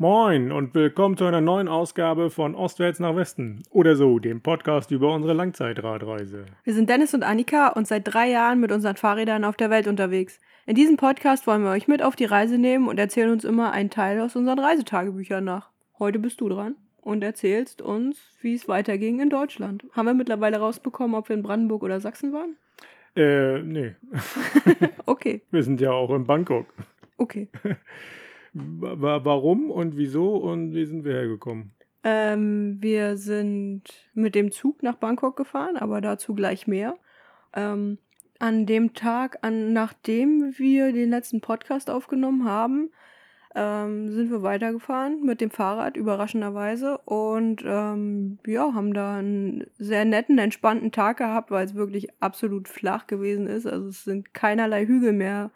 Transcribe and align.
Moin 0.00 0.52
und 0.52 0.76
willkommen 0.76 1.16
zu 1.16 1.24
einer 1.24 1.40
neuen 1.40 1.66
Ausgabe 1.66 2.30
von 2.30 2.54
Ostwärts 2.54 3.00
nach 3.00 3.16
Westen 3.16 3.64
oder 3.70 3.96
so, 3.96 4.20
dem 4.20 4.40
Podcast 4.40 4.92
über 4.92 5.12
unsere 5.12 5.34
Langzeitradreise. 5.34 6.46
Wir 6.62 6.74
sind 6.74 6.88
Dennis 6.88 7.14
und 7.14 7.24
Annika 7.24 7.70
und 7.70 7.88
seit 7.88 8.02
drei 8.06 8.30
Jahren 8.30 8.60
mit 8.60 8.70
unseren 8.70 8.94
Fahrrädern 8.94 9.44
auf 9.44 9.56
der 9.56 9.70
Welt 9.70 9.88
unterwegs. 9.88 10.38
In 10.66 10.76
diesem 10.76 10.96
Podcast 10.96 11.48
wollen 11.48 11.64
wir 11.64 11.70
euch 11.72 11.88
mit 11.88 12.00
auf 12.04 12.14
die 12.14 12.26
Reise 12.26 12.58
nehmen 12.58 12.86
und 12.86 12.96
erzählen 13.00 13.32
uns 13.32 13.44
immer 13.44 13.72
einen 13.72 13.90
Teil 13.90 14.20
aus 14.20 14.36
unseren 14.36 14.60
Reisetagebüchern 14.60 15.42
nach. 15.42 15.70
Heute 15.98 16.20
bist 16.20 16.40
du 16.40 16.48
dran 16.48 16.76
und 17.00 17.24
erzählst 17.24 17.82
uns, 17.82 18.36
wie 18.40 18.54
es 18.54 18.68
weiterging 18.68 19.18
in 19.18 19.30
Deutschland. 19.30 19.84
Haben 19.94 20.06
wir 20.06 20.14
mittlerweile 20.14 20.58
rausbekommen, 20.58 21.16
ob 21.16 21.28
wir 21.28 21.34
in 21.34 21.42
Brandenburg 21.42 21.82
oder 21.82 21.98
Sachsen 21.98 22.32
waren? 22.32 22.54
Äh, 23.16 23.62
nee. 23.64 23.96
Okay, 25.06 25.40
Wir 25.50 25.64
sind 25.64 25.80
ja 25.80 25.90
auch 25.90 26.14
in 26.14 26.24
Bangkok. 26.24 26.66
okay. 27.16 27.48
Wa- 28.52 29.24
Warum 29.24 29.70
und 29.70 29.96
wieso 29.96 30.36
und 30.36 30.74
wie 30.74 30.84
sind 30.84 31.04
wir 31.04 31.12
hergekommen? 31.12 31.72
Ähm, 32.04 32.78
wir 32.80 33.16
sind 33.16 33.82
mit 34.14 34.34
dem 34.34 34.50
Zug 34.50 34.82
nach 34.82 34.96
Bangkok 34.96 35.36
gefahren, 35.36 35.76
aber 35.76 36.00
dazu 36.00 36.34
gleich 36.34 36.66
mehr. 36.66 36.96
Ähm, 37.54 37.98
an 38.38 38.66
dem 38.66 38.94
Tag, 38.94 39.38
an, 39.42 39.72
nachdem 39.72 40.54
wir 40.56 40.92
den 40.92 41.10
letzten 41.10 41.40
Podcast 41.40 41.90
aufgenommen 41.90 42.44
haben, 42.44 42.90
ähm, 43.54 44.10
sind 44.12 44.30
wir 44.30 44.42
weitergefahren 44.42 45.22
mit 45.24 45.40
dem 45.40 45.50
Fahrrad, 45.50 45.96
überraschenderweise. 45.96 46.98
Und 46.98 47.64
ähm, 47.66 48.38
ja, 48.46 48.74
haben 48.74 48.94
da 48.94 49.16
einen 49.18 49.66
sehr 49.78 50.04
netten, 50.04 50.38
entspannten 50.38 50.92
Tag 50.92 51.16
gehabt, 51.16 51.50
weil 51.50 51.64
es 51.64 51.74
wirklich 51.74 52.08
absolut 52.20 52.68
flach 52.68 53.08
gewesen 53.08 53.48
ist. 53.48 53.66
Also 53.66 53.88
es 53.88 54.04
sind 54.04 54.32
keinerlei 54.34 54.86
Hügel 54.86 55.12
mehr 55.12 55.50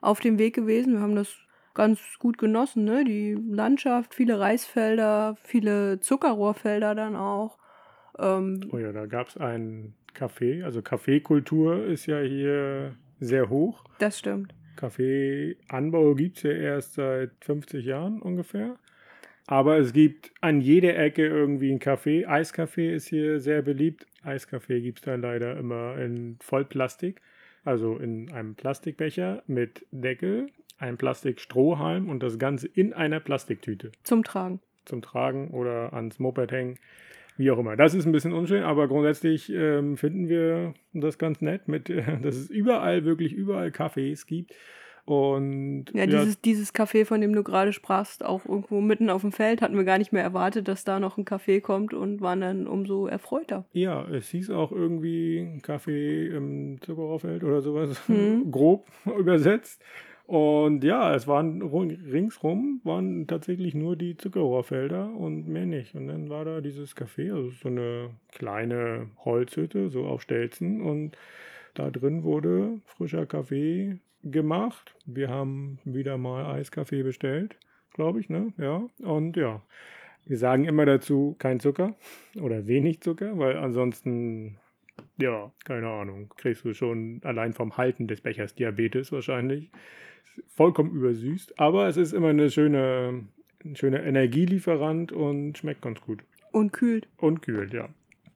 auf 0.00 0.18
dem 0.20 0.38
Weg 0.38 0.54
gewesen. 0.56 0.94
Wir 0.94 1.00
haben 1.00 1.14
das 1.14 1.36
ganz 1.74 2.00
gut 2.18 2.38
genossen, 2.38 2.84
ne? 2.84 3.04
Die 3.04 3.34
Landschaft, 3.34 4.14
viele 4.14 4.38
Reisfelder, 4.38 5.36
viele 5.42 6.00
Zuckerrohrfelder 6.00 6.94
dann 6.94 7.16
auch. 7.16 7.58
Ähm, 8.18 8.60
Oh 8.72 8.78
ja, 8.78 8.92
da 8.92 9.06
gab 9.06 9.28
es 9.28 9.36
ein 9.36 9.94
Café. 10.16 10.62
Also 10.64 10.82
Kaffeekultur 10.82 11.84
ist 11.84 12.06
ja 12.06 12.20
hier 12.20 12.94
sehr 13.20 13.48
hoch. 13.50 13.84
das 13.98 14.18
stimmt. 14.18 14.54
Kaffeeanbau 14.76 16.14
gibt 16.14 16.38
es 16.38 16.42
ja 16.44 16.50
erst 16.50 16.94
seit 16.94 17.30
50 17.40 17.84
Jahren 17.84 18.20
ungefähr. 18.20 18.76
Aber 19.46 19.78
es 19.78 19.92
gibt 19.92 20.32
an 20.40 20.60
jeder 20.60 20.96
Ecke 20.98 21.26
irgendwie 21.26 21.70
ein 21.70 21.78
Kaffee. 21.78 22.24
Eiskaffee 22.26 22.94
ist 22.94 23.08
hier 23.08 23.40
sehr 23.40 23.62
beliebt. 23.62 24.06
Eiskaffee 24.22 24.80
gibt 24.80 25.00
es 25.00 25.04
da 25.04 25.16
leider 25.16 25.56
immer 25.58 25.98
in 25.98 26.38
Vollplastik. 26.40 27.20
Also 27.62 27.96
in 27.96 28.30
einem 28.32 28.54
Plastikbecher 28.54 29.42
mit 29.46 29.86
Deckel, 29.90 30.48
einem 30.78 30.96
Plastikstrohhalm 30.96 32.08
und 32.08 32.22
das 32.22 32.38
Ganze 32.38 32.66
in 32.68 32.92
einer 32.92 33.20
Plastiktüte 33.20 33.92
Zum 34.02 34.22
Tragen. 34.24 34.60
zum 34.84 35.02
Tragen 35.02 35.48
oder 35.48 35.92
ans 35.92 36.18
Moped 36.18 36.50
hängen. 36.52 36.78
Wie 37.36 37.50
auch 37.50 37.58
immer. 37.58 37.76
Das 37.76 37.94
ist 37.94 38.06
ein 38.06 38.12
bisschen 38.12 38.32
unschön, 38.32 38.62
aber 38.62 38.86
grundsätzlich 38.86 39.50
ähm, 39.52 39.96
finden 39.96 40.28
wir 40.28 40.74
das 40.92 41.18
ganz 41.18 41.40
nett, 41.40 41.66
mit, 41.68 41.90
äh, 41.90 42.02
dass 42.22 42.36
es 42.36 42.48
überall, 42.50 43.04
wirklich 43.04 43.32
überall 43.32 43.68
Cafés 43.70 44.24
gibt. 44.26 44.54
Und 45.06 45.86
Ja, 45.92 46.06
dieses, 46.06 46.40
dieses 46.40 46.74
Café, 46.74 47.04
von 47.04 47.20
dem 47.20 47.34
du 47.34 47.42
gerade 47.42 47.72
sprachst, 47.74 48.24
auch 48.24 48.46
irgendwo 48.46 48.80
mitten 48.80 49.10
auf 49.10 49.20
dem 49.20 49.32
Feld, 49.32 49.60
hatten 49.60 49.76
wir 49.76 49.84
gar 49.84 49.98
nicht 49.98 50.12
mehr 50.12 50.22
erwartet, 50.22 50.66
dass 50.66 50.84
da 50.84 50.98
noch 50.98 51.18
ein 51.18 51.26
Café 51.26 51.60
kommt 51.60 51.92
und 51.92 52.22
waren 52.22 52.40
dann 52.40 52.66
umso 52.66 53.06
erfreuter. 53.06 53.66
ja, 53.72 54.08
es 54.08 54.28
hieß 54.30 54.48
auch 54.50 54.72
irgendwie 54.72 55.58
Kaffee 55.62 56.28
im 56.28 56.80
Zuckerrohrfeld 56.80 57.44
oder 57.44 57.60
sowas, 57.60 58.00
Mhm. 58.08 58.50
grob 58.50 58.86
übersetzt. 59.18 59.82
Und 60.26 60.84
ja, 60.84 61.14
es 61.14 61.26
waren 61.26 61.62
ru- 61.62 62.12
ringsrum 62.12 62.80
waren 62.82 63.26
tatsächlich 63.26 63.74
nur 63.74 63.94
die 63.94 64.16
Zuckerrohrfelder 64.16 65.14
und 65.14 65.48
mehr 65.48 65.66
nicht. 65.66 65.94
Und 65.94 66.08
dann 66.08 66.30
war 66.30 66.46
da 66.46 66.62
dieses 66.62 66.96
Café, 66.96 67.34
also 67.34 67.50
so 67.50 67.68
eine 67.68 68.10
kleine 68.32 69.10
Holzhütte, 69.24 69.90
so 69.90 70.06
auf 70.06 70.22
Stelzen. 70.22 70.80
Und 70.80 71.18
da 71.74 71.90
drin 71.90 72.22
wurde 72.22 72.80
frischer 72.86 73.26
Kaffee 73.26 73.98
gemacht. 74.22 74.94
Wir 75.04 75.28
haben 75.28 75.78
wieder 75.84 76.16
mal 76.16 76.46
Eiskaffee 76.54 77.02
bestellt, 77.02 77.56
glaube 77.92 78.20
ich, 78.20 78.30
ne? 78.30 78.54
Ja. 78.56 78.86
Und 79.02 79.36
ja, 79.36 79.60
wir 80.24 80.38
sagen 80.38 80.64
immer 80.64 80.86
dazu 80.86 81.36
kein 81.38 81.60
Zucker 81.60 81.94
oder 82.40 82.66
wenig 82.66 83.02
Zucker, 83.02 83.36
weil 83.38 83.58
ansonsten, 83.58 84.56
ja, 85.18 85.52
keine 85.64 85.88
Ahnung, 85.88 86.32
kriegst 86.38 86.64
du 86.64 86.72
schon 86.72 87.20
allein 87.24 87.52
vom 87.52 87.76
Halten 87.76 88.06
des 88.06 88.22
Bechers 88.22 88.54
Diabetes 88.54 89.12
wahrscheinlich. 89.12 89.70
Vollkommen 90.54 90.92
übersüßt, 90.92 91.58
aber 91.58 91.88
es 91.88 91.96
ist 91.96 92.12
immer 92.12 92.28
eine 92.28 92.50
schöne, 92.50 93.24
ein 93.64 93.76
schöner 93.76 94.02
Energielieferant 94.02 95.12
und 95.12 95.58
schmeckt 95.58 95.82
ganz 95.82 96.00
gut. 96.00 96.22
Und 96.52 96.72
kühlt. 96.72 97.08
Und 97.18 97.42
kühlt, 97.42 97.72
ja. 97.72 97.88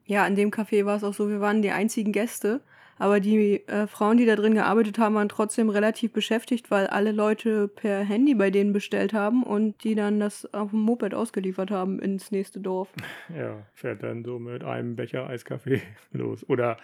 Ja, 0.04 0.24
an 0.24 0.36
dem 0.36 0.50
Café 0.50 0.84
war 0.86 0.96
es 0.96 1.04
auch 1.04 1.14
so, 1.14 1.28
wir 1.28 1.40
waren 1.40 1.62
die 1.62 1.70
einzigen 1.70 2.12
Gäste, 2.12 2.62
aber 2.98 3.20
die 3.20 3.66
äh, 3.68 3.86
Frauen, 3.86 4.16
die 4.16 4.26
da 4.26 4.36
drin 4.36 4.54
gearbeitet 4.54 4.98
haben, 4.98 5.14
waren 5.14 5.28
trotzdem 5.28 5.68
relativ 5.68 6.12
beschäftigt, 6.12 6.70
weil 6.70 6.86
alle 6.88 7.12
Leute 7.12 7.68
per 7.68 8.00
Handy 8.00 8.34
bei 8.34 8.50
denen 8.50 8.72
bestellt 8.72 9.12
haben 9.12 9.42
und 9.44 9.84
die 9.84 9.94
dann 9.94 10.18
das 10.18 10.52
auf 10.52 10.70
dem 10.70 10.80
Moped 10.80 11.14
ausgeliefert 11.14 11.70
haben 11.70 12.00
ins 12.00 12.30
nächste 12.30 12.60
Dorf. 12.60 12.88
Ja, 13.36 13.66
fährt 13.74 14.02
dann 14.02 14.24
so 14.24 14.38
mit 14.38 14.64
einem 14.64 14.96
Becher 14.96 15.28
Eiskaffee 15.28 15.82
los. 16.12 16.48
Oder, 16.48 16.78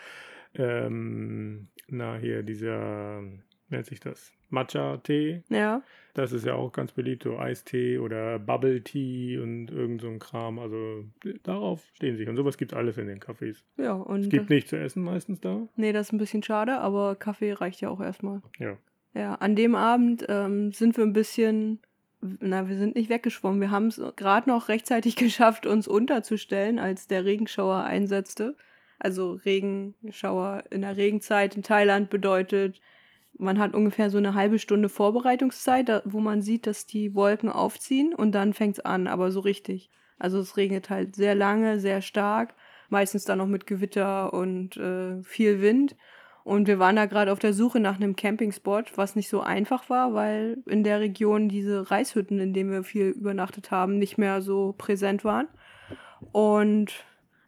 ähm, 0.54 1.68
na, 1.88 2.16
hier, 2.16 2.42
dieser, 2.42 3.22
nennt 3.68 3.86
sich 3.86 4.00
das? 4.00 4.32
Matcha-Tee. 4.50 5.42
Ja, 5.48 5.82
Das 6.14 6.30
ist 6.32 6.46
ja 6.46 6.54
auch 6.54 6.70
ganz 6.72 6.92
beliebt, 6.92 7.24
so 7.24 7.38
Eistee 7.38 7.98
oder 7.98 8.38
Bubble 8.38 8.82
Tea 8.82 9.38
und 9.38 9.70
irgend 9.70 10.00
so 10.00 10.08
ein 10.08 10.20
Kram. 10.20 10.58
Also 10.60 11.04
darauf 11.42 11.82
stehen 11.94 12.16
sie. 12.16 12.26
Und 12.28 12.36
sowas 12.36 12.56
gibt 12.56 12.72
es 12.72 12.78
alles 12.78 12.96
in 12.98 13.08
den 13.08 13.18
Cafés. 13.20 13.64
ja, 13.76 13.92
und 13.94 14.20
Es 14.20 14.28
gibt 14.28 14.50
nichts 14.50 14.70
zu 14.70 14.76
essen 14.78 15.02
meistens 15.02 15.40
da. 15.40 15.66
nee, 15.76 15.92
das 15.92 16.06
ist 16.08 16.12
ein 16.12 16.18
bisschen 16.18 16.42
schade, 16.44 16.78
aber 16.78 17.16
Kaffee 17.16 17.52
reicht 17.52 17.80
ja 17.80 17.88
auch 17.88 18.00
erstmal. 18.00 18.42
Ja. 18.58 18.76
Ja, 19.14 19.34
an 19.36 19.56
dem 19.56 19.74
Abend 19.74 20.24
ähm, 20.28 20.72
sind 20.72 20.96
wir 20.96 21.04
ein 21.04 21.12
bisschen, 21.12 21.80
na, 22.20 22.68
wir 22.68 22.76
sind 22.76 22.94
nicht 22.96 23.10
weggeschwommen. 23.10 23.60
Wir 23.60 23.70
haben 23.70 23.86
es 23.88 24.00
gerade 24.16 24.48
noch 24.48 24.68
rechtzeitig 24.68 25.16
geschafft, 25.16 25.66
uns 25.66 25.88
unterzustellen, 25.88 26.78
als 26.78 27.08
der 27.08 27.24
Regenschauer 27.24 27.82
einsetzte. 27.84 28.56
Also 29.00 29.32
Regenschauer 29.44 30.64
in 30.70 30.82
der 30.82 30.96
Regenzeit 30.96 31.56
in 31.56 31.62
Thailand 31.62 32.10
bedeutet, 32.10 32.80
man 33.38 33.58
hat 33.58 33.74
ungefähr 33.74 34.10
so 34.10 34.18
eine 34.18 34.34
halbe 34.34 34.58
Stunde 34.58 34.88
Vorbereitungszeit, 34.88 35.88
da, 35.88 36.02
wo 36.04 36.20
man 36.20 36.42
sieht, 36.42 36.66
dass 36.66 36.86
die 36.86 37.14
Wolken 37.14 37.48
aufziehen 37.48 38.14
und 38.14 38.32
dann 38.32 38.52
fängt 38.52 38.78
es 38.78 38.84
an, 38.84 39.06
aber 39.06 39.30
so 39.30 39.40
richtig. 39.40 39.90
Also 40.18 40.38
es 40.38 40.56
regnet 40.56 40.90
halt 40.90 41.16
sehr 41.16 41.34
lange, 41.34 41.80
sehr 41.80 42.00
stark, 42.00 42.54
meistens 42.88 43.24
dann 43.24 43.38
noch 43.38 43.46
mit 43.46 43.66
Gewitter 43.66 44.32
und 44.32 44.76
äh, 44.76 45.22
viel 45.22 45.60
Wind. 45.60 45.96
Und 46.44 46.68
wir 46.68 46.78
waren 46.78 46.96
da 46.96 47.06
gerade 47.06 47.32
auf 47.32 47.38
der 47.38 47.54
Suche 47.54 47.80
nach 47.80 47.96
einem 47.96 48.16
Campingspot, 48.16 48.96
was 48.98 49.16
nicht 49.16 49.30
so 49.30 49.40
einfach 49.40 49.88
war, 49.88 50.12
weil 50.12 50.58
in 50.66 50.84
der 50.84 51.00
Region 51.00 51.48
diese 51.48 51.90
Reishütten, 51.90 52.38
in 52.38 52.52
denen 52.52 52.70
wir 52.70 52.84
viel 52.84 53.06
übernachtet 53.08 53.70
haben, 53.70 53.98
nicht 53.98 54.18
mehr 54.18 54.42
so 54.42 54.74
präsent 54.76 55.24
waren. 55.24 55.48
Und 56.32 56.92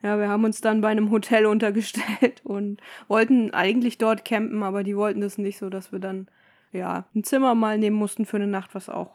ja, 0.06 0.20
wir 0.20 0.28
haben 0.28 0.44
uns 0.44 0.60
dann 0.60 0.80
bei 0.80 0.88
einem 0.88 1.10
Hotel 1.10 1.46
untergestellt 1.46 2.40
und 2.44 2.80
wollten 3.08 3.52
eigentlich 3.52 3.98
dort 3.98 4.24
campen, 4.24 4.62
aber 4.62 4.84
die 4.84 4.96
wollten 4.96 5.20
das 5.20 5.36
nicht 5.36 5.58
so, 5.58 5.68
dass 5.68 5.90
wir 5.90 5.98
dann 5.98 6.28
ja 6.72 7.06
ein 7.14 7.24
Zimmer 7.24 7.56
mal 7.56 7.76
nehmen 7.76 7.96
mussten 7.96 8.24
für 8.24 8.36
eine 8.36 8.46
Nacht, 8.46 8.74
was 8.74 8.88
auch 8.88 9.10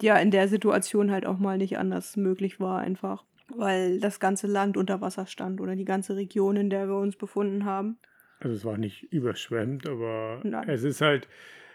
ja 0.00 0.16
in 0.16 0.30
der 0.30 0.46
Situation 0.46 1.10
halt 1.10 1.26
auch 1.26 1.38
mal 1.38 1.58
nicht 1.58 1.76
anders 1.76 2.16
möglich 2.16 2.60
war 2.60 2.78
einfach, 2.78 3.24
weil 3.48 3.98
das 3.98 4.20
ganze 4.20 4.46
Land 4.46 4.76
unter 4.76 5.00
Wasser 5.00 5.26
stand 5.26 5.60
oder 5.60 5.74
die 5.74 5.84
ganze 5.84 6.14
Region, 6.14 6.54
in 6.54 6.70
der 6.70 6.86
wir 6.86 6.98
uns 6.98 7.16
befunden 7.16 7.64
haben. 7.64 7.98
Also 8.38 8.54
es 8.54 8.64
war 8.64 8.78
nicht 8.78 9.12
überschwemmt, 9.12 9.88
aber 9.88 10.40
Nein. 10.44 10.68
es 10.68 10.84
ist 10.84 11.00
halt, 11.00 11.26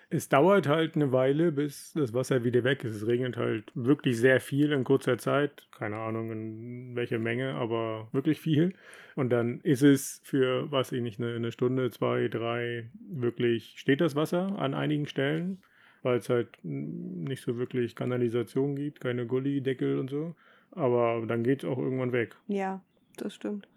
es 0.09 0.29
dauert 0.29 0.67
halt 0.67 0.95
eine 0.95 1.11
Weile, 1.11 1.51
bis 1.51 1.91
das 1.93 2.13
Wasser 2.13 2.43
wieder 2.43 2.63
weg 2.63 2.83
ist. 2.83 2.95
Es 2.95 3.07
regnet 3.07 3.35
halt 3.35 3.71
wirklich 3.75 4.17
sehr 4.17 4.39
viel 4.39 4.71
in 4.71 4.83
kurzer 4.83 5.17
Zeit. 5.17 5.67
Keine 5.71 5.97
Ahnung 5.97 6.31
in 6.31 6.95
welcher 6.95 7.19
Menge, 7.19 7.55
aber 7.55 8.07
wirklich 8.13 8.39
viel. 8.39 8.73
Und 9.15 9.29
dann 9.31 9.59
ist 9.61 9.83
es 9.83 10.21
für, 10.23 10.71
was 10.71 10.91
ich 10.91 11.01
nicht, 11.01 11.19
eine, 11.19 11.35
eine 11.35 11.51
Stunde, 11.51 11.91
zwei, 11.91 12.29
drei, 12.29 12.89
wirklich 13.09 13.75
steht 13.77 13.99
das 13.99 14.15
Wasser 14.15 14.57
an 14.59 14.73
einigen 14.73 15.07
Stellen, 15.07 15.61
weil 16.03 16.17
es 16.17 16.29
halt 16.29 16.49
nicht 16.63 17.43
so 17.43 17.57
wirklich 17.57 17.95
Kanalisation 17.95 18.75
gibt, 18.75 19.01
keine 19.01 19.25
Gullideckel 19.25 19.99
und 19.99 20.09
so. 20.09 20.35
Aber 20.71 21.25
dann 21.27 21.43
geht 21.43 21.63
es 21.63 21.69
auch 21.69 21.77
irgendwann 21.77 22.13
weg. 22.13 22.35
Ja, 22.47 22.81
das 23.17 23.35
stimmt. 23.35 23.67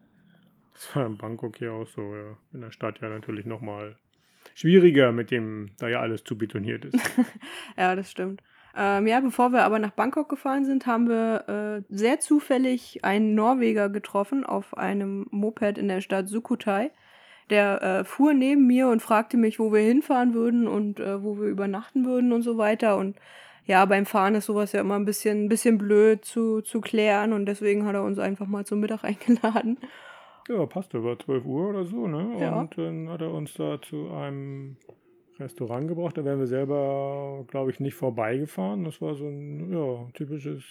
Das 0.75 0.94
war 0.94 1.06
in 1.06 1.19
Bangkok 1.19 1.56
hier 1.56 1.73
auch 1.73 1.88
so, 1.88 2.15
ja. 2.15 2.37
In 2.53 2.61
der 2.61 2.71
Stadt 2.71 3.00
ja 3.00 3.09
natürlich 3.09 3.47
nochmal 3.47 3.97
schwieriger 4.61 5.11
mit 5.12 5.31
dem, 5.31 5.71
da 5.79 5.89
ja 5.89 6.01
alles 6.01 6.23
zu 6.25 6.37
betoniert 6.37 6.85
ist. 6.85 6.99
Ja, 7.79 7.97
das 7.97 8.11
stimmt. 8.11 8.43
Ähm, 8.77 9.07
ja, 9.07 9.21
bevor 9.21 9.53
wir 9.53 9.65
aber 9.65 9.79
nach 9.79 9.91
Bangkok 9.91 10.29
gefahren 10.29 10.65
sind, 10.65 10.87
haben 10.87 11.09
wir 11.09 11.49
äh, 11.49 11.95
sehr 11.95 12.21
zufällig 12.21 13.05
einen 13.05 13.35
Norweger 13.35 13.89
getroffen 13.89 14.45
auf 14.45 14.77
einem 14.77 15.27
Moped 15.31 15.79
in 15.79 15.89
der 15.89 16.01
Stadt 16.03 16.29
Sukhothai. 16.29 16.91
Der 17.49 17.83
äh, 17.83 18.05
fuhr 18.05 18.33
neben 18.33 18.67
mir 18.67 18.89
und 18.89 19.01
fragte 19.01 19.37
mich, 19.37 19.59
wo 19.59 19.73
wir 19.73 19.81
hinfahren 19.81 20.35
würden 20.35 20.69
und 20.69 21.01
äh, 21.01 21.23
wo 21.23 21.39
wir 21.39 21.49
übernachten 21.49 22.05
würden 22.05 22.33
und 22.33 22.43
so 22.43 22.59
weiter. 22.59 22.97
Und 22.97 23.17
ja, 23.65 23.85
beim 23.87 24.06
Fahren 24.06 24.35
ist 24.37 24.47
sowas 24.47 24.73
ja 24.73 24.81
immer 24.81 24.97
ein 24.97 25.05
bisschen, 25.05 25.47
ein 25.47 25.49
bisschen 25.49 25.79
blöd 25.79 26.25
zu, 26.25 26.61
zu 26.61 26.81
klären 26.81 27.33
und 27.33 27.47
deswegen 27.47 27.87
hat 27.87 27.95
er 27.95 28.05
uns 28.05 28.19
einfach 28.19 28.47
mal 28.47 28.65
zum 28.67 28.81
Mittag 28.81 29.05
eingeladen. 29.05 29.79
Ja, 30.49 30.67
passte, 30.67 31.03
war 31.05 31.19
12 31.19 31.45
Uhr 31.45 31.69
oder 31.71 31.85
so, 31.85 32.07
ne? 32.07 32.37
Ja. 32.41 32.61
Und 32.61 32.77
dann 32.77 33.09
hat 33.09 33.21
er 33.21 33.33
uns 33.33 33.55
da 33.55 33.81
zu 33.81 34.11
einem 34.11 34.77
Restaurant 35.39 35.89
gebracht. 35.89 36.17
Da 36.17 36.25
wären 36.25 36.39
wir 36.39 36.47
selber, 36.47 37.45
glaube 37.49 37.71
ich, 37.71 37.81
nicht 37.81 37.95
vorbeigefahren. 37.95 38.85
Das 38.85 39.01
war 39.01 39.15
so 39.15 39.27
ein 39.27 39.73
ja, 39.73 40.09
typisches 40.15 40.65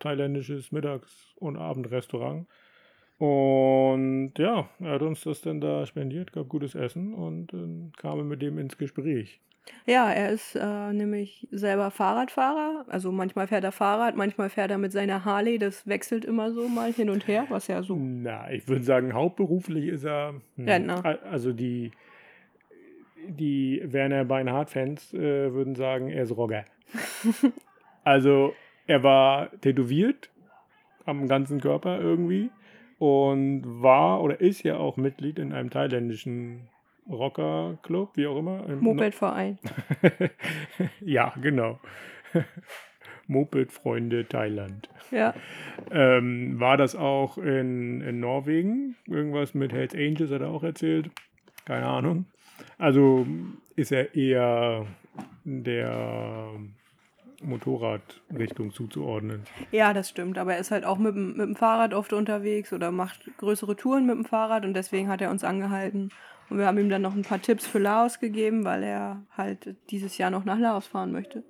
thailändisches 0.00 0.72
Mittags- 0.72 1.34
und 1.36 1.56
Abendrestaurant. 1.56 2.46
Und 3.18 4.32
ja, 4.38 4.68
er 4.80 4.90
hat 4.90 5.02
uns 5.02 5.22
das 5.22 5.42
dann 5.42 5.60
da 5.60 5.86
spendiert, 5.86 6.32
gab 6.32 6.48
gutes 6.48 6.74
Essen 6.74 7.14
und 7.14 7.52
dann 7.52 7.92
kamen 7.96 8.18
wir 8.18 8.24
mit 8.24 8.42
dem 8.42 8.58
ins 8.58 8.76
Gespräch. 8.76 9.40
Ja, 9.86 10.10
er 10.10 10.30
ist 10.30 10.54
äh, 10.56 10.92
nämlich 10.92 11.46
selber 11.50 11.90
Fahrradfahrer. 11.90 12.84
Also 12.88 13.12
manchmal 13.12 13.46
fährt 13.46 13.64
er 13.64 13.72
Fahrrad, 13.72 14.16
manchmal 14.16 14.48
fährt 14.50 14.70
er 14.70 14.78
mit 14.78 14.92
seiner 14.92 15.24
Harley. 15.24 15.58
Das 15.58 15.86
wechselt 15.86 16.24
immer 16.24 16.52
so 16.52 16.68
mal 16.68 16.92
hin 16.92 17.10
und 17.10 17.26
her, 17.28 17.46
was 17.48 17.66
ja 17.68 17.82
so. 17.82 17.96
Na, 17.98 18.50
ich 18.50 18.66
würde 18.68 18.84
sagen, 18.84 19.12
hauptberuflich 19.12 19.86
ist 19.86 20.04
er. 20.04 20.34
hm, 20.56 20.68
Rentner. 20.68 21.04
al- 21.04 21.20
Also 21.30 21.52
die, 21.52 21.90
die 23.28 23.82
Werner 23.84 24.24
Beinhardt-Fans 24.24 25.14
äh, 25.14 25.52
würden 25.52 25.74
sagen, 25.74 26.08
er 26.08 26.24
ist 26.24 26.36
Rogger. 26.36 26.64
also 28.04 28.54
er 28.86 29.02
war 29.02 29.50
tätowiert 29.60 30.30
am 31.04 31.28
ganzen 31.28 31.60
Körper 31.60 32.00
irgendwie 32.00 32.50
und 32.98 33.62
war 33.64 34.22
oder 34.22 34.40
ist 34.40 34.62
ja 34.62 34.76
auch 34.76 34.96
Mitglied 34.96 35.38
in 35.38 35.52
einem 35.52 35.70
thailändischen 35.70 36.68
Rockerclub, 37.08 38.16
wie 38.16 38.26
auch 38.26 38.38
immer. 38.38 38.66
Im- 38.68 38.80
Mopedverein. 38.80 39.58
ja, 41.00 41.32
genau. 41.40 41.80
Moped-Freunde 43.28 44.26
Thailand. 44.28 44.88
Ja. 45.10 45.34
Ähm, 45.90 46.58
war 46.60 46.76
das 46.76 46.96
auch 46.96 47.38
in, 47.38 48.00
in 48.00 48.20
Norwegen? 48.20 48.96
Irgendwas 49.06 49.54
mit 49.54 49.72
Hells 49.72 49.94
Angels 49.94 50.30
hat 50.30 50.40
er 50.40 50.48
auch 50.48 50.62
erzählt. 50.62 51.10
Keine 51.64 51.86
Ahnung. 51.86 52.26
Also 52.78 53.26
ist 53.76 53.92
er 53.92 54.14
eher 54.14 54.86
der 55.44 56.50
Motorradrichtung 57.42 58.72
zuzuordnen. 58.72 59.42
Ja, 59.70 59.92
das 59.92 60.08
stimmt. 60.08 60.38
Aber 60.38 60.54
er 60.54 60.60
ist 60.60 60.70
halt 60.70 60.84
auch 60.84 60.98
mit, 60.98 61.14
mit 61.14 61.38
dem 61.38 61.56
Fahrrad 61.56 61.94
oft 61.94 62.12
unterwegs 62.12 62.72
oder 62.72 62.90
macht 62.90 63.30
größere 63.38 63.76
Touren 63.76 64.06
mit 64.06 64.16
dem 64.16 64.24
Fahrrad 64.24 64.64
und 64.64 64.74
deswegen 64.74 65.08
hat 65.08 65.20
er 65.20 65.30
uns 65.30 65.44
angehalten. 65.44 66.10
Und 66.52 66.58
wir 66.58 66.66
haben 66.66 66.76
ihm 66.76 66.90
dann 66.90 67.00
noch 67.00 67.14
ein 67.14 67.22
paar 67.22 67.40
Tipps 67.40 67.66
für 67.66 67.78
Laos 67.78 68.20
gegeben, 68.20 68.62
weil 68.66 68.82
er 68.82 69.22
halt 69.34 69.74
dieses 69.88 70.18
Jahr 70.18 70.30
noch 70.30 70.44
nach 70.44 70.58
Laos 70.58 70.86
fahren 70.86 71.10
möchte. 71.10 71.44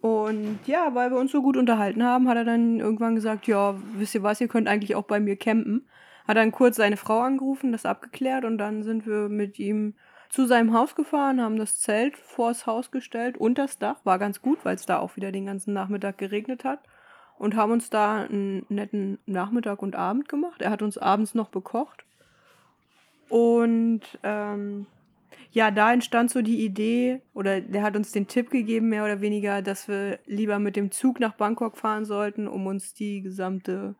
Und 0.00 0.60
ja, 0.64 0.94
weil 0.94 1.10
wir 1.10 1.18
uns 1.18 1.30
so 1.30 1.42
gut 1.42 1.58
unterhalten 1.58 2.02
haben, 2.02 2.26
hat 2.26 2.38
er 2.38 2.46
dann 2.46 2.80
irgendwann 2.80 3.16
gesagt, 3.16 3.46
ja, 3.46 3.74
wisst 3.98 4.14
ihr 4.14 4.22
was, 4.22 4.40
ihr 4.40 4.48
könnt 4.48 4.66
eigentlich 4.66 4.94
auch 4.94 5.04
bei 5.04 5.20
mir 5.20 5.36
campen. 5.36 5.86
Hat 6.26 6.38
dann 6.38 6.52
kurz 6.52 6.76
seine 6.76 6.96
Frau 6.96 7.20
angerufen, 7.20 7.70
das 7.70 7.84
abgeklärt 7.84 8.46
und 8.46 8.56
dann 8.56 8.82
sind 8.82 9.06
wir 9.06 9.28
mit 9.28 9.58
ihm 9.58 9.92
zu 10.30 10.46
seinem 10.46 10.72
Haus 10.72 10.94
gefahren, 10.94 11.42
haben 11.42 11.58
das 11.58 11.78
Zelt 11.78 12.16
vors 12.16 12.64
Haus 12.66 12.92
gestellt, 12.92 13.36
unters 13.36 13.78
Dach. 13.78 13.96
War 14.04 14.18
ganz 14.18 14.40
gut, 14.40 14.64
weil 14.64 14.76
es 14.76 14.86
da 14.86 15.00
auch 15.00 15.16
wieder 15.16 15.32
den 15.32 15.44
ganzen 15.44 15.74
Nachmittag 15.74 16.16
geregnet 16.16 16.64
hat. 16.64 16.80
Und 17.36 17.56
haben 17.56 17.72
uns 17.72 17.90
da 17.90 18.22
einen 18.22 18.64
netten 18.70 19.18
Nachmittag 19.26 19.82
und 19.82 19.96
Abend 19.96 20.30
gemacht. 20.30 20.62
Er 20.62 20.70
hat 20.70 20.80
uns 20.80 20.96
abends 20.96 21.34
noch 21.34 21.50
bekocht. 21.50 22.06
Und 23.32 24.02
ähm, 24.24 24.84
ja, 25.52 25.70
da 25.70 25.94
entstand 25.94 26.30
so 26.30 26.42
die 26.42 26.66
Idee, 26.66 27.22
oder 27.32 27.62
der 27.62 27.82
hat 27.82 27.96
uns 27.96 28.12
den 28.12 28.26
Tipp 28.26 28.50
gegeben, 28.50 28.90
mehr 28.90 29.04
oder 29.04 29.22
weniger, 29.22 29.62
dass 29.62 29.88
wir 29.88 30.18
lieber 30.26 30.58
mit 30.58 30.76
dem 30.76 30.90
Zug 30.90 31.18
nach 31.18 31.32
Bangkok 31.32 31.78
fahren 31.78 32.04
sollten, 32.04 32.46
um 32.46 32.66
uns 32.66 32.92
die 32.92 33.22
gesamte 33.22 33.94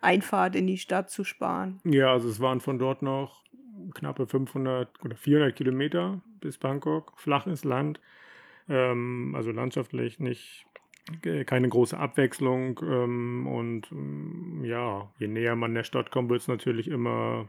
Einfahrt 0.00 0.56
in 0.56 0.66
die 0.66 0.78
Stadt 0.78 1.10
zu 1.10 1.24
sparen. 1.24 1.78
Ja, 1.84 2.10
also 2.10 2.30
es 2.30 2.40
waren 2.40 2.60
von 2.60 2.78
dort 2.78 3.02
noch 3.02 3.44
knappe 3.92 4.26
500 4.26 4.88
oder 5.04 5.14
400 5.14 5.54
Kilometer 5.54 6.22
bis 6.40 6.56
Bangkok. 6.56 7.12
Flaches 7.16 7.64
Land, 7.64 8.00
ähm, 8.70 9.34
also 9.36 9.50
landschaftlich 9.50 10.20
nicht 10.20 10.64
äh, 11.24 11.44
keine 11.44 11.68
große 11.68 11.98
Abwechslung 11.98 12.80
ähm, 12.82 13.46
und 13.46 13.92
ähm, 13.92 14.64
ja, 14.64 15.10
je 15.18 15.28
näher 15.28 15.54
man 15.54 15.74
der 15.74 15.84
Stadt 15.84 16.10
kommt, 16.10 16.30
wird 16.30 16.40
es 16.40 16.48
natürlich 16.48 16.88
immer 16.88 17.46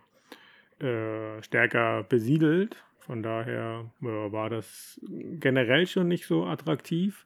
äh, 0.83 1.41
stärker 1.43 2.03
besiedelt. 2.03 2.83
Von 2.99 3.23
daher 3.23 3.85
ja, 3.99 4.31
war 4.31 4.49
das 4.49 4.99
generell 5.39 5.87
schon 5.87 6.07
nicht 6.07 6.25
so 6.25 6.45
attraktiv. 6.45 7.25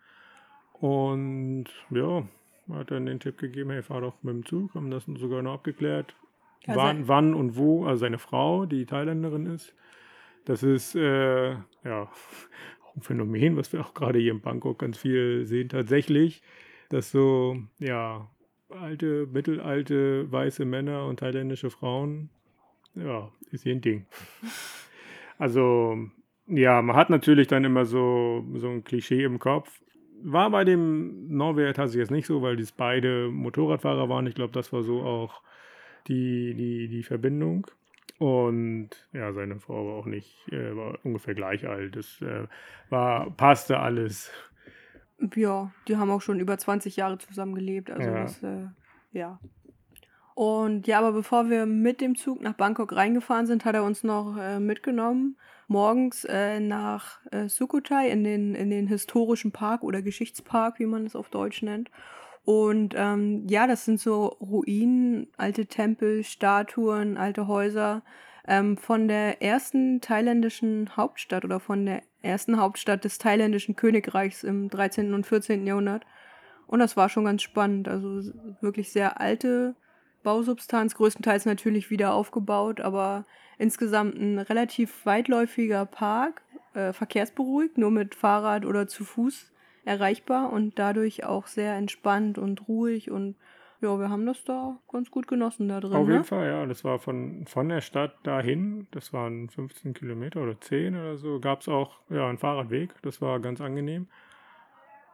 Und 0.74 1.66
ja, 1.90 2.28
hat 2.72 2.92
dann 2.92 3.06
den 3.06 3.20
Tipp 3.20 3.38
gegeben, 3.38 3.72
hey, 3.72 3.84
fahr 3.84 4.02
doch 4.02 4.16
mit 4.24 4.34
dem 4.34 4.46
Zug, 4.46 4.74
haben 4.76 4.92
das 4.92 5.06
sogar 5.06 5.42
noch 5.42 5.56
abgeklärt. 5.56 6.16
Also- 6.68 6.80
wann, 6.80 7.08
wann 7.08 7.34
und 7.34 7.56
wo, 7.56 7.86
also 7.86 8.02
seine 8.02 8.18
Frau, 8.18 8.66
die 8.66 8.86
Thailänderin 8.86 9.46
ist. 9.46 9.74
Das 10.46 10.64
ist 10.64 10.96
äh, 10.96 11.52
ja 11.52 12.04
auch 12.84 12.96
ein 12.96 13.02
Phänomen, 13.02 13.58
was 13.58 13.72
wir 13.74 13.82
auch 13.82 13.94
gerade 13.94 14.20
hier 14.20 14.32
in 14.32 14.42
Bangkok 14.42 14.80
ganz 14.80 14.98
viel 14.98 15.46
sehen, 15.46 15.70
tatsächlich, 15.70 16.42
dass 16.90 17.12
so, 17.12 17.58
ja, 17.80 18.30
alte, 18.70 19.28
mittelalte, 19.28 20.32
weiße 20.32 20.66
Männer 20.66 21.06
und 21.06 21.20
thailändische 21.20 21.70
Frauen, 21.70 22.30
ja, 22.96 23.30
ist 23.52 23.64
hier 23.64 23.76
ein 23.76 23.82
Ding. 23.82 24.06
Also, 25.38 25.98
ja, 26.48 26.82
man 26.82 26.96
hat 26.96 27.10
natürlich 27.10 27.48
dann 27.48 27.64
immer 27.66 27.86
so, 27.86 28.46
so 28.56 28.70
ein 28.70 28.84
Klischee 28.84 29.24
im 29.24 29.40
Kopf. 29.40 29.82
War 30.24 30.50
bei 30.50 30.64
dem 30.64 31.28
Norweger 31.36 31.74
tatsächlich 31.74 32.02
jetzt 32.04 32.12
nicht 32.12 32.26
so, 32.26 32.42
weil 32.42 32.56
dies 32.56 32.72
beide 32.72 33.30
Motorradfahrer 33.30 34.10
waren. 34.10 34.28
Ich 34.28 34.36
glaube, 34.36 34.54
das 34.54 34.72
war 34.72 34.82
so 34.82 35.02
auch 35.02 35.42
die, 36.08 36.54
die, 36.56 36.88
die 36.88 37.04
Verbindung. 37.04 37.68
Und 38.18 38.90
ja, 39.12 39.34
seine 39.34 39.60
Frau 39.60 39.88
war 39.88 39.96
auch 39.96 40.06
nicht, 40.06 40.48
äh, 40.52 40.76
war 40.76 40.98
ungefähr 41.04 41.36
gleich 41.36 41.68
alt. 41.68 41.96
Das 41.96 42.22
äh, 42.22 42.48
war, 42.90 43.30
passte 43.32 43.80
alles. 43.80 44.32
Ja, 45.36 45.72
die 45.88 45.98
haben 45.98 46.10
auch 46.12 46.22
schon 46.22 46.40
über 46.40 46.58
20 46.58 46.96
Jahre 46.96 47.18
zusammen 47.18 47.56
gelebt. 47.56 47.92
Also 47.92 48.10
Ja. 48.10 48.22
das, 48.22 48.42
äh, 48.44 48.68
ja. 49.12 49.40
Und 50.36 50.86
ja, 50.86 51.00
aber 51.00 51.14
bevor 51.14 51.50
wir 51.50 51.66
mit 51.66 52.02
dem 52.02 52.16
Zug 52.16 52.42
nach 52.42 52.54
Bangkok 52.54 52.94
reingefahren 52.94 53.48
sind, 53.48 53.64
hat 53.64 53.74
er 53.74 53.86
uns 53.86 54.04
noch 54.04 54.38
äh, 54.38 54.60
mitgenommen. 54.60 55.38
Morgens 55.68 56.26
äh, 56.26 56.60
nach 56.60 57.20
äh, 57.32 57.48
Sukhothai 57.48 58.10
in 58.10 58.26
den, 58.26 58.54
in 58.54 58.70
den 58.70 58.88
historischen 58.88 59.54
Park 59.54 59.82
oder 59.82 60.02
Geschichtspark, 60.02 60.78
wie 60.80 60.86
man 60.86 61.06
es 61.06 61.16
auf 61.16 61.30
Deutsch 61.30 61.64
nennt. 61.64 61.90
Und 62.44 62.94
ähm, 62.98 63.48
ja, 63.48 63.66
das 63.66 63.86
sind 63.86 64.00
so 64.00 64.26
Ruinen, 64.26 65.28
alte 65.38 65.68
Tempel, 65.68 66.24
Statuen, 66.26 67.18
alte 67.18 67.48
Häuser 67.48 68.04
ähm, 68.46 68.76
von 68.76 69.08
der 69.08 69.42
ersten 69.42 70.02
thailändischen 70.02 70.98
Hauptstadt 70.98 71.46
oder 71.46 71.62
von 71.62 71.86
der 71.86 72.04
ersten 72.22 72.60
Hauptstadt 72.60 73.06
des 73.06 73.20
thailändischen 73.20 73.78
Königreichs 73.78 74.44
im 74.44 74.70
13. 74.70 75.14
und 75.14 75.26
14. 75.26 75.66
Jahrhundert. 75.66 76.06
Und 76.68 76.80
das 76.80 76.98
war 76.98 77.08
schon 77.08 77.24
ganz 77.24 77.42
spannend. 77.42 77.88
Also 77.88 78.34
wirklich 78.60 78.92
sehr 78.92 79.22
alte 79.22 79.76
Bausubstanz, 80.26 80.96
größtenteils 80.96 81.46
natürlich 81.46 81.90
wieder 81.90 82.14
aufgebaut, 82.14 82.82
aber 82.82 83.24
insgesamt 83.58 84.16
ein 84.16 84.40
relativ 84.40 85.06
weitläufiger 85.06 85.86
Park, 85.86 86.42
äh, 86.74 86.92
verkehrsberuhigt, 86.92 87.78
nur 87.78 87.92
mit 87.92 88.16
Fahrrad 88.16 88.66
oder 88.66 88.88
zu 88.88 89.06
Fuß 89.06 89.54
erreichbar 89.86 90.52
und 90.52 90.78
dadurch 90.78 91.24
auch 91.24 91.48
sehr 91.48 91.76
entspannt 91.76 92.38
und 92.38 92.68
ruhig 92.68 93.12
und 93.12 93.36
ja, 93.82 94.00
wir 94.00 94.10
haben 94.10 94.26
das 94.26 94.44
da 94.44 94.80
ganz 94.92 95.12
gut 95.12 95.28
genossen 95.28 95.68
da 95.68 95.80
drin. 95.80 95.94
Auf 95.94 96.08
jeden 96.08 96.20
ne? 96.20 96.24
Fall, 96.24 96.48
ja. 96.48 96.66
Das 96.66 96.84
war 96.84 96.98
von, 96.98 97.46
von 97.46 97.70
der 97.70 97.82
Stadt 97.82 98.16
dahin, 98.24 98.88
das 98.92 99.14
waren 99.14 99.50
15 99.50 99.94
Kilometer 99.94 100.42
oder 100.42 100.60
10 100.60 100.96
oder 100.96 101.18
so, 101.18 101.40
gab 101.40 101.62
es 101.62 101.68
auch 101.68 102.00
ja, 102.10 102.28
einen 102.28 102.40
Fahrradweg. 102.40 102.90
Das 103.04 103.22
war 103.22 103.40
ganz 103.40 103.62
angenehm. 103.62 104.08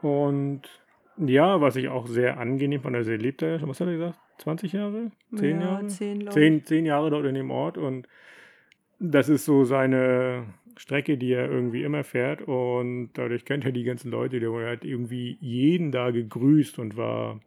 Und 0.01 0.61
ja, 1.17 1.59
was 1.59 1.75
ich 1.75 1.89
auch 1.89 2.07
sehr 2.07 2.39
angenehm 2.39 2.81
fand, 2.81 2.95
also 2.95 3.11
er 3.11 3.17
lebt 3.17 3.41
was 3.41 3.79
hat 3.79 3.87
er 3.87 3.93
gesagt? 3.93 4.19
20 4.41 4.73
Jahre? 4.73 5.11
10 5.35 5.61
ja, 5.61 5.67
Jahre? 5.67 5.87
Zehn, 5.87 6.19
glaub 6.19 6.29
ich. 6.29 6.33
zehn, 6.33 6.65
zehn 6.65 6.85
Jahre 6.85 7.09
dort 7.09 7.25
in 7.25 7.35
dem 7.35 7.51
Ort 7.51 7.77
und 7.77 8.07
das 8.99 9.29
ist 9.29 9.45
so 9.45 9.63
seine 9.63 10.45
Strecke, 10.77 11.17
die 11.17 11.33
er 11.33 11.49
irgendwie 11.49 11.83
immer 11.83 12.03
fährt 12.03 12.41
und 12.41 13.11
dadurch 13.13 13.45
kennt 13.45 13.65
er 13.65 13.71
die 13.71 13.83
ganzen 13.83 14.11
Leute, 14.11 14.39
der 14.39 14.51
hat 14.69 14.83
irgendwie 14.83 15.37
jeden 15.41 15.91
da 15.91 16.11
gegrüßt 16.11 16.79
und 16.79 16.97
war 16.97 17.39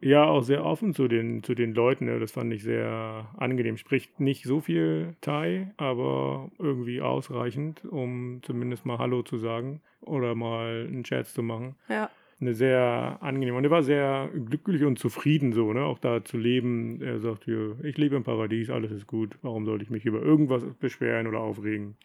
ja 0.00 0.24
auch 0.24 0.42
sehr 0.42 0.64
offen 0.64 0.94
zu 0.94 1.08
den, 1.08 1.42
zu 1.42 1.54
den 1.54 1.74
Leuten. 1.74 2.04
Ne? 2.06 2.18
Das 2.18 2.32
fand 2.32 2.52
ich 2.52 2.62
sehr 2.62 3.28
angenehm. 3.36 3.76
Spricht 3.76 4.20
nicht 4.20 4.44
so 4.44 4.60
viel 4.60 5.16
Thai, 5.20 5.72
aber 5.76 6.50
irgendwie 6.58 7.00
ausreichend, 7.00 7.84
um 7.84 8.40
zumindest 8.42 8.86
mal 8.86 8.98
Hallo 8.98 9.22
zu 9.22 9.38
sagen 9.38 9.80
oder 10.00 10.34
mal 10.34 10.86
einen 10.86 11.04
Chat 11.04 11.26
zu 11.26 11.42
machen 11.42 11.74
Ja, 11.88 12.10
eine 12.40 12.54
sehr 12.54 13.18
angenehme. 13.20 13.56
Und 13.56 13.64
er 13.64 13.70
war 13.70 13.82
sehr 13.82 14.28
glücklich 14.32 14.84
und 14.84 14.98
zufrieden, 14.98 15.52
so, 15.52 15.72
ne? 15.72 15.84
Auch 15.84 15.98
da 15.98 16.24
zu 16.24 16.36
leben. 16.36 17.00
Er 17.02 17.18
sagt 17.20 17.44
hier, 17.44 17.76
ich 17.82 17.96
lebe 17.96 18.16
im 18.16 18.24
Paradies, 18.24 18.70
alles 18.70 18.92
ist 18.92 19.06
gut. 19.06 19.38
Warum 19.42 19.64
sollte 19.64 19.84
ich 19.84 19.90
mich 19.90 20.04
über 20.04 20.20
irgendwas 20.20 20.64
beschweren 20.78 21.26
oder 21.26 21.40
aufregen? 21.40 21.96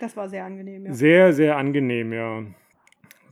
das 0.00 0.16
war 0.16 0.28
sehr 0.28 0.44
angenehm, 0.44 0.86
ja. 0.86 0.94
Sehr, 0.94 1.32
sehr 1.32 1.56
angenehm, 1.56 2.12
ja. 2.12 2.42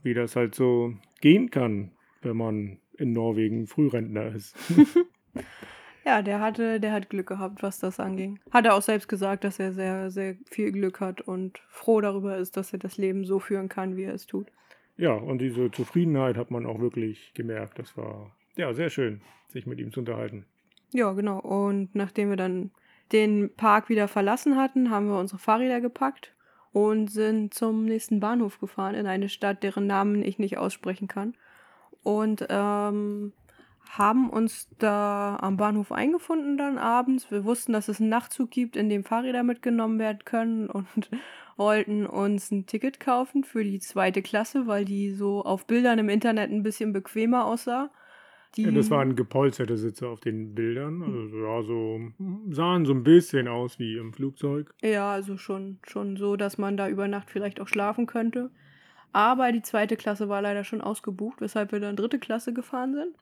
Wie 0.03 0.13
das 0.13 0.35
halt 0.35 0.55
so 0.55 0.93
gehen 1.21 1.49
kann, 1.49 1.91
wenn 2.21 2.37
man 2.37 2.77
in 2.97 3.13
Norwegen 3.13 3.67
Frührentner 3.67 4.33
ist. 4.33 4.55
ja, 6.05 6.21
der 6.21 6.39
hatte, 6.39 6.79
der 6.79 6.91
hat 6.91 7.09
Glück 7.09 7.27
gehabt, 7.27 7.63
was 7.63 7.79
das 7.79 7.99
anging. 7.99 8.39
Hat 8.51 8.65
er 8.65 8.75
auch 8.75 8.81
selbst 8.81 9.07
gesagt, 9.07 9.43
dass 9.43 9.59
er 9.59 9.73
sehr, 9.73 10.11
sehr 10.11 10.35
viel 10.49 10.71
Glück 10.71 10.99
hat 10.99 11.21
und 11.21 11.59
froh 11.69 12.01
darüber 12.01 12.37
ist, 12.37 12.57
dass 12.57 12.73
er 12.73 12.79
das 12.79 12.97
Leben 12.97 13.25
so 13.25 13.39
führen 13.39 13.69
kann, 13.69 13.97
wie 13.97 14.03
er 14.03 14.13
es 14.13 14.25
tut. 14.25 14.47
Ja, 14.97 15.13
und 15.13 15.39
diese 15.39 15.71
Zufriedenheit 15.71 16.37
hat 16.37 16.51
man 16.51 16.65
auch 16.65 16.79
wirklich 16.79 17.33
gemerkt. 17.33 17.79
Das 17.79 17.97
war 17.97 18.31
ja 18.55 18.73
sehr 18.73 18.89
schön, 18.89 19.21
sich 19.49 19.65
mit 19.65 19.79
ihm 19.79 19.91
zu 19.91 19.99
unterhalten. 19.99 20.45
Ja, 20.91 21.11
genau. 21.13 21.39
Und 21.39 21.93
nachdem 21.93 22.29
wir 22.29 22.37
dann 22.37 22.71
den 23.11 23.53
Park 23.55 23.89
wieder 23.89 24.07
verlassen 24.07 24.55
hatten, 24.55 24.89
haben 24.89 25.07
wir 25.07 25.19
unsere 25.19 25.39
Fahrräder 25.39 25.81
gepackt 25.81 26.33
und 26.71 27.09
sind 27.11 27.53
zum 27.53 27.85
nächsten 27.85 28.19
Bahnhof 28.19 28.59
gefahren 28.59 28.95
in 28.95 29.07
eine 29.07 29.29
Stadt, 29.29 29.63
deren 29.63 29.87
Namen 29.87 30.23
ich 30.23 30.39
nicht 30.39 30.57
aussprechen 30.57 31.07
kann. 31.07 31.35
Und 32.03 32.45
ähm, 32.49 33.33
haben 33.89 34.29
uns 34.29 34.69
da 34.79 35.37
am 35.41 35.57
Bahnhof 35.57 35.91
eingefunden 35.91 36.57
dann 36.57 36.77
abends. 36.77 37.29
Wir 37.31 37.45
wussten, 37.45 37.73
dass 37.73 37.87
es 37.87 37.99
einen 37.99 38.09
Nachtzug 38.09 38.51
gibt, 38.51 38.75
in 38.75 38.89
dem 38.89 39.03
Fahrräder 39.03 39.43
mitgenommen 39.43 39.99
werden 39.99 40.19
können 40.25 40.69
und 40.69 41.09
wollten 41.57 42.05
uns 42.05 42.51
ein 42.51 42.65
Ticket 42.65 42.99
kaufen 42.99 43.43
für 43.43 43.63
die 43.63 43.79
zweite 43.79 44.21
Klasse, 44.21 44.67
weil 44.67 44.85
die 44.85 45.11
so 45.11 45.43
auf 45.43 45.67
Bildern 45.67 45.99
im 45.99 46.09
Internet 46.09 46.51
ein 46.51 46.63
bisschen 46.63 46.93
bequemer 46.93 47.45
aussah. 47.45 47.91
Ja, 48.57 48.71
das 48.71 48.89
waren 48.89 49.17
gepolsterte 49.17 49.77
Sitze 49.77 50.07
auf 50.07 50.21
den 50.21 50.55
Bildern. 50.55 51.03
Also 51.03 51.37
ja, 51.37 51.63
so 51.63 51.99
sahen 52.49 52.85
so 52.85 52.93
ein 52.93 53.03
bisschen 53.03 53.49
aus 53.49 53.79
wie 53.79 53.97
im 53.97 54.13
Flugzeug. 54.13 54.73
Ja, 54.81 55.11
also 55.11 55.37
schon, 55.37 55.79
schon 55.85 56.15
so, 56.15 56.37
dass 56.37 56.57
man 56.57 56.77
da 56.77 56.87
über 56.87 57.09
Nacht 57.09 57.29
vielleicht 57.29 57.59
auch 57.59 57.67
schlafen 57.67 58.05
könnte. 58.05 58.51
Aber 59.11 59.51
die 59.51 59.61
zweite 59.61 59.97
Klasse 59.97 60.29
war 60.29 60.41
leider 60.41 60.63
schon 60.63 60.81
ausgebucht, 60.81 61.41
weshalb 61.41 61.73
wir 61.73 61.81
dann 61.81 61.97
dritte 61.97 62.19
Klasse 62.19 62.53
gefahren 62.53 62.93
sind. 62.93 63.15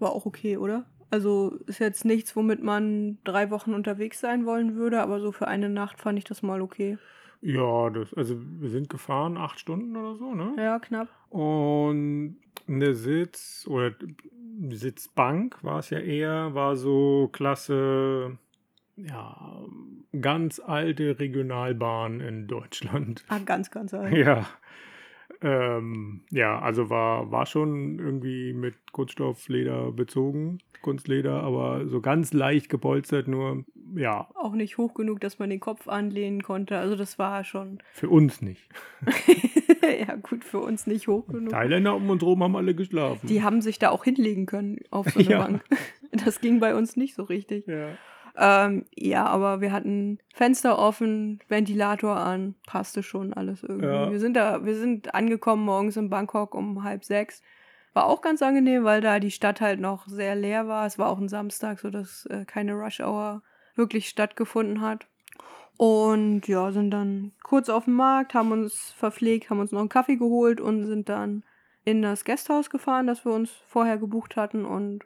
War 0.00 0.12
auch 0.12 0.26
okay, 0.26 0.56
oder? 0.56 0.84
Also 1.10 1.58
ist 1.66 1.80
jetzt 1.80 2.04
nichts, 2.04 2.36
womit 2.36 2.62
man 2.62 3.18
drei 3.24 3.50
Wochen 3.50 3.74
unterwegs 3.74 4.20
sein 4.20 4.46
wollen 4.46 4.76
würde, 4.76 5.00
aber 5.00 5.20
so 5.20 5.32
für 5.32 5.48
eine 5.48 5.68
Nacht 5.68 6.00
fand 6.00 6.18
ich 6.18 6.24
das 6.24 6.42
mal 6.42 6.62
okay. 6.62 6.98
Ja, 7.42 7.90
das, 7.90 8.12
also 8.14 8.36
wir 8.38 8.68
sind 8.68 8.88
gefahren 8.88 9.36
acht 9.36 9.58
Stunden 9.58 9.96
oder 9.96 10.14
so, 10.14 10.34
ne? 10.34 10.54
Ja, 10.58 10.78
knapp. 10.78 11.08
Und 11.30 12.36
eine 12.68 12.94
Sitz 12.94 13.66
oder 13.68 13.94
Sitzbank 14.68 15.62
war 15.62 15.78
es 15.78 15.90
ja 15.90 15.98
eher, 15.98 16.54
war 16.54 16.76
so 16.76 17.28
Klasse, 17.32 18.38
ja, 18.96 19.64
ganz 20.20 20.60
alte 20.60 21.18
Regionalbahn 21.18 22.20
in 22.20 22.46
Deutschland. 22.46 23.24
Ah, 23.28 23.38
ganz, 23.38 23.70
ganz 23.70 23.94
alt. 23.94 24.12
Ja. 24.16 24.46
Ähm, 25.42 26.22
ja, 26.30 26.58
also 26.60 26.90
war, 26.90 27.30
war 27.30 27.46
schon 27.46 27.98
irgendwie 27.98 28.52
mit 28.52 28.74
Kunststoffleder 28.92 29.92
bezogen, 29.92 30.58
Kunstleder, 30.82 31.42
aber 31.42 31.86
so 31.86 32.00
ganz 32.00 32.32
leicht 32.32 32.68
gepolstert, 32.68 33.28
nur 33.28 33.64
ja. 33.96 34.28
Auch 34.34 34.52
nicht 34.52 34.78
hoch 34.78 34.94
genug, 34.94 35.20
dass 35.20 35.38
man 35.38 35.50
den 35.50 35.60
Kopf 35.60 35.88
anlehnen 35.88 36.42
konnte. 36.42 36.78
Also 36.78 36.96
das 36.96 37.18
war 37.18 37.44
schon. 37.44 37.78
Für 37.92 38.08
uns 38.08 38.40
nicht. 38.40 38.68
ja, 40.06 40.16
gut, 40.16 40.44
für 40.44 40.60
uns 40.60 40.86
nicht 40.86 41.08
hoch 41.08 41.26
genug. 41.26 41.50
Thailänder 41.50 41.96
um 41.96 42.08
uns 42.08 42.22
rum 42.22 42.42
haben 42.42 42.56
alle 42.56 42.74
geschlafen. 42.74 43.26
Die 43.26 43.42
haben 43.42 43.62
sich 43.62 43.78
da 43.78 43.90
auch 43.90 44.04
hinlegen 44.04 44.46
können 44.46 44.78
auf 44.90 45.08
so 45.10 45.20
eine 45.20 45.28
ja. 45.28 45.38
Bank. 45.38 45.64
Das 46.24 46.40
ging 46.40 46.60
bei 46.60 46.74
uns 46.74 46.96
nicht 46.96 47.14
so 47.14 47.22
richtig. 47.22 47.66
Ja. 47.66 47.88
Ähm, 48.36 48.86
ja, 48.94 49.26
aber 49.26 49.60
wir 49.60 49.72
hatten 49.72 50.18
Fenster 50.32 50.78
offen, 50.78 51.40
Ventilator 51.48 52.16
an, 52.16 52.54
passte 52.66 53.02
schon 53.02 53.32
alles 53.32 53.62
irgendwie. 53.62 53.86
Ja. 53.86 54.10
Wir 54.10 54.20
sind 54.20 54.34
da, 54.34 54.64
wir 54.64 54.76
sind 54.76 55.14
angekommen 55.14 55.64
morgens 55.64 55.96
in 55.96 56.10
Bangkok 56.10 56.54
um 56.54 56.84
halb 56.84 57.04
sechs. 57.04 57.42
War 57.92 58.06
auch 58.06 58.22
ganz 58.22 58.40
angenehm, 58.40 58.84
weil 58.84 59.00
da 59.00 59.18
die 59.18 59.32
Stadt 59.32 59.60
halt 59.60 59.80
noch 59.80 60.06
sehr 60.06 60.36
leer 60.36 60.68
war. 60.68 60.86
Es 60.86 60.98
war 60.98 61.08
auch 61.08 61.18
ein 61.18 61.28
Samstag, 61.28 61.80
sodass 61.80 62.26
äh, 62.26 62.44
keine 62.44 62.74
Rush 62.74 63.00
Hour 63.00 63.42
wirklich 63.74 64.08
stattgefunden 64.08 64.80
hat. 64.80 65.06
Und 65.76 66.46
ja, 66.46 66.72
sind 66.72 66.90
dann 66.90 67.32
kurz 67.42 67.68
auf 67.68 67.86
dem 67.86 67.94
Markt, 67.94 68.34
haben 68.34 68.52
uns 68.52 68.92
verpflegt, 68.92 69.48
haben 69.48 69.60
uns 69.60 69.72
noch 69.72 69.80
einen 69.80 69.88
Kaffee 69.88 70.16
geholt 70.16 70.60
und 70.60 70.86
sind 70.86 71.08
dann 71.08 71.42
in 71.84 72.02
das 72.02 72.24
Gasthaus 72.24 72.70
gefahren, 72.70 73.06
das 73.06 73.24
wir 73.24 73.32
uns 73.32 73.50
vorher 73.66 73.96
gebucht 73.96 74.36
hatten 74.36 74.64
und 74.64 75.04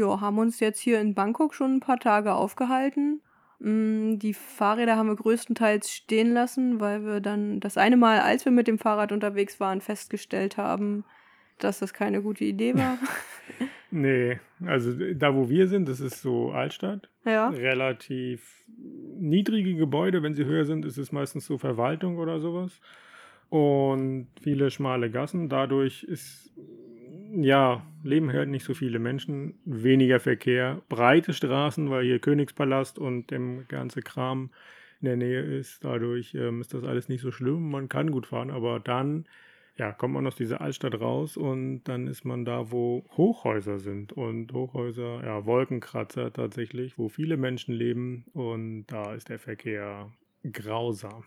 ja, 0.00 0.20
haben 0.20 0.38
uns 0.38 0.60
jetzt 0.60 0.80
hier 0.80 1.00
in 1.00 1.14
Bangkok 1.14 1.54
schon 1.54 1.76
ein 1.76 1.80
paar 1.80 1.98
Tage 1.98 2.34
aufgehalten. 2.34 3.20
Mm, 3.60 4.18
die 4.18 4.34
Fahrräder 4.34 4.96
haben 4.96 5.08
wir 5.08 5.16
größtenteils 5.16 5.90
stehen 5.90 6.32
lassen, 6.32 6.80
weil 6.80 7.04
wir 7.04 7.20
dann 7.20 7.60
das 7.60 7.76
eine 7.76 7.96
Mal, 7.96 8.20
als 8.20 8.44
wir 8.44 8.52
mit 8.52 8.66
dem 8.66 8.78
Fahrrad 8.78 9.12
unterwegs 9.12 9.60
waren, 9.60 9.80
festgestellt 9.80 10.56
haben, 10.56 11.04
dass 11.58 11.78
das 11.78 11.92
keine 11.92 12.22
gute 12.22 12.44
Idee 12.44 12.74
war. 12.74 12.98
nee, 13.90 14.40
also 14.64 14.92
da 15.14 15.34
wo 15.34 15.50
wir 15.50 15.68
sind, 15.68 15.88
das 15.88 16.00
ist 16.00 16.22
so 16.22 16.52
Altstadt. 16.52 17.10
Ja. 17.24 17.50
Relativ 17.50 18.64
niedrige 19.18 19.74
Gebäude, 19.74 20.22
wenn 20.22 20.34
sie 20.34 20.46
höher 20.46 20.64
sind, 20.64 20.86
ist 20.86 20.96
es 20.96 21.12
meistens 21.12 21.46
so 21.46 21.58
Verwaltung 21.58 22.16
oder 22.16 22.40
sowas. 22.40 22.80
Und 23.50 24.28
viele 24.40 24.70
schmale 24.70 25.10
Gassen. 25.10 25.48
Dadurch 25.48 26.04
ist 26.04 26.50
ja, 27.32 27.86
leben 28.02 28.32
halt 28.32 28.48
nicht 28.48 28.64
so 28.64 28.74
viele 28.74 28.98
Menschen, 28.98 29.54
weniger 29.64 30.20
Verkehr, 30.20 30.82
breite 30.88 31.32
Straßen, 31.32 31.90
weil 31.90 32.04
hier 32.04 32.18
Königspalast 32.18 32.98
und 32.98 33.30
dem 33.30 33.66
ganze 33.68 34.02
Kram 34.02 34.50
in 35.00 35.06
der 35.06 35.16
Nähe 35.16 35.40
ist. 35.40 35.84
Dadurch 35.84 36.34
ähm, 36.34 36.60
ist 36.60 36.74
das 36.74 36.84
alles 36.84 37.08
nicht 37.08 37.22
so 37.22 37.30
schlimm. 37.30 37.70
Man 37.70 37.88
kann 37.88 38.10
gut 38.10 38.26
fahren, 38.26 38.50
aber 38.50 38.80
dann 38.80 39.26
ja, 39.76 39.92
kommt 39.92 40.12
man 40.12 40.26
aus 40.26 40.36
dieser 40.36 40.60
Altstadt 40.60 41.00
raus 41.00 41.38
und 41.38 41.84
dann 41.84 42.06
ist 42.06 42.24
man 42.24 42.44
da, 42.44 42.70
wo 42.70 43.06
Hochhäuser 43.16 43.78
sind. 43.78 44.12
Und 44.12 44.52
Hochhäuser, 44.52 45.24
ja, 45.24 45.46
Wolkenkratzer 45.46 46.32
tatsächlich, 46.32 46.98
wo 46.98 47.08
viele 47.08 47.38
Menschen 47.38 47.74
leben 47.74 48.26
und 48.34 48.86
da 48.88 49.14
ist 49.14 49.30
der 49.30 49.38
Verkehr 49.38 50.12
grausam. 50.52 51.24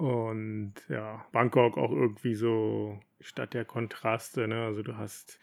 Und 0.00 0.72
ja, 0.88 1.26
Bangkok 1.30 1.76
auch 1.76 1.92
irgendwie 1.92 2.34
so 2.34 2.98
Stadt 3.20 3.52
der 3.52 3.66
Kontraste, 3.66 4.48
ne? 4.48 4.64
Also 4.64 4.82
du 4.82 4.96
hast 4.96 5.38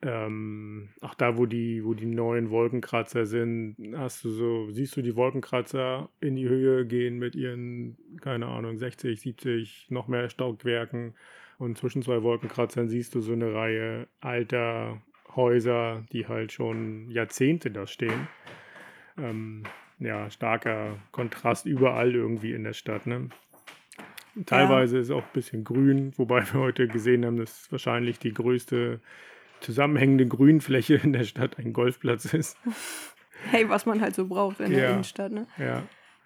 ähm, 0.00 0.88
auch 1.02 1.12
da, 1.12 1.36
wo 1.36 1.44
die, 1.44 1.84
wo 1.84 1.92
die 1.92 2.06
neuen 2.06 2.48
Wolkenkratzer 2.48 3.26
sind, 3.26 3.76
hast 3.94 4.24
du 4.24 4.30
so, 4.30 4.70
siehst 4.70 4.96
du 4.96 5.02
die 5.02 5.14
Wolkenkratzer 5.14 6.08
in 6.20 6.36
die 6.36 6.48
Höhe 6.48 6.86
gehen 6.86 7.18
mit 7.18 7.34
ihren, 7.34 7.98
keine 8.22 8.46
Ahnung, 8.46 8.78
60, 8.78 9.20
70, 9.20 9.88
noch 9.90 10.08
mehr 10.08 10.30
Stockwerken. 10.30 11.14
Und 11.58 11.76
zwischen 11.76 12.00
zwei 12.00 12.22
Wolkenkratzern 12.22 12.88
siehst 12.88 13.14
du 13.14 13.20
so 13.20 13.34
eine 13.34 13.52
Reihe 13.52 14.08
alter 14.20 15.02
Häuser, 15.36 16.02
die 16.12 16.26
halt 16.26 16.50
schon 16.50 17.10
Jahrzehnte 17.10 17.70
da 17.70 17.86
stehen. 17.86 18.26
Ähm, 19.18 19.64
ja, 19.98 20.30
starker 20.30 20.96
Kontrast 21.10 21.66
überall 21.66 22.14
irgendwie 22.14 22.54
in 22.54 22.64
der 22.64 22.72
Stadt, 22.72 23.06
ne? 23.06 23.28
Teilweise 24.46 24.96
ja. 24.96 25.02
ist 25.02 25.10
auch 25.10 25.22
ein 25.22 25.32
bisschen 25.32 25.64
grün, 25.64 26.12
wobei 26.16 26.42
wir 26.52 26.60
heute 26.60 26.88
gesehen 26.88 27.24
haben, 27.24 27.36
dass 27.36 27.70
wahrscheinlich 27.70 28.18
die 28.18 28.32
größte 28.32 29.00
zusammenhängende 29.60 30.26
Grünfläche 30.26 30.94
in 30.94 31.12
der 31.12 31.24
Stadt 31.24 31.58
ein 31.58 31.72
Golfplatz 31.72 32.32
ist. 32.32 32.56
Hey, 33.50 33.68
was 33.68 33.86
man 33.86 34.00
halt 34.00 34.14
so 34.14 34.26
braucht 34.26 34.60
in 34.60 34.72
ja. 34.72 34.78
der 34.78 34.90
Innenstadt, 34.90 35.32
ne? 35.32 35.46
Ja. 35.58 35.82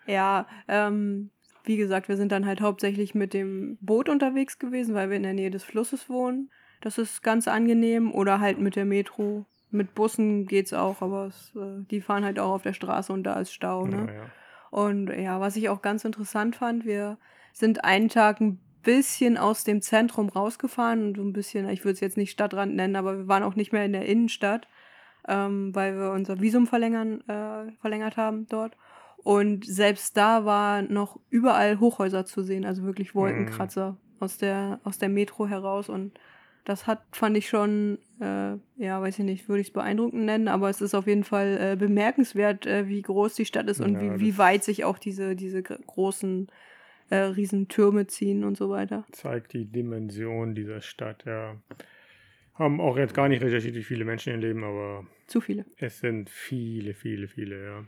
Ja, 0.06 0.46
ähm, 0.68 1.30
wie 1.64 1.76
gesagt, 1.76 2.08
wir 2.08 2.16
sind 2.16 2.30
dann 2.30 2.46
halt 2.46 2.60
hauptsächlich 2.60 3.14
mit 3.14 3.34
dem 3.34 3.76
Boot 3.80 4.08
unterwegs 4.08 4.58
gewesen, 4.58 4.94
weil 4.94 5.10
wir 5.10 5.16
in 5.16 5.24
der 5.24 5.34
Nähe 5.34 5.50
des 5.50 5.64
Flusses 5.64 6.08
wohnen. 6.08 6.50
Das 6.80 6.98
ist 6.98 7.22
ganz 7.22 7.48
angenehm. 7.48 8.12
Oder 8.12 8.40
halt 8.40 8.60
mit 8.60 8.76
der 8.76 8.84
Metro. 8.84 9.46
Mit 9.70 9.94
Bussen 9.94 10.46
geht's 10.46 10.72
auch, 10.72 11.02
aber 11.02 11.26
es, 11.26 11.52
äh, 11.56 11.84
die 11.90 12.00
fahren 12.00 12.24
halt 12.24 12.38
auch 12.38 12.52
auf 12.52 12.62
der 12.62 12.72
Straße 12.72 13.12
und 13.12 13.24
da 13.24 13.40
ist 13.40 13.52
Stau, 13.52 13.86
ne? 13.86 14.06
Ja, 14.06 14.12
ja. 14.12 14.30
Und 14.70 15.08
ja, 15.08 15.40
was 15.40 15.56
ich 15.56 15.68
auch 15.68 15.82
ganz 15.82 16.04
interessant 16.04 16.54
fand, 16.54 16.84
wir 16.84 17.18
sind 17.56 17.84
einen 17.84 18.10
Tag 18.10 18.42
ein 18.42 18.58
bisschen 18.82 19.38
aus 19.38 19.64
dem 19.64 19.80
Zentrum 19.80 20.28
rausgefahren 20.28 21.06
und 21.06 21.16
so 21.16 21.22
ein 21.22 21.32
bisschen, 21.32 21.66
ich 21.70 21.84
würde 21.84 21.94
es 21.94 22.00
jetzt 22.00 22.18
nicht 22.18 22.30
Stadtrand 22.30 22.76
nennen, 22.76 22.96
aber 22.96 23.16
wir 23.16 23.28
waren 23.28 23.42
auch 23.42 23.54
nicht 23.54 23.72
mehr 23.72 23.86
in 23.86 23.94
der 23.94 24.04
Innenstadt, 24.04 24.68
ähm, 25.26 25.74
weil 25.74 25.96
wir 25.96 26.10
unser 26.12 26.38
Visum 26.38 26.66
verlängern, 26.66 27.22
äh, 27.28 27.72
verlängert 27.80 28.18
haben 28.18 28.46
dort. 28.50 28.76
Und 29.24 29.64
selbst 29.64 30.18
da 30.18 30.44
war 30.44 30.82
noch 30.82 31.18
überall 31.30 31.80
Hochhäuser 31.80 32.26
zu 32.26 32.42
sehen, 32.42 32.66
also 32.66 32.82
wirklich 32.82 33.14
Wolkenkratzer 33.14 33.92
mhm. 33.92 33.98
aus, 34.20 34.36
der, 34.36 34.78
aus 34.84 34.98
der 34.98 35.08
Metro 35.08 35.48
heraus. 35.48 35.88
Und 35.88 36.20
das 36.66 36.86
hat, 36.86 37.02
fand 37.10 37.38
ich 37.38 37.48
schon, 37.48 37.98
äh, 38.20 38.56
ja, 38.76 39.00
weiß 39.00 39.18
ich 39.18 39.24
nicht, 39.24 39.48
würde 39.48 39.62
ich 39.62 39.68
es 39.68 39.72
beeindruckend 39.72 40.26
nennen, 40.26 40.48
aber 40.48 40.68
es 40.68 40.82
ist 40.82 40.94
auf 40.94 41.06
jeden 41.06 41.24
Fall 41.24 41.58
äh, 41.58 41.76
bemerkenswert, 41.76 42.66
äh, 42.66 42.86
wie 42.86 43.00
groß 43.00 43.34
die 43.34 43.46
Stadt 43.46 43.66
ist 43.70 43.80
und 43.80 43.94
ja, 43.94 44.00
wie, 44.02 44.20
wie 44.20 44.38
weit 44.38 44.62
sich 44.62 44.84
auch 44.84 44.98
diese, 44.98 45.34
diese 45.36 45.62
großen 45.62 46.48
äh, 47.10 47.16
Riesentürme 47.16 48.06
ziehen 48.06 48.44
und 48.44 48.56
so 48.56 48.70
weiter. 48.70 49.04
Zeigt 49.12 49.52
die 49.52 49.64
Dimension 49.64 50.54
dieser 50.54 50.80
Stadt, 50.80 51.24
ja. 51.26 51.56
Haben 52.54 52.80
auch 52.80 52.96
jetzt 52.96 53.14
gar 53.14 53.28
nicht 53.28 53.42
recherchiert, 53.42 53.74
wie 53.74 53.82
viele 53.82 54.04
Menschen 54.04 54.32
hier 54.32 54.40
leben, 54.40 54.64
aber. 54.64 55.06
Zu 55.26 55.40
viele. 55.40 55.66
Es 55.76 56.00
sind 56.00 56.30
viele, 56.30 56.94
viele, 56.94 57.28
viele, 57.28 57.64
ja. 57.64 57.84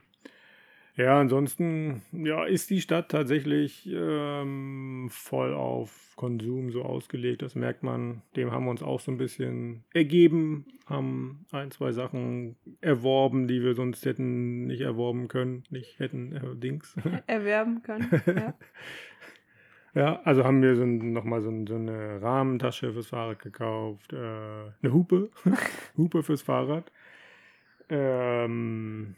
Ja, 0.98 1.20
ansonsten 1.20 2.02
ja, 2.10 2.44
ist 2.44 2.70
die 2.70 2.80
Stadt 2.80 3.08
tatsächlich 3.08 3.88
ähm, 3.88 5.06
voll 5.10 5.54
auf 5.54 6.12
Konsum 6.16 6.72
so 6.72 6.82
ausgelegt. 6.82 7.42
Das 7.42 7.54
merkt 7.54 7.84
man. 7.84 8.22
Dem 8.34 8.50
haben 8.50 8.64
wir 8.64 8.72
uns 8.72 8.82
auch 8.82 8.98
so 8.98 9.12
ein 9.12 9.16
bisschen 9.16 9.84
ergeben, 9.94 10.66
haben 10.86 11.46
ein, 11.52 11.70
zwei 11.70 11.92
Sachen 11.92 12.56
erworben, 12.80 13.46
die 13.46 13.62
wir 13.62 13.74
sonst 13.74 14.04
hätten 14.06 14.66
nicht 14.66 14.80
erworben 14.80 15.28
können, 15.28 15.62
nicht 15.70 16.00
hätten 16.00 16.34
äh, 16.34 16.56
Dings. 16.56 16.96
Erwerben 17.28 17.82
können. 17.82 18.20
Ja. 18.26 18.54
Ja, 19.94 20.20
also 20.22 20.44
haben 20.44 20.62
wir 20.62 20.76
so 20.76 20.82
ein, 20.82 21.12
nochmal 21.12 21.40
so, 21.40 21.50
ein, 21.50 21.66
so 21.66 21.74
eine 21.74 22.22
Rahmentasche 22.22 22.92
fürs 22.92 23.08
Fahrrad 23.08 23.40
gekauft, 23.40 24.12
äh, 24.12 24.16
eine 24.16 24.92
Hupe, 24.92 25.30
Hupe 25.96 26.22
fürs 26.22 26.42
Fahrrad, 26.42 26.92
ähm, 27.88 29.14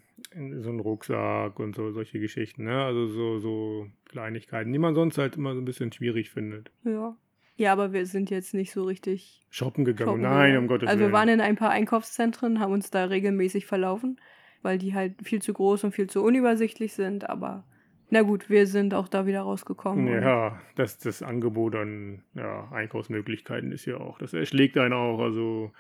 so 0.61 0.71
ein 0.71 0.81
Rucksack 0.81 1.59
und 1.59 1.75
so 1.75 1.91
solche 1.93 2.21
Geschichten, 2.21 2.65
ne? 2.65 2.85
Also 2.85 3.07
so, 3.07 3.39
so 3.39 3.87
Kleinigkeiten, 4.07 4.73
die 4.73 4.79
man 4.79 4.95
sonst 4.95 5.19
halt 5.19 5.37
immer 5.37 5.55
so 5.55 5.61
ein 5.61 5.65
bisschen 5.65 5.93
schwierig 5.93 6.31
findet. 6.31 6.71
ja. 6.85 7.17
Ja, 7.57 7.73
aber 7.75 7.93
wir 7.93 8.07
sind 8.07 8.31
jetzt 8.31 8.55
nicht 8.55 8.73
so 8.73 8.85
richtig 8.85 9.43
Shoppen 9.51 9.85
gegangen, 9.85 10.09
shoppen 10.13 10.23
nein, 10.23 10.47
gegangen. 10.53 10.57
um 10.65 10.67
Gottes 10.69 10.89
Also 10.89 11.01
Willen. 11.01 11.11
wir 11.11 11.19
waren 11.19 11.29
in 11.29 11.41
ein 11.43 11.57
paar 11.57 11.69
Einkaufszentren, 11.69 12.59
haben 12.59 12.73
uns 12.73 12.91
da 12.91 13.05
regelmäßig 13.05 13.67
verlaufen, 13.67 14.19
weil 14.63 14.79
die 14.79 14.95
halt 14.95 15.17
viel 15.23 15.43
zu 15.43 15.53
groß 15.53 15.85
und 15.85 15.93
viel 15.93 16.09
zu 16.09 16.23
unübersichtlich 16.25 16.95
sind. 16.95 17.29
Aber 17.29 17.65
na 18.09 18.23
gut, 18.23 18.49
wir 18.49 18.67
sind 18.67 18.95
auch 18.95 19.09
da 19.09 19.27
wieder 19.27 19.43
rausgekommen. 19.43 20.07
Ja, 20.07 20.59
das, 20.77 20.97
das 21.01 21.23
Angebot 21.23 21.75
an 21.77 22.23
ja, 22.33 22.67
Einkaufsmöglichkeiten 22.73 23.73
ist 23.73 23.85
ja 23.85 23.99
auch, 23.99 24.17
das 24.17 24.33
erschlägt 24.33 24.79
einen 24.79 24.95
auch. 24.95 25.21
Also, 25.21 25.71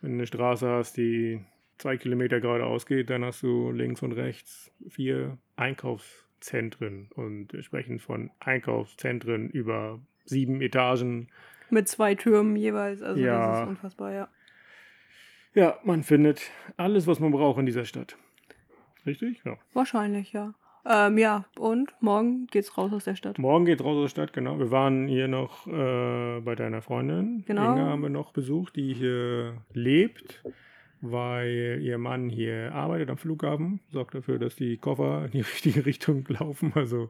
wenn 0.00 0.10
du 0.10 0.16
eine 0.16 0.26
Straße 0.26 0.68
hast, 0.68 0.96
die 0.96 1.44
zwei 1.80 1.96
Kilometer 1.96 2.40
geradeaus 2.40 2.86
geht, 2.86 3.10
dann 3.10 3.24
hast 3.24 3.42
du 3.42 3.70
links 3.72 4.02
und 4.02 4.12
rechts 4.12 4.70
vier 4.88 5.38
Einkaufszentren 5.56 7.08
und 7.14 7.52
wir 7.52 7.62
sprechen 7.62 7.98
von 7.98 8.30
Einkaufszentren 8.40 9.50
über 9.50 10.00
sieben 10.24 10.60
Etagen. 10.60 11.28
Mit 11.70 11.88
zwei 11.88 12.14
Türmen 12.14 12.56
jeweils. 12.56 13.02
Also 13.02 13.20
Ja. 13.20 13.50
das 13.50 13.60
ist 13.62 13.68
unfassbar, 13.68 14.12
ja. 14.12 14.28
Ja, 15.54 15.78
man 15.84 16.02
findet 16.04 16.50
alles, 16.76 17.06
was 17.06 17.18
man 17.18 17.32
braucht 17.32 17.58
in 17.58 17.66
dieser 17.66 17.84
Stadt. 17.84 18.16
Richtig? 19.06 19.42
Ja. 19.44 19.56
Wahrscheinlich, 19.72 20.32
ja. 20.32 20.54
Ähm, 20.86 21.18
ja, 21.18 21.44
und 21.58 21.92
morgen 22.00 22.46
geht's 22.46 22.76
raus 22.78 22.92
aus 22.92 23.04
der 23.04 23.14
Stadt. 23.14 23.38
Morgen 23.38 23.64
geht 23.66 23.82
raus 23.82 23.96
aus 23.96 24.02
der 24.14 24.22
Stadt, 24.22 24.32
genau. 24.32 24.58
Wir 24.58 24.70
waren 24.70 25.08
hier 25.08 25.28
noch 25.28 25.66
äh, 25.66 26.40
bei 26.40 26.54
deiner 26.54 26.80
Freundin. 26.80 27.44
Genau. 27.46 27.72
Inge 27.72 27.84
haben 27.84 28.02
wir 28.02 28.08
noch 28.08 28.32
besucht, 28.32 28.76
die 28.76 28.94
hier 28.94 29.58
lebt, 29.74 30.42
weil 31.00 31.78
ihr 31.82 31.98
Mann 31.98 32.28
hier 32.28 32.72
arbeitet 32.74 33.10
am 33.10 33.16
Flughafen. 33.18 33.80
Sorgt 33.90 34.14
dafür, 34.14 34.38
dass 34.38 34.56
die 34.56 34.76
Koffer 34.76 35.24
in 35.26 35.30
die 35.32 35.40
richtige 35.54 35.86
Richtung 35.86 36.24
laufen, 36.28 36.72
also 36.74 37.08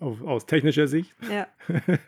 auf, 0.00 0.22
aus 0.22 0.46
technischer 0.46 0.86
Sicht. 0.88 1.14
Ja, 1.30 1.46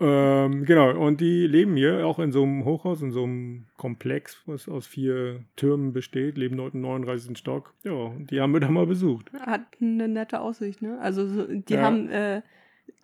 Ähm, 0.00 0.64
genau, 0.64 0.90
und 0.98 1.20
die 1.20 1.46
leben 1.46 1.76
hier 1.76 2.04
auch 2.04 2.18
in 2.18 2.32
so 2.32 2.42
einem 2.42 2.64
Hochhaus, 2.64 3.00
in 3.00 3.12
so 3.12 3.22
einem 3.22 3.66
Komplex, 3.76 4.42
was 4.44 4.68
aus 4.68 4.88
vier 4.88 5.44
Türmen 5.54 5.92
besteht, 5.92 6.36
leben 6.36 6.56
dort 6.56 6.74
im 6.74 6.80
39. 6.80 7.38
Stock. 7.38 7.72
Ja, 7.84 7.92
und 7.92 8.28
die 8.32 8.40
haben 8.40 8.52
wir 8.52 8.58
da 8.60 8.68
mal 8.70 8.86
besucht. 8.86 9.30
hat 9.40 9.62
eine 9.80 10.08
nette 10.08 10.40
Aussicht, 10.40 10.82
ne? 10.82 10.98
Also 11.00 11.28
so, 11.28 11.46
die 11.46 11.74
Ja. 11.74 11.82
haben 11.82 12.08
äh, 12.10 12.42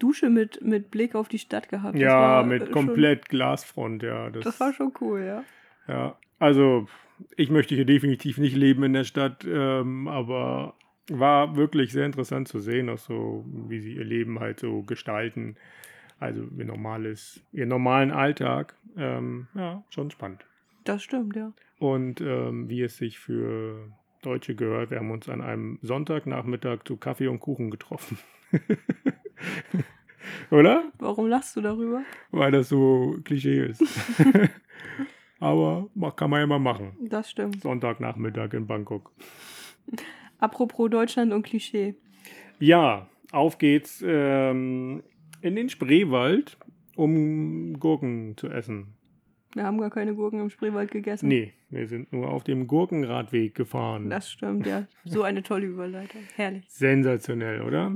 Dusche 0.01 0.31
mit, 0.31 0.63
mit 0.65 0.91
Blick 0.91 1.15
auf 1.15 1.29
die 1.29 1.39
Stadt 1.39 1.69
gehabt. 1.69 1.95
Das 1.95 2.03
ja, 2.03 2.41
äh, 2.43 2.45
mit 2.47 2.65
schon- 2.65 2.73
komplett 2.73 3.29
Glasfront, 3.29 4.03
ja. 4.03 4.29
Das 4.31 4.59
war 4.59 4.73
schon 4.73 4.93
cool, 5.01 5.21
ja. 5.25 5.45
Ja, 5.87 6.19
also 6.41 6.89
ich 7.37 7.51
möchte 7.51 7.77
hier 7.77 7.85
definitiv 7.85 8.39
nicht 8.39 8.57
leben 8.57 8.83
in 8.83 8.95
der 8.95 9.05
Stadt, 9.05 9.47
ähm, 9.49 10.09
aber 10.09 10.75
war 11.09 11.57
wirklich 11.57 11.93
sehr 11.93 12.07
interessant 12.07 12.49
zu 12.49 12.61
sehen, 12.61 12.89
auch 12.89 12.99
so, 12.99 13.45
wie 13.47 13.81
sie 13.81 13.95
ihr 13.95 14.05
Leben 14.05 14.41
halt 14.41 14.59
so 14.59 14.83
gestalten. 14.83 15.57
Also 16.19 16.43
ihr 16.57 16.65
normales, 16.65 17.43
ihren 17.53 17.69
normalen 17.69 18.11
Alltag. 18.11 18.75
Ähm, 18.97 19.49
ja, 19.55 19.83
schon 19.91 20.11
spannend. 20.11 20.45
Das 20.85 21.03
stimmt, 21.03 21.37
ja. 21.37 21.53
Und 21.79 22.21
ähm, 22.21 22.69
wie 22.69 22.83
es 22.83 22.97
sich 22.97 23.19
für 23.19 23.91
Deutsche 24.23 24.55
gehört, 24.55 24.91
wir 24.91 24.99
haben 24.99 25.11
uns 25.11 25.29
an 25.29 25.41
einem 25.41 25.79
Sonntagnachmittag 25.83 26.85
zu 26.85 26.97
Kaffee 26.97 27.29
und 27.29 27.41
Kuchen 27.41 27.71
getroffen. 27.71 28.19
Oder? 30.51 30.85
Warum 30.99 31.29
lachst 31.29 31.57
du 31.57 31.61
darüber? 31.61 32.03
Weil 32.31 32.53
das 32.53 32.69
so 32.69 33.19
Klischee 33.25 33.67
ist. 33.67 33.83
Aber 35.41 35.89
kann 36.17 36.31
man 36.31 36.41
ja 36.41 36.47
mal 36.47 36.59
machen. 36.59 36.93
Das 37.01 37.31
stimmt. 37.31 37.63
Sonntagnachmittag 37.63 38.53
in 38.53 38.67
Bangkok. 38.67 39.11
Apropos 40.39 40.91
Deutschland 40.91 41.33
und 41.33 41.43
Klischee. 41.43 41.95
Ja, 42.59 43.09
auf 43.33 43.59
geht's 43.59 44.05
ähm, 44.07 45.03
in 45.41 45.57
den 45.57 45.69
Spreewald, 45.69 46.59
um 46.95 47.79
Gurken 47.81 48.37
zu 48.37 48.49
essen. 48.49 48.95
Wir 49.55 49.65
haben 49.65 49.79
gar 49.79 49.91
keine 49.91 50.15
Gurken 50.15 50.41
im 50.41 50.51
Spreewald 50.51 50.91
gegessen. 50.91 51.29
Nee, 51.29 51.55
wir 51.71 51.89
sind 51.89 52.13
nur 52.13 52.29
auf 52.31 52.45
dem 52.45 52.67
Gurkenradweg 52.67 53.55
gefahren. 53.55 54.09
Das 54.09 54.31
stimmt, 54.31 54.67
ja. 54.67 54.87
So 55.05 55.23
eine 55.23 55.43
tolle 55.43 55.67
Überleitung. 55.67 56.21
Herrlich. 56.37 56.65
Sensationell, 56.69 57.63
oder? 57.63 57.93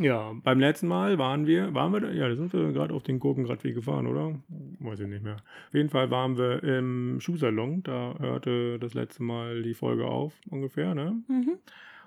Ja, 0.00 0.32
beim 0.42 0.58
letzten 0.58 0.88
Mal 0.88 1.18
waren 1.18 1.46
wir, 1.46 1.74
waren 1.74 1.92
wir 1.92 2.00
da, 2.00 2.10
ja, 2.10 2.28
da 2.28 2.34
sind 2.34 2.52
wir 2.54 2.72
gerade 2.72 2.94
auf 2.94 3.02
den 3.02 3.18
Gurkenradweg 3.18 3.74
gefahren, 3.74 4.06
oder? 4.06 4.34
Weiß 4.78 5.00
ich 5.00 5.06
nicht 5.06 5.22
mehr. 5.22 5.36
Auf 5.68 5.74
jeden 5.74 5.90
Fall 5.90 6.10
waren 6.10 6.38
wir 6.38 6.64
im 6.64 7.20
Schuhsalon, 7.20 7.82
da 7.82 8.14
hörte 8.18 8.78
das 8.78 8.94
letzte 8.94 9.22
Mal 9.22 9.62
die 9.62 9.74
Folge 9.74 10.06
auf, 10.06 10.32
ungefähr, 10.48 10.94
ne? 10.94 11.22
Mhm. 11.28 11.58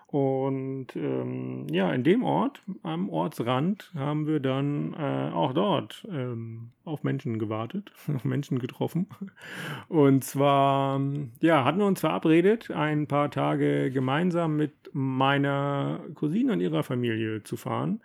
Und 0.07 0.95
ähm, 0.95 1.67
ja, 1.69 1.91
in 1.91 2.03
dem 2.03 2.23
Ort, 2.23 2.61
am 2.83 3.09
Ortsrand, 3.09 3.91
haben 3.95 4.27
wir 4.27 4.39
dann 4.39 4.93
äh, 4.93 5.31
auch 5.33 5.51
dort 5.53 6.07
ähm, 6.09 6.71
auf 6.83 7.03
Menschen 7.03 7.39
gewartet, 7.39 7.91
auf 8.15 8.23
Menschen 8.23 8.59
getroffen. 8.59 9.07
Und 9.87 10.23
zwar, 10.23 11.01
ja, 11.41 11.65
hatten 11.65 11.79
wir 11.79 11.85
uns 11.85 12.01
verabredet, 12.01 12.71
ein 12.71 13.07
paar 13.07 13.31
Tage 13.31 13.91
gemeinsam 13.91 14.57
mit 14.57 14.73
meiner 14.93 16.01
Cousine 16.13 16.53
und 16.53 16.61
ihrer 16.61 16.83
Familie 16.83 17.43
zu 17.43 17.57
fahren. 17.57 18.01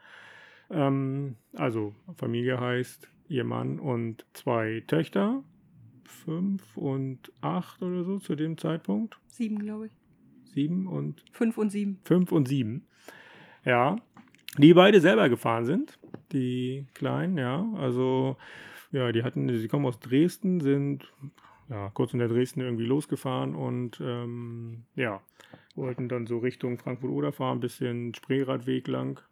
Ähm, 0.70 1.36
also, 1.54 1.94
Familie 2.16 2.58
heißt 2.58 3.08
ihr 3.28 3.44
Mann 3.44 3.78
und 3.78 4.24
zwei 4.32 4.82
Töchter, 4.86 5.44
fünf 6.04 6.76
und 6.76 7.30
acht 7.40 7.82
oder 7.82 8.04
so 8.04 8.18
zu 8.18 8.34
dem 8.34 8.58
Zeitpunkt. 8.58 9.18
Sieben, 9.28 9.58
glaube 9.58 9.86
ich. 9.86 9.99
Sieben 10.52 10.86
und 10.86 11.22
Fünf 11.32 11.58
und 11.58 11.70
sieben. 11.70 12.00
5 12.04 12.32
und 12.32 12.48
7. 12.48 12.86
Ja. 13.64 13.96
Die 14.58 14.74
beide 14.74 15.00
selber 15.00 15.28
gefahren 15.28 15.64
sind. 15.64 15.98
Die 16.32 16.86
Kleinen, 16.94 17.38
ja. 17.38 17.66
Also, 17.76 18.36
ja, 18.92 19.12
die 19.12 19.22
hatten, 19.22 19.48
sie 19.56 19.68
kommen 19.68 19.86
aus 19.86 20.00
Dresden, 20.00 20.60
sind 20.60 21.12
ja 21.68 21.90
kurz 21.94 22.12
unter 22.12 22.28
Dresden 22.28 22.60
irgendwie 22.60 22.84
losgefahren 22.84 23.54
und 23.54 24.00
ähm, 24.00 24.84
ja, 24.96 25.20
wollten 25.76 26.08
dann 26.08 26.26
so 26.26 26.38
Richtung 26.38 26.78
Frankfurt-Oder 26.78 27.32
fahren, 27.32 27.58
ein 27.58 27.60
bisschen 27.60 28.14
Spreeradweg 28.14 28.88
lang. 28.88 29.22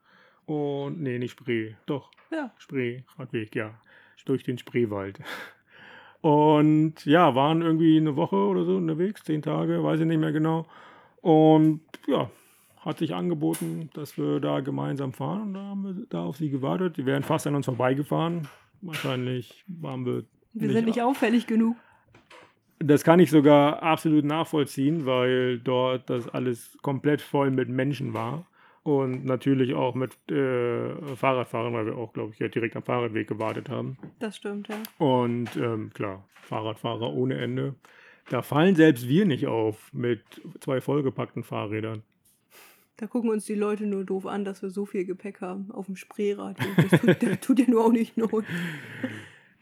Und, 0.46 1.00
nee, 1.02 1.18
nicht 1.18 1.32
Spree, 1.32 1.74
doch, 1.86 2.10
Ja. 2.30 2.52
Spreeradweg, 2.58 3.54
ja. 3.54 3.80
Durch 4.24 4.42
den 4.42 4.58
Spreewald. 4.58 5.20
Und 6.20 7.04
ja, 7.06 7.34
waren 7.34 7.62
irgendwie 7.62 7.96
eine 7.96 8.16
Woche 8.16 8.36
oder 8.36 8.64
so 8.64 8.76
unterwegs, 8.76 9.22
zehn 9.22 9.40
Tage, 9.40 9.82
weiß 9.82 10.00
ich 10.00 10.06
nicht 10.06 10.18
mehr 10.20 10.32
genau. 10.32 10.66
Und 11.20 11.80
ja, 12.06 12.30
hat 12.80 12.98
sich 12.98 13.14
angeboten, 13.14 13.90
dass 13.94 14.16
wir 14.16 14.40
da 14.40 14.60
gemeinsam 14.60 15.12
fahren. 15.12 15.42
Und 15.42 15.54
da 15.54 15.60
haben 15.60 15.84
wir 15.84 16.06
da 16.08 16.24
auf 16.24 16.36
sie 16.36 16.50
gewartet. 16.50 16.96
Die 16.96 17.06
wären 17.06 17.22
fast 17.22 17.46
an 17.46 17.54
uns 17.54 17.66
vorbeigefahren. 17.66 18.48
Wahrscheinlich 18.80 19.64
waren 19.66 20.06
wir. 20.06 20.24
Wir 20.54 20.72
sind 20.72 20.86
nicht 20.86 21.02
auffällig 21.02 21.46
genug. 21.46 21.76
Das 22.78 23.02
kann 23.02 23.18
ich 23.18 23.30
sogar 23.30 23.82
absolut 23.82 24.24
nachvollziehen, 24.24 25.04
weil 25.04 25.58
dort 25.58 26.08
das 26.08 26.28
alles 26.28 26.78
komplett 26.80 27.20
voll 27.20 27.50
mit 27.50 27.68
Menschen 27.68 28.14
war. 28.14 28.46
Und 28.84 29.24
natürlich 29.24 29.74
auch 29.74 29.94
mit 29.94 30.12
äh, 30.30 30.94
Fahrradfahrern, 31.16 31.74
weil 31.74 31.86
wir 31.86 31.96
auch, 31.98 32.12
glaube 32.12 32.32
ich, 32.32 32.38
ja 32.38 32.48
direkt 32.48 32.76
am 32.76 32.84
Fahrradweg 32.84 33.28
gewartet 33.28 33.68
haben. 33.68 33.98
Das 34.20 34.36
stimmt, 34.36 34.68
ja. 34.68 34.76
Und 35.04 35.54
ähm, 35.56 35.90
klar, 35.92 36.24
Fahrradfahrer 36.42 37.12
ohne 37.12 37.36
Ende. 37.36 37.74
Da 38.30 38.42
fallen 38.42 38.76
selbst 38.76 39.08
wir 39.08 39.24
nicht 39.24 39.46
auf 39.46 39.92
mit 39.92 40.20
zwei 40.60 40.80
vollgepackten 40.80 41.42
Fahrrädern. 41.42 42.02
Da 42.98 43.06
gucken 43.06 43.30
uns 43.30 43.44
die 43.44 43.54
Leute 43.54 43.86
nur 43.86 44.04
doof 44.04 44.26
an, 44.26 44.44
dass 44.44 44.60
wir 44.60 44.70
so 44.70 44.84
viel 44.84 45.04
Gepäck 45.04 45.40
haben 45.40 45.70
auf 45.70 45.86
dem 45.86 45.96
Spreerad. 45.96 46.56
Das 46.76 47.00
tut, 47.00 47.22
das 47.22 47.40
tut 47.40 47.58
ja 47.60 47.66
nur 47.68 47.86
auch 47.86 47.92
nicht 47.92 48.16
not. 48.16 48.44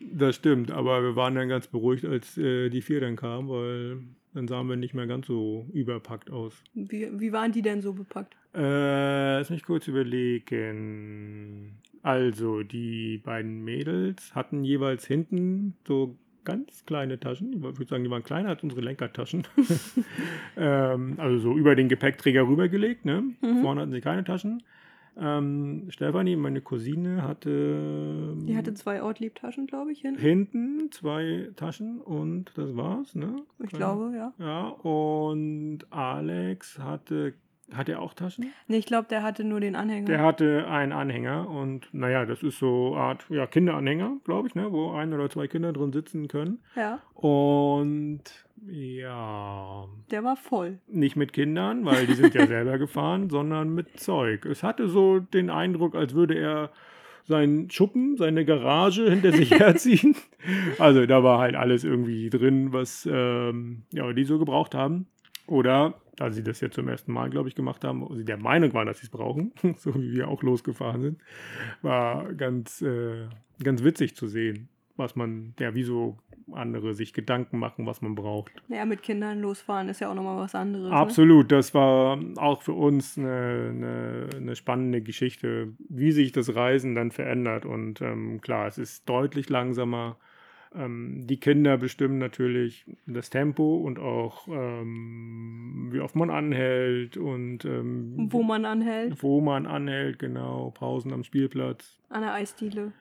Das 0.01 0.37
stimmt, 0.37 0.71
aber 0.71 1.03
wir 1.03 1.17
waren 1.17 1.35
dann 1.35 1.49
ganz 1.49 1.67
beruhigt, 1.67 2.05
als 2.05 2.39
äh, 2.39 2.71
die 2.71 2.81
vier 2.83 3.01
dann 3.01 3.17
kamen, 3.17 3.49
weil 3.49 3.99
dann 4.33 4.49
sahen 4.49 4.69
wir 4.69 4.77
nicht 4.77 4.95
mehr 4.95 5.07
ganz 5.07 5.27
so 5.27 5.67
überpackt 5.73 6.31
aus. 6.31 6.55
Wie, 6.75 7.09
wie 7.19 7.33
waren 7.33 7.53
die 7.53 7.63
denn 7.63 7.83
so 7.83 7.93
bepackt? 7.93 8.37
Äh, 8.55 9.39
lass 9.39 9.51
mich 9.51 9.65
kurz 9.65 9.87
überlegen. 9.87 11.79
Also, 12.03 12.63
die 12.63 13.19
beiden 13.19 13.65
Mädels 13.65 14.35
hatten 14.35 14.65
jeweils 14.65 15.07
hinten 15.07 15.75
so 15.87 16.17
ganz 16.47 16.87
kleine 16.87 17.21
Taschen. 17.21 17.53
Ich 17.53 17.61
würde 17.63 17.85
sagen, 17.85 18.05
die 18.05 18.11
waren 18.11 18.23
kleiner 18.23 18.49
als 18.49 18.63
unsere 18.63 18.81
Lenkertaschen. 18.81 19.47
ähm, 20.57 21.15
also 21.19 21.39
so 21.39 21.57
über 21.57 21.77
den 21.77 21.91
Gepäckträger 21.91 22.49
rübergelegt. 22.49 23.05
Ne? 23.05 23.23
Mhm. 23.43 23.61
Vorne 23.61 23.83
hatten 23.83 23.93
sie 23.93 24.01
keine 24.01 24.25
Taschen. 24.25 24.63
Ähm, 25.19 25.87
Stefanie, 25.89 26.37
meine 26.37 26.61
Cousine, 26.61 27.23
hatte, 27.23 28.35
Die 28.43 28.57
hatte 28.57 28.75
zwei 28.75 29.03
Ortlieb-Taschen, 29.03 29.67
glaube 29.67 29.93
ich, 29.93 30.01
hin. 30.03 30.17
hinten 30.19 30.93
zwei 30.93 31.51
Taschen 31.57 32.01
und 32.01 32.53
das 32.57 32.77
war's. 32.77 33.15
Ne? 33.15 33.43
Ich 33.63 33.71
glaube, 33.71 34.13
ja. 34.15 34.35
Ja, 34.39 34.69
und 34.69 35.87
Alex 35.91 36.79
hatte, 36.79 37.33
hat 37.75 37.89
er 37.89 38.01
auch 38.01 38.15
Taschen? 38.15 38.53
Nee, 38.69 38.77
ich 38.77 38.87
glaube, 38.87 39.09
der 39.09 39.23
hatte 39.23 39.43
nur 39.45 39.61
den 39.61 39.75
Anhänger. 39.75 40.07
Der 40.07 40.23
hatte 40.23 40.67
einen 40.69 40.93
Anhänger 40.93 41.49
und 41.49 41.89
naja, 41.93 42.25
das 42.25 42.43
ist 42.43 42.59
so 42.59 42.95
eine 42.95 43.03
Art 43.03 43.27
ja, 43.29 43.47
Kinderanhänger, 43.47 44.19
glaube 44.25 44.49
ich, 44.49 44.55
ne, 44.55 44.71
wo 44.71 44.93
ein 44.93 45.13
oder 45.13 45.29
zwei 45.31 45.49
Kinder 45.49 45.73
drin 45.73 45.93
sitzen 45.93 46.29
können. 46.29 46.61
ja, 46.77 47.01
Und 47.15 48.23
ja, 48.69 49.87
der 50.11 50.25
war 50.25 50.37
voll. 50.37 50.79
nicht 50.87 51.17
mit 51.17 51.33
Kindern, 51.33 51.85
weil 51.85 52.07
die 52.07 52.15
sind 52.15 52.35
ja 52.35 52.47
selber 52.47 52.79
gefahren, 52.79 53.29
sondern 53.31 53.75
mit 53.75 53.99
Zeug. 54.01 54.47
Es 54.47 54.63
hatte 54.63 54.89
so 54.89 55.19
den 55.21 55.51
Eindruck, 55.51 55.95
als 55.95 56.15
würde 56.15 56.35
er 56.35 56.71
seinen 57.25 57.71
Schuppen, 57.71 58.17
seine 58.17 58.45
Garage 58.45 59.11
hinter 59.11 59.33
sich 59.33 59.51
herziehen. 59.59 60.15
Also 60.79 61.07
da 61.07 61.25
war 61.25 61.41
halt 61.41 61.57
alles 61.57 61.83
irgendwie 61.85 62.31
drin, 62.31 62.73
was 62.73 63.09
ähm, 63.11 63.83
ja, 63.93 64.13
die 64.13 64.25
so 64.25 64.39
gebraucht 64.39 64.75
haben. 64.75 65.07
Oder, 65.47 65.95
da 66.17 66.31
sie 66.31 66.43
das 66.43 66.61
jetzt 66.61 66.75
zum 66.75 66.89
ersten 66.89 67.13
Mal, 67.13 67.31
glaube 67.31 67.49
ich, 67.49 67.55
gemacht 67.55 67.85
haben, 67.85 68.07
sie 68.15 68.25
der 68.25 68.39
Meinung 68.39 68.73
waren, 68.75 68.87
dass 68.87 68.99
sie 68.99 69.07
es 69.07 69.11
brauchen, 69.11 69.53
so 69.77 69.95
wie 69.95 70.13
wir 70.13 70.29
auch 70.29 70.43
losgefahren 70.43 71.01
sind, 71.01 71.21
war 71.83 72.33
ganz, 72.35 72.83
äh, 72.83 73.29
ganz 73.63 73.85
witzig 73.85 74.17
zu 74.17 74.27
sehen, 74.27 74.69
was 74.97 75.15
man, 75.15 75.55
ja, 75.59 75.75
wie 75.75 75.85
so 75.85 76.19
andere 76.53 76.95
sich 76.95 77.13
Gedanken 77.13 77.59
machen, 77.59 77.87
was 77.87 78.03
man 78.03 78.15
braucht. 78.15 78.53
Ja, 78.69 78.85
mit 78.85 79.03
Kindern 79.03 79.41
losfahren 79.41 79.89
ist 79.89 80.01
ja 80.01 80.11
auch 80.11 80.15
nochmal 80.15 80.39
was 80.39 80.55
anderes. 80.55 80.91
Ne? 80.91 80.97
Absolut, 80.97 81.51
das 81.51 81.75
war 81.75 82.19
auch 82.37 82.63
für 82.63 82.73
uns 82.73 83.19
eine, 83.19 83.71
eine, 83.71 84.29
eine 84.37 84.57
spannende 84.57 85.03
Geschichte, 85.03 85.73
wie 85.89 86.13
sich 86.13 86.33
das 86.33 86.55
Reisen 86.55 86.95
dann 86.95 87.11
verändert. 87.11 87.67
Und 87.67 88.01
ähm, 88.01 88.41
klar, 88.41 88.69
es 88.69 88.79
ist 88.79 89.09
deutlich 89.09 89.49
langsamer. 89.49 90.17
Ähm, 90.77 91.27
die 91.27 91.39
Kinder 91.39 91.79
bestimmen 91.79 92.19
natürlich 92.19 92.85
das 93.07 93.31
Tempo 93.31 93.77
und 93.77 93.99
auch, 93.99 94.47
ähm, 94.49 95.89
wie 95.91 96.01
oft 96.01 96.15
man 96.17 96.31
anhält 96.31 97.17
und 97.17 97.65
ähm, 97.65 98.29
Wo 98.31 98.43
man 98.43 98.65
anhält, 98.65 99.23
wo 99.23 99.41
man 99.41 99.67
anhält, 99.67 100.19
genau, 100.19 100.71
Pausen 100.71 101.13
am 101.13 101.25
Spielplatz. 101.25 101.99
an 102.11 102.21
der 102.23 102.35
Eisdiele. 102.35 102.93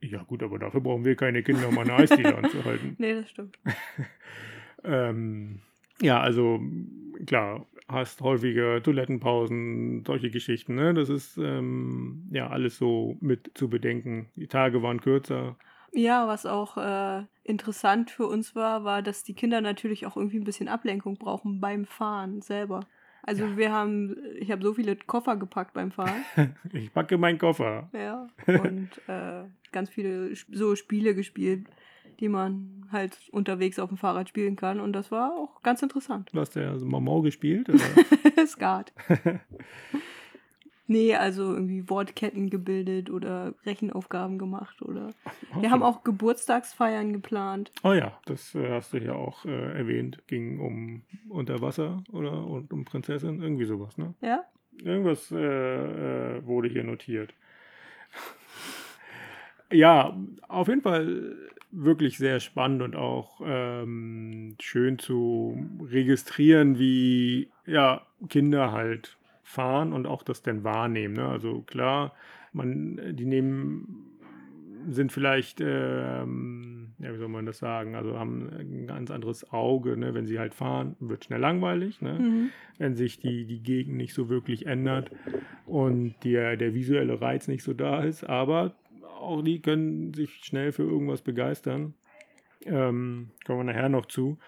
Ja 0.00 0.22
gut, 0.22 0.42
aber 0.42 0.58
dafür 0.58 0.80
brauchen 0.80 1.04
wir 1.04 1.14
keine 1.16 1.42
Kinder, 1.42 1.68
um 1.68 1.78
eine 1.78 1.94
Eisdiele 1.94 2.36
anzuhalten. 2.42 2.94
Nee, 2.98 3.14
das 3.14 3.30
stimmt. 3.30 3.58
Ähm, 4.84 5.60
ja, 6.00 6.20
also 6.20 6.60
klar, 7.26 7.66
hast 7.86 8.20
häufige 8.20 8.80
Toilettenpausen, 8.82 10.04
solche 10.04 10.30
Geschichten, 10.30 10.74
ne? 10.74 10.92
Das 10.94 11.08
ist 11.08 11.38
ähm, 11.38 12.26
ja 12.32 12.48
alles 12.48 12.78
so 12.78 13.16
mit 13.20 13.52
zu 13.54 13.68
bedenken. 13.70 14.26
Die 14.34 14.48
Tage 14.48 14.82
waren 14.82 15.00
kürzer. 15.00 15.56
Ja, 15.92 16.26
was 16.26 16.46
auch 16.46 16.78
äh, 16.78 17.24
interessant 17.44 18.10
für 18.10 18.26
uns 18.26 18.54
war, 18.54 18.84
war, 18.84 19.02
dass 19.02 19.24
die 19.24 19.34
Kinder 19.34 19.60
natürlich 19.60 20.06
auch 20.06 20.16
irgendwie 20.16 20.38
ein 20.38 20.44
bisschen 20.44 20.68
Ablenkung 20.68 21.16
brauchen 21.18 21.60
beim 21.60 21.84
Fahren 21.84 22.40
selber. 22.40 22.80
Also 23.24 23.56
wir 23.56 23.70
haben, 23.70 24.16
ich 24.38 24.50
habe 24.50 24.62
so 24.64 24.74
viele 24.74 24.96
Koffer 24.96 25.36
gepackt 25.36 25.74
beim 25.74 25.92
Fahren. 25.92 26.24
Ich 26.72 26.92
packe 26.92 27.18
meinen 27.18 27.38
Koffer. 27.38 27.88
Ja. 27.92 28.26
Und 28.46 28.90
äh, 29.06 29.44
ganz 29.70 29.90
viele 29.90 30.34
so 30.50 30.74
Spiele 30.74 31.14
gespielt, 31.14 31.68
die 32.18 32.28
man 32.28 32.88
halt 32.90 33.16
unterwegs 33.30 33.78
auf 33.78 33.90
dem 33.90 33.98
Fahrrad 33.98 34.28
spielen 34.28 34.56
kann. 34.56 34.80
Und 34.80 34.92
das 34.92 35.12
war 35.12 35.36
auch 35.36 35.62
ganz 35.62 35.82
interessant. 35.82 36.30
Du 36.32 36.40
hast 36.40 36.56
ja 36.56 36.76
so 36.78 36.86
Mamau 36.86 37.22
gespielt. 37.22 37.68
Skat. 38.46 38.92
Nee, 40.86 41.14
also 41.14 41.54
irgendwie 41.54 41.88
Wortketten 41.88 42.50
gebildet 42.50 43.08
oder 43.08 43.54
Rechenaufgaben 43.64 44.38
gemacht 44.38 44.82
oder. 44.82 45.10
Wir 45.60 45.70
haben 45.70 45.82
auch 45.82 46.02
Geburtstagsfeiern 46.02 47.12
geplant. 47.12 47.70
Oh 47.84 47.92
ja, 47.92 48.18
das 48.26 48.54
äh, 48.54 48.70
hast 48.70 48.92
du 48.92 48.98
ja 48.98 49.14
auch 49.14 49.44
äh, 49.44 49.78
erwähnt. 49.78 50.26
Ging 50.26 50.58
um 50.60 51.02
Unterwasser 51.28 52.02
oder 52.10 52.46
und 52.46 52.72
um 52.72 52.84
Prinzessin, 52.84 53.40
irgendwie 53.40 53.64
sowas, 53.64 53.96
ne? 53.96 54.14
Ja? 54.20 54.44
Irgendwas 54.82 55.30
äh, 55.30 55.36
äh, 55.36 56.46
wurde 56.46 56.68
hier 56.68 56.84
notiert. 56.84 57.32
ja, 59.70 60.16
auf 60.48 60.68
jeden 60.68 60.82
Fall 60.82 61.36
wirklich 61.70 62.18
sehr 62.18 62.40
spannend 62.40 62.82
und 62.82 62.96
auch 62.96 63.40
ähm, 63.44 64.56
schön 64.60 64.98
zu 64.98 65.66
registrieren, 65.80 66.78
wie 66.78 67.50
ja, 67.66 68.06
Kinder 68.28 68.72
halt 68.72 69.16
fahren 69.52 69.92
und 69.92 70.06
auch 70.06 70.22
das 70.22 70.42
dann 70.42 70.64
wahrnehmen. 70.64 71.14
Ne? 71.14 71.28
Also 71.28 71.60
klar, 71.62 72.14
man, 72.52 72.98
die 73.14 73.26
nehmen, 73.26 74.08
sind 74.88 75.12
vielleicht, 75.12 75.60
ähm, 75.60 76.94
ja, 76.98 77.12
wie 77.12 77.18
soll 77.18 77.28
man 77.28 77.46
das 77.46 77.58
sagen, 77.58 77.94
also 77.94 78.18
haben 78.18 78.48
ein 78.48 78.86
ganz 78.86 79.10
anderes 79.10 79.52
Auge, 79.52 79.96
ne? 79.96 80.14
wenn 80.14 80.26
sie 80.26 80.38
halt 80.38 80.54
fahren, 80.54 80.96
wird 81.00 81.24
schnell 81.24 81.40
langweilig. 81.40 82.00
Ne? 82.00 82.14
Mhm. 82.14 82.50
wenn 82.78 82.96
sich 82.96 83.18
die, 83.18 83.44
die 83.44 83.62
Gegend 83.62 83.96
nicht 83.96 84.14
so 84.14 84.28
wirklich 84.28 84.66
ändert 84.66 85.10
und 85.66 86.14
der, 86.24 86.56
der 86.56 86.74
visuelle 86.74 87.20
Reiz 87.20 87.46
nicht 87.46 87.62
so 87.62 87.74
da 87.74 88.02
ist. 88.02 88.24
Aber 88.24 88.74
auch 89.20 89.42
die 89.42 89.60
können 89.60 90.14
sich 90.14 90.30
schnell 90.42 90.72
für 90.72 90.82
irgendwas 90.82 91.22
begeistern. 91.22 91.94
Ähm, 92.64 93.30
kommen 93.44 93.60
wir 93.60 93.72
nachher 93.72 93.88
noch 93.88 94.06
zu. 94.06 94.38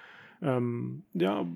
Ähm, 0.42 1.04
ja, 1.14 1.46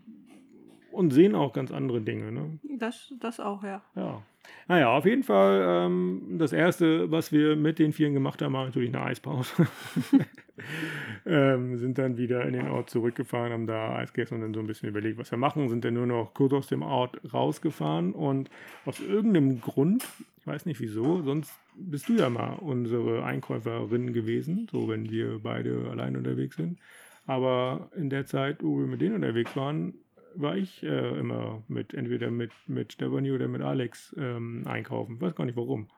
und 0.92 1.10
sehen 1.12 1.34
auch 1.34 1.52
ganz 1.52 1.70
andere 1.70 2.00
Dinge. 2.00 2.32
Ne? 2.32 2.58
Das, 2.78 3.12
das 3.20 3.40
auch, 3.40 3.62
ja. 3.62 3.82
Ja. 3.94 4.22
Naja, 4.66 4.96
auf 4.96 5.04
jeden 5.04 5.22
Fall 5.22 5.64
ähm, 5.66 6.36
das 6.38 6.52
Erste, 6.52 7.10
was 7.10 7.32
wir 7.32 7.56
mit 7.56 7.78
den 7.78 7.92
Vieren 7.92 8.14
gemacht 8.14 8.42
haben, 8.42 8.52
war 8.52 8.64
natürlich 8.64 8.94
eine 8.94 9.04
Eispause. 9.04 9.66
ähm, 11.26 11.76
sind 11.76 11.98
dann 11.98 12.16
wieder 12.16 12.44
in 12.44 12.52
den 12.52 12.68
Ort 12.68 12.90
zurückgefahren, 12.90 13.52
haben 13.52 13.66
da 13.66 13.96
Eis 13.96 14.12
gegessen 14.12 14.34
und 14.34 14.40
dann 14.42 14.54
so 14.54 14.60
ein 14.60 14.66
bisschen 14.66 14.88
überlegt, 14.88 15.18
was 15.18 15.30
wir 15.30 15.38
machen. 15.38 15.68
Sind 15.68 15.84
dann 15.84 15.94
nur 15.94 16.06
noch 16.06 16.34
kurz 16.34 16.52
aus 16.52 16.66
dem 16.66 16.82
Ort 16.82 17.20
rausgefahren 17.32 18.12
und 18.12 18.50
aus 18.84 19.00
irgendeinem 19.00 19.60
Grund, 19.60 20.06
ich 20.38 20.46
weiß 20.46 20.66
nicht 20.66 20.80
wieso, 20.80 21.22
sonst 21.22 21.52
bist 21.74 22.08
du 22.08 22.14
ja 22.14 22.28
mal 22.28 22.54
unsere 22.54 23.24
Einkäuferin 23.24 24.12
gewesen, 24.12 24.68
so 24.70 24.88
wenn 24.88 25.10
wir 25.10 25.40
beide 25.42 25.88
allein 25.90 26.16
unterwegs 26.16 26.56
sind. 26.56 26.78
Aber 27.26 27.90
in 27.94 28.08
der 28.08 28.26
Zeit, 28.26 28.62
wo 28.62 28.78
wir 28.78 28.86
mit 28.86 29.00
denen 29.00 29.16
unterwegs 29.16 29.54
waren, 29.54 29.94
war 30.40 30.56
ich 30.56 30.82
äh, 30.82 31.18
immer 31.18 31.62
mit, 31.68 31.94
entweder 31.94 32.30
mit, 32.30 32.52
mit 32.66 32.92
Stefanie 32.92 33.32
oder 33.32 33.48
mit 33.48 33.62
Alex 33.62 34.14
ähm, 34.18 34.64
einkaufen. 34.66 35.20
Weiß 35.20 35.34
gar 35.34 35.44
nicht 35.44 35.56
warum. 35.56 35.88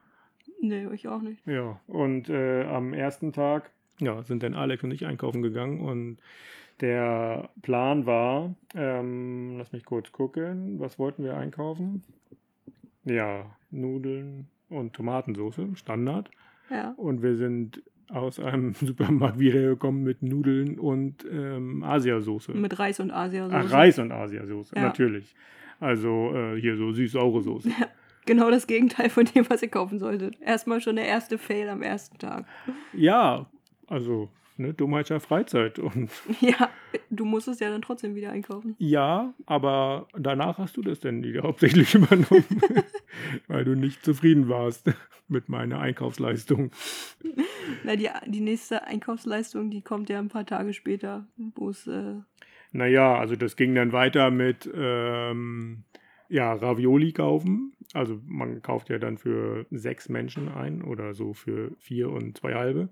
Nee, 0.61 0.87
ich 0.93 1.09
auch 1.09 1.23
nicht. 1.23 1.47
Ja, 1.47 1.81
und 1.87 2.29
äh, 2.29 2.65
am 2.65 2.93
ersten 2.93 3.33
Tag 3.33 3.71
ja, 3.99 4.23
sind 4.23 4.43
dann 4.43 4.55
Alex 4.55 4.83
und 4.83 4.91
ich 4.91 5.07
einkaufen 5.07 5.43
gegangen 5.43 5.81
und 5.81 6.19
der 6.81 7.51
Plan 7.61 8.07
war, 8.07 8.55
ähm, 8.75 9.59
lass 9.59 9.73
mich 9.73 9.85
kurz 9.85 10.13
gucken, 10.13 10.81
was 10.81 10.99
wollten 10.99 11.23
wir 11.23 11.37
einkaufen? 11.37 12.03
Ja, 13.05 13.55
Nudeln 13.71 14.49
und 14.71 14.95
Tomatensauce, 14.95 15.61
Standard. 15.75 16.31
Ja. 16.71 16.95
Und 16.97 17.23
wir 17.23 17.37
sind 17.37 17.83
aus 18.13 18.39
einem 18.41 18.75
Supermarkt 18.81 19.39
wiedergekommen 19.39 20.03
mit 20.03 20.23
Nudeln 20.23 20.79
und 20.79 21.25
ähm, 21.31 21.83
Asiasoße. 21.83 22.53
Mit 22.53 22.79
Reis 22.79 23.01
und 23.01 23.11
Asiasauce. 23.11 23.65
Ach, 23.67 23.73
Reis 23.73 23.99
und 23.99 24.13
Asiasoße, 24.13 24.75
Ja. 24.77 24.83
natürlich. 24.83 25.35
Also 25.79 26.33
äh, 26.35 26.61
hier 26.61 26.77
so 26.77 26.93
süß-saure 26.93 27.41
Soße. 27.43 27.71
Genau 28.27 28.51
das 28.51 28.67
Gegenteil 28.67 29.09
von 29.09 29.25
dem, 29.25 29.49
was 29.49 29.63
ihr 29.63 29.69
kaufen 29.71 29.99
solltet. 29.99 30.39
Erstmal 30.43 30.81
schon 30.81 30.97
der 30.97 31.07
erste 31.07 31.39
Fail 31.39 31.69
am 31.71 31.83
ersten 31.83 32.19
Tag. 32.19 32.45
Ja, 32.93 33.47
also 33.87 34.29
ne, 34.61 34.75
Dummheit 34.75 35.09
schafft 35.09 35.27
Freizeit. 35.27 35.79
Und 35.79 36.11
Ja, 36.41 36.71
du 37.11 37.25
musst 37.25 37.49
es 37.49 37.61
ja 37.61 37.71
dann 37.71 37.83
trotzdem 37.83 38.15
wieder 38.15 38.31
einkaufen. 38.31 38.77
ja, 38.79 39.35
aber 39.47 40.07
danach 40.17 40.59
hast 40.59 40.77
du 40.77 40.83
das 40.83 41.01
denn 41.01 41.23
wieder 41.23 41.43
hauptsächlich 41.43 41.95
übernommen, 41.95 42.47
weil 43.49 43.65
du 43.65 43.75
nicht 43.75 44.05
zufrieden 44.05 44.49
warst 44.49 44.91
mit 45.29 45.49
meiner 45.49 45.79
Einkaufsleistung. 45.81 46.71
Na, 47.85 47.97
die, 47.97 48.09
die 48.27 48.41
nächste 48.41 48.85
Einkaufsleistung, 48.85 49.71
die 49.71 49.83
kommt 49.83 50.09
ja 50.09 50.19
ein 50.19 50.29
paar 50.29 50.47
Tage 50.47 50.73
später, 50.73 51.27
wo 51.37 51.71
es. 51.71 51.87
Äh, 51.87 52.15
Naja, 52.73 53.17
also 53.17 53.37
das 53.37 53.57
ging 53.57 53.75
dann 53.75 53.93
weiter 53.93 54.31
mit 54.31 54.69
ähm, 54.75 55.85
ja, 56.29 56.53
Ravioli 56.53 57.13
kaufen. 57.13 57.73
Also 57.93 58.21
man 58.27 58.63
kauft 58.63 58.89
ja 58.89 58.99
dann 58.99 59.19
für 59.19 59.67
sechs 59.71 60.09
Menschen 60.09 60.49
ein 60.49 60.83
oder 60.83 61.13
so 61.15 61.33
für 61.33 61.73
vier 61.79 62.11
und 62.11 62.39
zwei 62.39 62.55
halbe. 62.55 62.89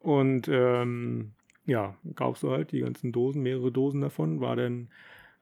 Und 0.00 0.48
ähm, 0.48 1.32
ja, 1.66 1.94
kaufst 2.16 2.42
du 2.42 2.50
halt 2.50 2.72
die 2.72 2.80
ganzen 2.80 3.12
Dosen, 3.12 3.42
mehrere 3.42 3.70
Dosen 3.70 4.00
davon, 4.00 4.40
war 4.40 4.56
dann 4.56 4.88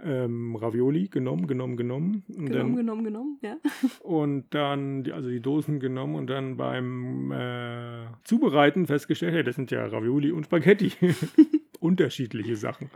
ähm, 0.01 0.55
Ravioli 0.57 1.09
genommen, 1.09 1.47
genommen, 1.47 1.77
genommen. 1.77 2.23
Und 2.29 2.47
genommen, 2.47 2.53
dann, 2.53 2.77
genommen, 2.77 3.05
genommen, 3.05 3.38
ja. 3.42 3.57
und 4.03 4.44
dann, 4.51 5.03
die- 5.05 5.12
also 5.12 5.29
die 5.29 5.40
Dosen 5.40 5.81
genommen 5.81 6.14
und 6.16 6.29
dann 6.29 6.57
beim 6.57 7.33
äh, 7.33 8.07
Zubereiten 8.25 8.87
festgestellt, 8.87 9.35
hey, 9.35 9.42
das 9.42 9.57
sind 9.57 9.71
ja 9.71 9.87
Ravioli 9.87 10.31
und 10.33 10.44
Spaghetti. 10.44 10.92
unterschiedliche 11.81 12.57
Sachen. 12.57 12.90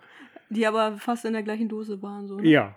Die 0.50 0.66
aber 0.66 0.96
fast 0.96 1.24
in 1.24 1.32
der 1.32 1.42
gleichen 1.42 1.68
Dose 1.68 2.02
waren. 2.02 2.26
So, 2.26 2.36
ne? 2.38 2.48
Ja, 2.48 2.76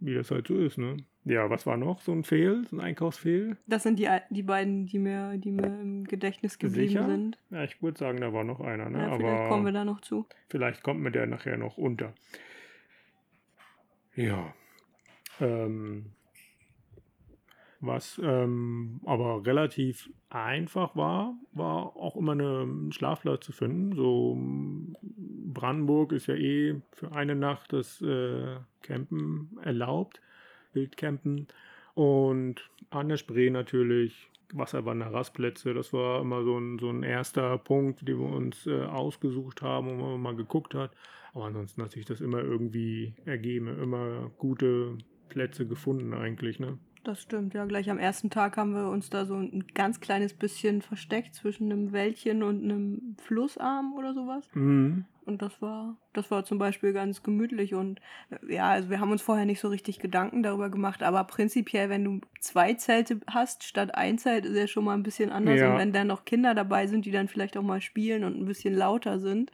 wie 0.00 0.14
das 0.14 0.30
halt 0.30 0.48
so 0.48 0.56
ist, 0.56 0.76
ne? 0.78 0.96
Ja, 1.26 1.50
was 1.50 1.66
war 1.66 1.76
noch 1.76 2.00
so 2.02 2.12
ein 2.12 2.22
Fehl, 2.22 2.64
so 2.70 2.76
ein 2.76 2.80
Einkaufsfehl? 2.80 3.56
Das 3.66 3.82
sind 3.82 3.98
die, 3.98 4.08
die 4.30 4.44
beiden, 4.44 4.86
die 4.86 5.00
mir, 5.00 5.36
die 5.38 5.50
mir 5.50 5.66
im 5.66 6.04
Gedächtnis 6.04 6.56
geblieben 6.56 6.88
Sicher? 6.88 7.06
sind. 7.06 7.36
Ja, 7.50 7.64
ich 7.64 7.82
würde 7.82 7.98
sagen, 7.98 8.20
da 8.20 8.32
war 8.32 8.44
noch 8.44 8.60
einer, 8.60 8.88
ne? 8.88 8.98
Ja, 9.00 9.16
vielleicht 9.16 9.40
Aber 9.40 9.48
kommen 9.48 9.64
wir 9.64 9.72
da 9.72 9.84
noch 9.84 10.00
zu. 10.02 10.26
vielleicht 10.48 10.84
kommt 10.84 11.00
mir 11.00 11.10
der 11.10 11.26
nachher 11.26 11.58
noch 11.58 11.78
unter. 11.78 12.14
Ja. 14.14 14.54
Ähm, 15.40 16.12
was 17.80 18.20
ähm, 18.22 19.00
aber 19.04 19.44
relativ 19.44 20.08
einfach 20.30 20.94
war, 20.94 21.34
war 21.52 21.96
auch 21.96 22.14
immer 22.14 22.32
eine, 22.32 22.60
einen 22.60 22.92
Schlafplatz 22.92 23.44
zu 23.44 23.52
finden. 23.52 23.96
So 23.96 24.38
Brandenburg 25.52 26.12
ist 26.12 26.28
ja 26.28 26.36
eh 26.36 26.80
für 26.92 27.10
eine 27.10 27.34
Nacht 27.34 27.72
das 27.72 28.00
äh, 28.00 28.58
Campen 28.82 29.58
erlaubt, 29.62 30.22
Wildcampen. 30.76 31.48
Und 31.94 32.70
an 32.90 33.08
der 33.08 33.16
Spree 33.16 33.50
natürlich 33.50 34.30
Wasserwander, 34.52 35.12
Rastplätze. 35.12 35.74
Das 35.74 35.92
war 35.92 36.20
immer 36.20 36.44
so 36.44 36.58
ein, 36.58 36.78
so 36.78 36.90
ein 36.90 37.02
erster 37.02 37.58
Punkt, 37.58 38.06
den 38.06 38.20
wir 38.20 38.28
uns 38.28 38.66
äh, 38.66 38.82
ausgesucht 38.84 39.62
haben 39.62 39.88
und 39.88 39.98
wo 39.98 40.04
man 40.04 40.20
mal 40.20 40.36
geguckt 40.36 40.74
hat. 40.74 40.92
Aber 41.34 41.46
ansonsten 41.46 41.82
hat 41.82 41.90
sich 41.90 42.04
das 42.04 42.20
immer 42.20 42.38
irgendwie 42.38 43.14
ergeben, 43.24 43.68
immer 43.80 44.30
gute 44.38 44.96
Plätze 45.28 45.66
gefunden 45.66 46.14
eigentlich, 46.14 46.60
ne? 46.60 46.78
Das 47.06 47.22
stimmt, 47.22 47.54
ja. 47.54 47.64
Gleich 47.66 47.88
am 47.88 48.00
ersten 48.00 48.30
Tag 48.30 48.56
haben 48.56 48.74
wir 48.74 48.88
uns 48.88 49.10
da 49.10 49.26
so 49.26 49.36
ein 49.36 49.64
ganz 49.74 50.00
kleines 50.00 50.34
bisschen 50.34 50.82
versteckt 50.82 51.36
zwischen 51.36 51.70
einem 51.70 51.92
Wäldchen 51.92 52.42
und 52.42 52.64
einem 52.64 53.14
Flussarm 53.22 53.94
oder 53.96 54.12
sowas. 54.12 54.44
Mhm. 54.54 55.04
Und 55.24 55.40
das 55.40 55.62
war, 55.62 55.96
das 56.14 56.32
war 56.32 56.44
zum 56.44 56.58
Beispiel 56.58 56.92
ganz 56.92 57.22
gemütlich 57.22 57.74
und 57.74 58.00
äh, 58.30 58.54
ja, 58.54 58.70
also 58.70 58.90
wir 58.90 58.98
haben 58.98 59.12
uns 59.12 59.22
vorher 59.22 59.46
nicht 59.46 59.60
so 59.60 59.68
richtig 59.68 60.00
Gedanken 60.00 60.42
darüber 60.42 60.68
gemacht, 60.68 61.04
aber 61.04 61.22
prinzipiell, 61.22 61.90
wenn 61.90 62.02
du 62.02 62.20
zwei 62.40 62.74
Zelte 62.74 63.20
hast 63.28 63.62
statt 63.62 63.94
ein 63.94 64.18
Zelt, 64.18 64.44
ist 64.44 64.56
ja 64.56 64.66
schon 64.66 64.84
mal 64.84 64.94
ein 64.94 65.04
bisschen 65.04 65.30
anders. 65.30 65.60
Ja. 65.60 65.70
Und 65.70 65.78
wenn 65.78 65.92
dann 65.92 66.08
noch 66.08 66.24
Kinder 66.24 66.56
dabei 66.56 66.88
sind, 66.88 67.06
die 67.06 67.12
dann 67.12 67.28
vielleicht 67.28 67.56
auch 67.56 67.62
mal 67.62 67.80
spielen 67.80 68.24
und 68.24 68.36
ein 68.36 68.46
bisschen 68.46 68.74
lauter 68.74 69.20
sind, 69.20 69.52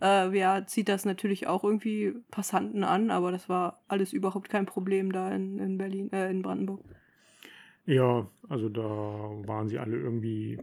äh, 0.00 0.36
ja, 0.36 0.66
zieht 0.66 0.88
das 0.88 1.04
natürlich 1.04 1.46
auch 1.46 1.64
irgendwie 1.64 2.14
Passanten 2.30 2.84
an, 2.84 3.10
aber 3.10 3.32
das 3.32 3.48
war 3.48 3.80
alles 3.88 4.12
überhaupt 4.12 4.48
kein 4.48 4.66
Problem 4.66 5.12
da 5.12 5.34
in, 5.34 5.58
in 5.58 5.78
Berlin, 5.78 6.12
äh, 6.12 6.30
in 6.30 6.42
Brandenburg. 6.42 6.80
Ja, 7.86 8.26
also 8.48 8.68
da 8.68 8.82
waren 8.82 9.68
sie 9.68 9.78
alle 9.78 9.96
irgendwie 9.96 10.58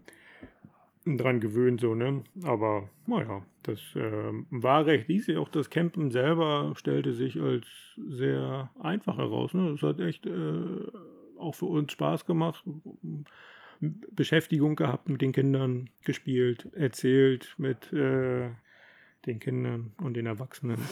dran 1.06 1.40
gewöhnt, 1.40 1.82
so, 1.82 1.96
ne? 1.96 2.24
Aber 2.44 2.90
naja, 3.08 3.44
das 3.64 3.80
ähm, 3.96 4.48
war 4.50 4.86
recht 4.86 5.10
easy. 5.10 5.38
Auch 5.38 5.50
das 5.50 5.70
Campen 5.70 6.12
selber 6.12 6.74
stellte 6.76 7.14
sich 7.14 7.40
als 7.40 7.66
sehr 7.98 8.70
einfach 8.80 9.18
heraus. 9.18 9.54
Ne? 9.54 9.72
Das 9.72 9.82
hat 9.82 10.00
echt 10.00 10.26
äh, 10.26 10.88
auch 11.38 11.56
für 11.56 11.66
uns 11.66 11.92
Spaß 11.92 12.26
gemacht. 12.26 12.64
Beschäftigung 13.80 14.76
gehabt 14.76 15.10
mit 15.10 15.22
den 15.22 15.32
Kindern, 15.32 15.90
gespielt, 16.04 16.70
erzählt 16.74 17.56
mit 17.58 17.92
äh, 17.94 18.50
den 19.26 19.40
Kindern 19.40 19.94
und 20.02 20.16
den 20.16 20.26
Erwachsenen. 20.26 20.78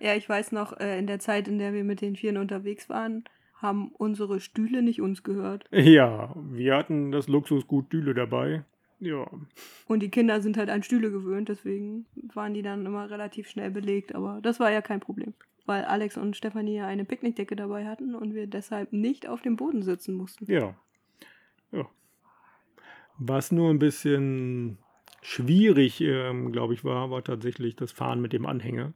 Ja, 0.00 0.14
ich 0.14 0.28
weiß 0.28 0.52
noch, 0.52 0.78
äh, 0.78 0.98
in 0.98 1.06
der 1.06 1.18
Zeit, 1.18 1.48
in 1.48 1.58
der 1.58 1.72
wir 1.72 1.84
mit 1.84 2.00
den 2.00 2.16
Vieren 2.16 2.36
unterwegs 2.36 2.88
waren, 2.88 3.24
haben 3.54 3.88
unsere 3.88 4.40
Stühle 4.40 4.82
nicht 4.82 5.00
uns 5.00 5.22
gehört. 5.22 5.64
Ja, 5.70 6.34
wir 6.50 6.76
hatten 6.76 7.12
das 7.12 7.28
Luxusgut 7.28 7.92
Düle 7.92 8.14
dabei. 8.14 8.64
Ja, 9.00 9.26
Und 9.86 10.00
die 10.02 10.10
Kinder 10.10 10.40
sind 10.40 10.56
halt 10.56 10.70
an 10.70 10.82
Stühle 10.82 11.10
gewöhnt, 11.10 11.48
deswegen 11.48 12.06
waren 12.32 12.54
die 12.54 12.62
dann 12.62 12.86
immer 12.86 13.10
relativ 13.10 13.48
schnell 13.48 13.70
belegt. 13.70 14.14
Aber 14.14 14.40
das 14.42 14.60
war 14.60 14.70
ja 14.70 14.80
kein 14.82 15.00
Problem, 15.00 15.34
weil 15.66 15.84
Alex 15.84 16.16
und 16.16 16.36
Stefanie 16.36 16.76
ja 16.76 16.86
eine 16.86 17.04
Picknickdecke 17.04 17.56
dabei 17.56 17.86
hatten 17.86 18.14
und 18.14 18.34
wir 18.34 18.46
deshalb 18.46 18.92
nicht 18.92 19.26
auf 19.28 19.42
dem 19.42 19.56
Boden 19.56 19.82
sitzen 19.82 20.14
mussten. 20.14 20.50
Ja. 20.50 20.74
ja. 21.72 21.86
Was 23.18 23.52
nur 23.52 23.70
ein 23.70 23.78
bisschen 23.78 24.78
schwierig, 25.24 26.00
ähm, 26.00 26.52
glaube 26.52 26.74
ich, 26.74 26.84
war, 26.84 27.10
war 27.10 27.24
tatsächlich 27.24 27.76
das 27.76 27.92
Fahren 27.92 28.20
mit 28.20 28.32
dem 28.32 28.46
Anhänger. 28.46 28.92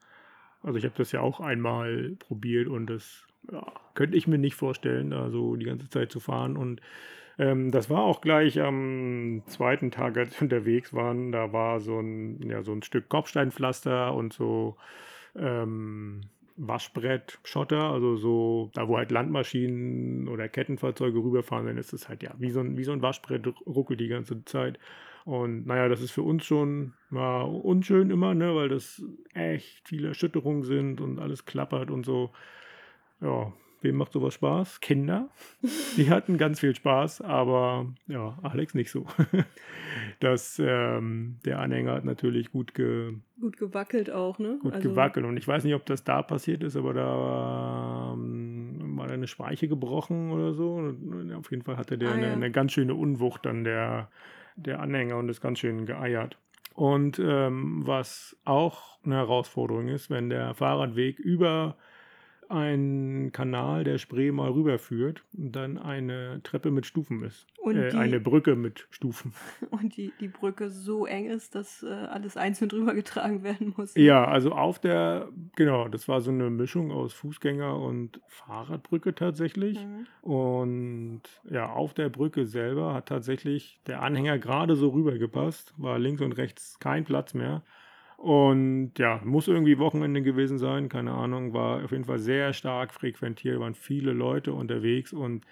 Also 0.62 0.78
ich 0.78 0.84
habe 0.84 0.94
das 0.96 1.12
ja 1.12 1.20
auch 1.20 1.40
einmal 1.40 2.16
probiert 2.18 2.68
und 2.68 2.86
das 2.86 3.26
ja, 3.50 3.66
könnte 3.94 4.16
ich 4.16 4.26
mir 4.26 4.38
nicht 4.38 4.54
vorstellen, 4.54 5.10
da 5.10 5.30
so 5.30 5.56
die 5.56 5.64
ganze 5.66 5.88
Zeit 5.88 6.12
zu 6.12 6.20
fahren. 6.20 6.56
Und 6.56 6.80
ähm, 7.38 7.70
das 7.70 7.88
war 7.88 8.02
auch 8.02 8.20
gleich 8.20 8.60
am 8.60 9.42
zweiten 9.46 9.90
Tag, 9.90 10.18
als 10.18 10.34
wir 10.38 10.42
unterwegs 10.42 10.92
waren. 10.92 11.32
Da 11.32 11.52
war 11.52 11.80
so 11.80 11.98
ein, 11.98 12.42
ja, 12.42 12.62
so 12.62 12.72
ein 12.72 12.82
Stück 12.82 13.08
Kopfsteinpflaster 13.08 14.14
und 14.14 14.32
so 14.32 14.76
ähm, 15.36 16.22
Waschbrett, 16.56 17.38
Schotter, 17.44 17.84
also 17.84 18.16
so, 18.16 18.70
da 18.74 18.88
wo 18.88 18.98
halt 18.98 19.12
Landmaschinen 19.12 20.28
oder 20.28 20.48
Kettenfahrzeuge 20.48 21.18
rüberfahren, 21.20 21.66
dann 21.66 21.78
ist 21.78 21.92
es 21.92 22.08
halt 22.08 22.22
ja 22.22 22.34
wie 22.38 22.50
so 22.50 22.60
ein, 22.60 22.76
wie 22.76 22.84
so 22.84 22.92
ein 22.92 23.00
Waschbrett 23.02 23.46
ruckelt 23.66 24.00
die 24.00 24.08
ganze 24.08 24.44
Zeit. 24.44 24.78
Und 25.28 25.66
naja, 25.66 25.90
das 25.90 26.00
ist 26.00 26.10
für 26.12 26.22
uns 26.22 26.46
schon 26.46 26.94
mal 27.10 27.42
unschön 27.42 28.10
immer, 28.10 28.32
ne, 28.34 28.54
weil 28.54 28.70
das 28.70 29.04
echt 29.34 29.86
viele 29.86 30.08
Erschütterungen 30.08 30.62
sind 30.62 31.02
und 31.02 31.18
alles 31.18 31.44
klappert 31.44 31.90
und 31.90 32.06
so. 32.06 32.30
Ja, 33.20 33.52
wem 33.82 33.96
macht 33.96 34.12
sowas 34.12 34.32
Spaß? 34.32 34.80
Kinder. 34.80 35.28
Die 35.98 36.08
hatten 36.08 36.38
ganz 36.38 36.60
viel 36.60 36.74
Spaß, 36.74 37.20
aber 37.20 37.92
ja, 38.06 38.38
Alex 38.42 38.72
nicht 38.74 38.90
so. 38.90 39.06
Das, 40.20 40.60
ähm, 40.64 41.36
der 41.44 41.60
Anhänger 41.60 41.92
hat 41.92 42.04
natürlich 42.04 42.50
gut 42.50 42.74
ge, 42.74 43.14
Gut 43.40 43.56
gewackelt 43.56 44.10
auch, 44.10 44.38
ne? 44.38 44.58
gut 44.62 44.80
gewackelt. 44.80 45.24
Und 45.26 45.36
ich 45.36 45.46
weiß 45.46 45.64
nicht, 45.64 45.74
ob 45.74 45.86
das 45.86 46.04
da 46.04 46.22
passiert 46.22 46.62
ist, 46.64 46.76
aber 46.76 46.92
da 46.92 48.12
ähm, 48.14 48.96
war 48.96 49.08
eine 49.10 49.26
Speiche 49.26 49.68
gebrochen 49.68 50.30
oder 50.30 50.54
so. 50.54 50.74
Und 50.74 51.32
auf 51.34 51.50
jeden 51.50 51.62
Fall 51.62 51.76
hatte 51.76 51.98
der 51.98 52.10
Ah, 52.10 52.14
eine, 52.14 52.26
ja. 52.28 52.32
eine 52.32 52.50
ganz 52.50 52.72
schöne 52.72 52.94
Unwucht 52.94 53.46
dann 53.46 53.64
der, 53.64 54.08
der 54.58 54.80
Anhänger 54.80 55.16
und 55.16 55.28
ist 55.28 55.40
ganz 55.40 55.58
schön 55.58 55.86
geeiert. 55.86 56.36
Und 56.74 57.18
ähm, 57.18 57.82
was 57.86 58.36
auch 58.44 58.98
eine 59.04 59.16
Herausforderung 59.16 59.88
ist, 59.88 60.10
wenn 60.10 60.30
der 60.30 60.54
Fahrradweg 60.54 61.18
über 61.18 61.76
einen 62.50 63.32
Kanal 63.32 63.84
der 63.84 63.98
Spree 63.98 64.32
mal 64.32 64.50
rüberführt 64.50 65.24
und 65.36 65.52
dann 65.52 65.78
eine 65.78 66.40
Treppe 66.42 66.70
mit 66.70 66.86
Stufen 66.86 67.22
ist. 67.22 67.46
Und 67.58 67.76
äh, 67.76 67.90
die- 67.90 67.96
eine 67.96 68.20
Brücke 68.20 68.56
mit 68.56 68.86
Stufen. 68.90 69.34
Und 69.70 69.96
die, 69.96 70.12
die 70.20 70.28
Brücke 70.28 70.70
so 70.70 71.04
eng 71.06 71.26
ist, 71.26 71.54
dass 71.54 71.82
äh, 71.82 71.88
alles 71.88 72.36
einzeln 72.36 72.68
drüber 72.70 72.94
getragen 72.94 73.42
werden 73.42 73.74
muss. 73.76 73.94
Ja, 73.94 74.24
also 74.24 74.52
auf 74.52 74.78
der, 74.78 75.28
genau, 75.56 75.88
das 75.88 76.08
war 76.08 76.20
so 76.20 76.30
eine 76.30 76.48
Mischung 76.50 76.90
aus 76.90 77.14
Fußgänger- 77.14 77.74
und 77.84 78.20
Fahrradbrücke 78.28 79.14
tatsächlich. 79.14 79.78
Mhm. 79.84 80.06
Und 80.22 81.22
ja, 81.44 81.70
auf 81.70 81.94
der 81.94 82.08
Brücke 82.08 82.46
selber 82.46 82.94
hat 82.94 83.06
tatsächlich 83.08 83.80
der 83.86 84.02
Anhänger 84.02 84.38
gerade 84.38 84.76
so 84.76 84.88
rübergepasst, 84.90 85.74
war 85.76 85.98
links 85.98 86.22
und 86.22 86.32
rechts 86.32 86.78
kein 86.78 87.04
Platz 87.04 87.34
mehr. 87.34 87.62
Und 88.18 88.94
ja, 88.98 89.20
muss 89.24 89.46
irgendwie 89.46 89.78
Wochenende 89.78 90.22
gewesen 90.22 90.58
sein, 90.58 90.88
keine 90.88 91.12
Ahnung, 91.12 91.52
war 91.54 91.84
auf 91.84 91.92
jeden 91.92 92.04
Fall 92.04 92.18
sehr 92.18 92.52
stark 92.52 92.92
frequentiert, 92.92 93.60
waren 93.60 93.74
viele 93.76 94.12
Leute 94.12 94.52
unterwegs 94.52 95.12
und 95.12 95.46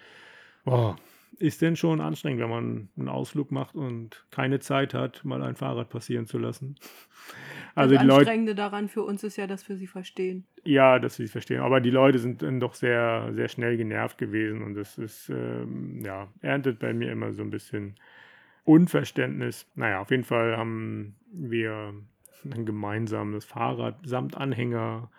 boah, 0.65 0.99
ist 1.39 1.61
denn 1.61 1.75
schon 1.77 2.01
anstrengend, 2.01 2.41
wenn 2.41 2.49
man 2.49 2.89
einen 2.97 3.09
Ausflug 3.09 3.51
macht 3.51 3.75
und 3.75 4.25
keine 4.31 4.59
Zeit 4.59 4.93
hat, 4.93 5.23
mal 5.23 5.43
ein 5.43 5.55
Fahrrad 5.55 5.89
passieren 5.89 6.25
zu 6.27 6.37
lassen. 6.39 6.75
Also, 7.75 7.91
Also 7.91 7.95
das 7.95 8.01
die 8.01 8.07
Leute, 8.07 8.31
Anstrengende 8.31 8.55
daran 8.55 8.89
für 8.89 9.03
uns 9.03 9.23
ist 9.23 9.37
ja, 9.37 9.47
dass 9.47 9.67
wir 9.69 9.77
sie 9.77 9.87
verstehen. 9.87 10.45
ja, 10.65 10.99
dass 10.99 11.15
sie 11.15 11.23
es 11.23 11.31
verstehen. 11.31 11.61
Aber 11.61 11.79
die 11.81 11.89
Leute 11.91 12.19
sind 12.19 12.41
dann 12.41 12.59
doch 12.59 12.73
sehr, 12.73 13.31
sehr 13.33 13.47
schnell 13.47 13.77
genervt 13.77 14.17
gewesen 14.17 14.63
und 14.63 14.75
das 14.75 14.97
ist, 14.97 15.29
ähm, 15.29 16.01
ja, 16.03 16.27
erntet 16.41 16.79
bei 16.79 16.93
mir 16.93 17.11
immer 17.11 17.33
so 17.33 17.41
ein 17.41 17.49
bisschen 17.49 17.95
Unverständnis. 18.65 19.67
Naja, 19.75 20.01
auf 20.01 20.11
jeden 20.11 20.25
Fall 20.25 20.57
haben 20.57 21.15
wir 21.31 21.93
dann 22.43 22.65
gemeinsam 22.65 23.33
das 23.33 23.45
Fahrrad 23.45 23.95
samt 24.03 24.37
Anhänger 24.37 25.09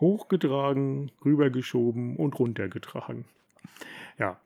hochgetragen, 0.00 1.12
rübergeschoben 1.24 2.16
und 2.16 2.38
runtergetragen. 2.38 3.26
Ja. 4.18 4.38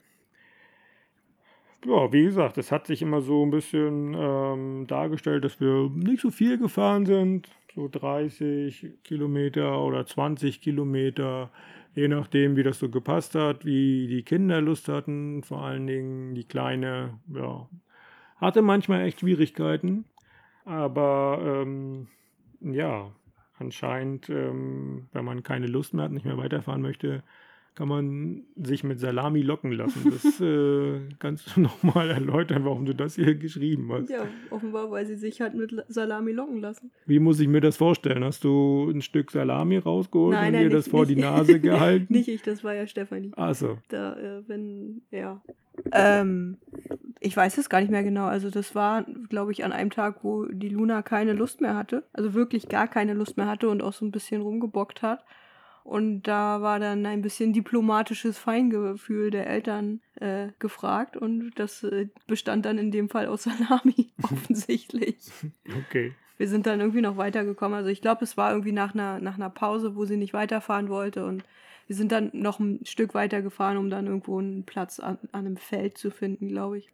Ja, 1.86 2.12
wie 2.12 2.24
gesagt, 2.24 2.56
es 2.56 2.72
hat 2.72 2.86
sich 2.86 3.02
immer 3.02 3.20
so 3.20 3.44
ein 3.44 3.50
bisschen 3.50 4.14
ähm, 4.14 4.86
dargestellt, 4.86 5.44
dass 5.44 5.60
wir 5.60 5.90
nicht 5.94 6.22
so 6.22 6.30
viel 6.30 6.58
gefahren 6.58 7.04
sind. 7.04 7.48
So 7.74 7.88
30 7.88 8.86
Kilometer 9.04 9.82
oder 9.82 10.06
20 10.06 10.60
Kilometer, 10.60 11.50
je 11.94 12.08
nachdem, 12.08 12.56
wie 12.56 12.62
das 12.62 12.78
so 12.78 12.88
gepasst 12.88 13.34
hat, 13.34 13.66
wie 13.66 14.06
die 14.06 14.22
Kinder 14.22 14.60
Lust 14.62 14.88
hatten. 14.88 15.42
Vor 15.42 15.62
allen 15.62 15.86
Dingen 15.86 16.34
die 16.34 16.44
Kleine, 16.44 17.18
ja, 17.28 17.68
hatte 18.36 18.62
manchmal 18.62 19.02
echt 19.02 19.20
Schwierigkeiten. 19.20 20.06
Aber 20.64 21.38
ähm, 21.62 22.06
ja, 22.60 23.10
anscheinend, 23.58 24.28
ähm, 24.30 25.06
wenn 25.12 25.24
man 25.24 25.42
keine 25.42 25.66
Lust 25.66 25.94
mehr 25.94 26.04
hat, 26.04 26.12
nicht 26.12 26.24
mehr 26.26 26.38
weiterfahren 26.38 26.80
möchte, 26.82 27.22
kann 27.74 27.88
man 27.88 28.44
sich 28.54 28.84
mit 28.84 29.00
Salami 29.00 29.42
locken 29.42 29.72
lassen. 29.72 30.04
Das 30.12 30.40
äh, 30.40 31.00
kannst 31.18 31.56
du 31.56 31.60
nochmal 31.62 32.08
erläutern, 32.10 32.64
warum 32.64 32.86
du 32.86 32.94
das 32.94 33.16
hier 33.16 33.34
geschrieben 33.34 33.90
hast. 33.92 34.10
Ja, 34.10 34.26
offenbar, 34.50 34.90
weil 34.92 35.04
sie 35.06 35.16
sich 35.16 35.40
halt 35.40 35.54
mit 35.54 35.74
Salami 35.88 36.30
locken 36.32 36.60
lassen. 36.60 36.92
Wie 37.04 37.18
muss 37.18 37.40
ich 37.40 37.48
mir 37.48 37.60
das 37.60 37.76
vorstellen? 37.76 38.22
Hast 38.24 38.44
du 38.44 38.88
ein 38.90 39.02
Stück 39.02 39.32
Salami 39.32 39.78
rausgeholt 39.78 40.34
Nein, 40.34 40.46
und 40.46 40.52
nein, 40.52 40.62
dir 40.62 40.68
nicht- 40.68 40.76
das 40.78 40.88
vor 40.88 41.04
nicht- 41.04 41.16
die 41.18 41.22
Nase 41.22 41.60
gehalten? 41.60 42.12
Nicht 42.14 42.28
ich, 42.28 42.42
das 42.42 42.62
war 42.62 42.74
ja 42.74 42.86
Stefanie. 42.86 43.32
Achso. 43.36 43.78
Da, 43.88 44.16
äh, 44.18 44.48
wenn, 44.48 45.02
ja. 45.10 45.42
Ähm, 45.92 46.58
ich 47.20 47.36
weiß 47.36 47.58
es 47.58 47.68
gar 47.68 47.80
nicht 47.80 47.90
mehr 47.90 48.02
genau. 48.02 48.26
Also 48.26 48.50
das 48.50 48.74
war, 48.74 49.04
glaube 49.28 49.52
ich, 49.52 49.64
an 49.64 49.72
einem 49.72 49.90
Tag, 49.90 50.22
wo 50.22 50.44
die 50.46 50.68
Luna 50.68 51.02
keine 51.02 51.32
Lust 51.32 51.60
mehr 51.60 51.76
hatte. 51.76 52.04
Also 52.12 52.34
wirklich 52.34 52.68
gar 52.68 52.88
keine 52.88 53.14
Lust 53.14 53.36
mehr 53.36 53.46
hatte 53.46 53.68
und 53.68 53.82
auch 53.82 53.92
so 53.92 54.04
ein 54.04 54.10
bisschen 54.10 54.42
rumgebockt 54.42 55.02
hat. 55.02 55.24
Und 55.84 56.22
da 56.22 56.62
war 56.62 56.80
dann 56.80 57.04
ein 57.04 57.20
bisschen 57.20 57.52
diplomatisches 57.52 58.38
Feingefühl 58.38 59.30
der 59.30 59.46
Eltern 59.46 60.00
äh, 60.14 60.48
gefragt. 60.58 61.16
Und 61.16 61.52
das 61.56 61.82
äh, 61.84 62.08
bestand 62.26 62.64
dann 62.64 62.78
in 62.78 62.90
dem 62.90 63.10
Fall 63.10 63.26
aus 63.26 63.44
Salami, 63.44 64.10
offensichtlich. 64.22 65.16
Okay. 65.88 66.14
Wir 66.36 66.48
sind 66.48 66.66
dann 66.66 66.80
irgendwie 66.80 67.00
noch 67.00 67.16
weitergekommen. 67.16 67.76
Also 67.76 67.90
ich 67.90 68.02
glaube, 68.02 68.24
es 68.24 68.36
war 68.36 68.50
irgendwie 68.50 68.72
nach 68.72 68.92
einer, 68.92 69.20
nach 69.20 69.36
einer 69.36 69.50
Pause, 69.50 69.94
wo 69.94 70.04
sie 70.04 70.16
nicht 70.16 70.34
weiterfahren 70.34 70.88
wollte. 70.88 71.24
Und 71.24 71.44
wir 71.86 71.96
sind 71.96 72.12
dann 72.12 72.30
noch 72.32 72.60
ein 72.60 72.84
Stück 72.84 73.14
weiter 73.14 73.42
gefahren, 73.42 73.76
um 73.76 73.90
dann 73.90 74.06
irgendwo 74.06 74.38
einen 74.38 74.64
Platz 74.64 75.00
an, 75.00 75.18
an 75.32 75.46
einem 75.46 75.56
Feld 75.56 75.98
zu 75.98 76.10
finden, 76.10 76.48
glaube 76.48 76.78
ich. 76.78 76.90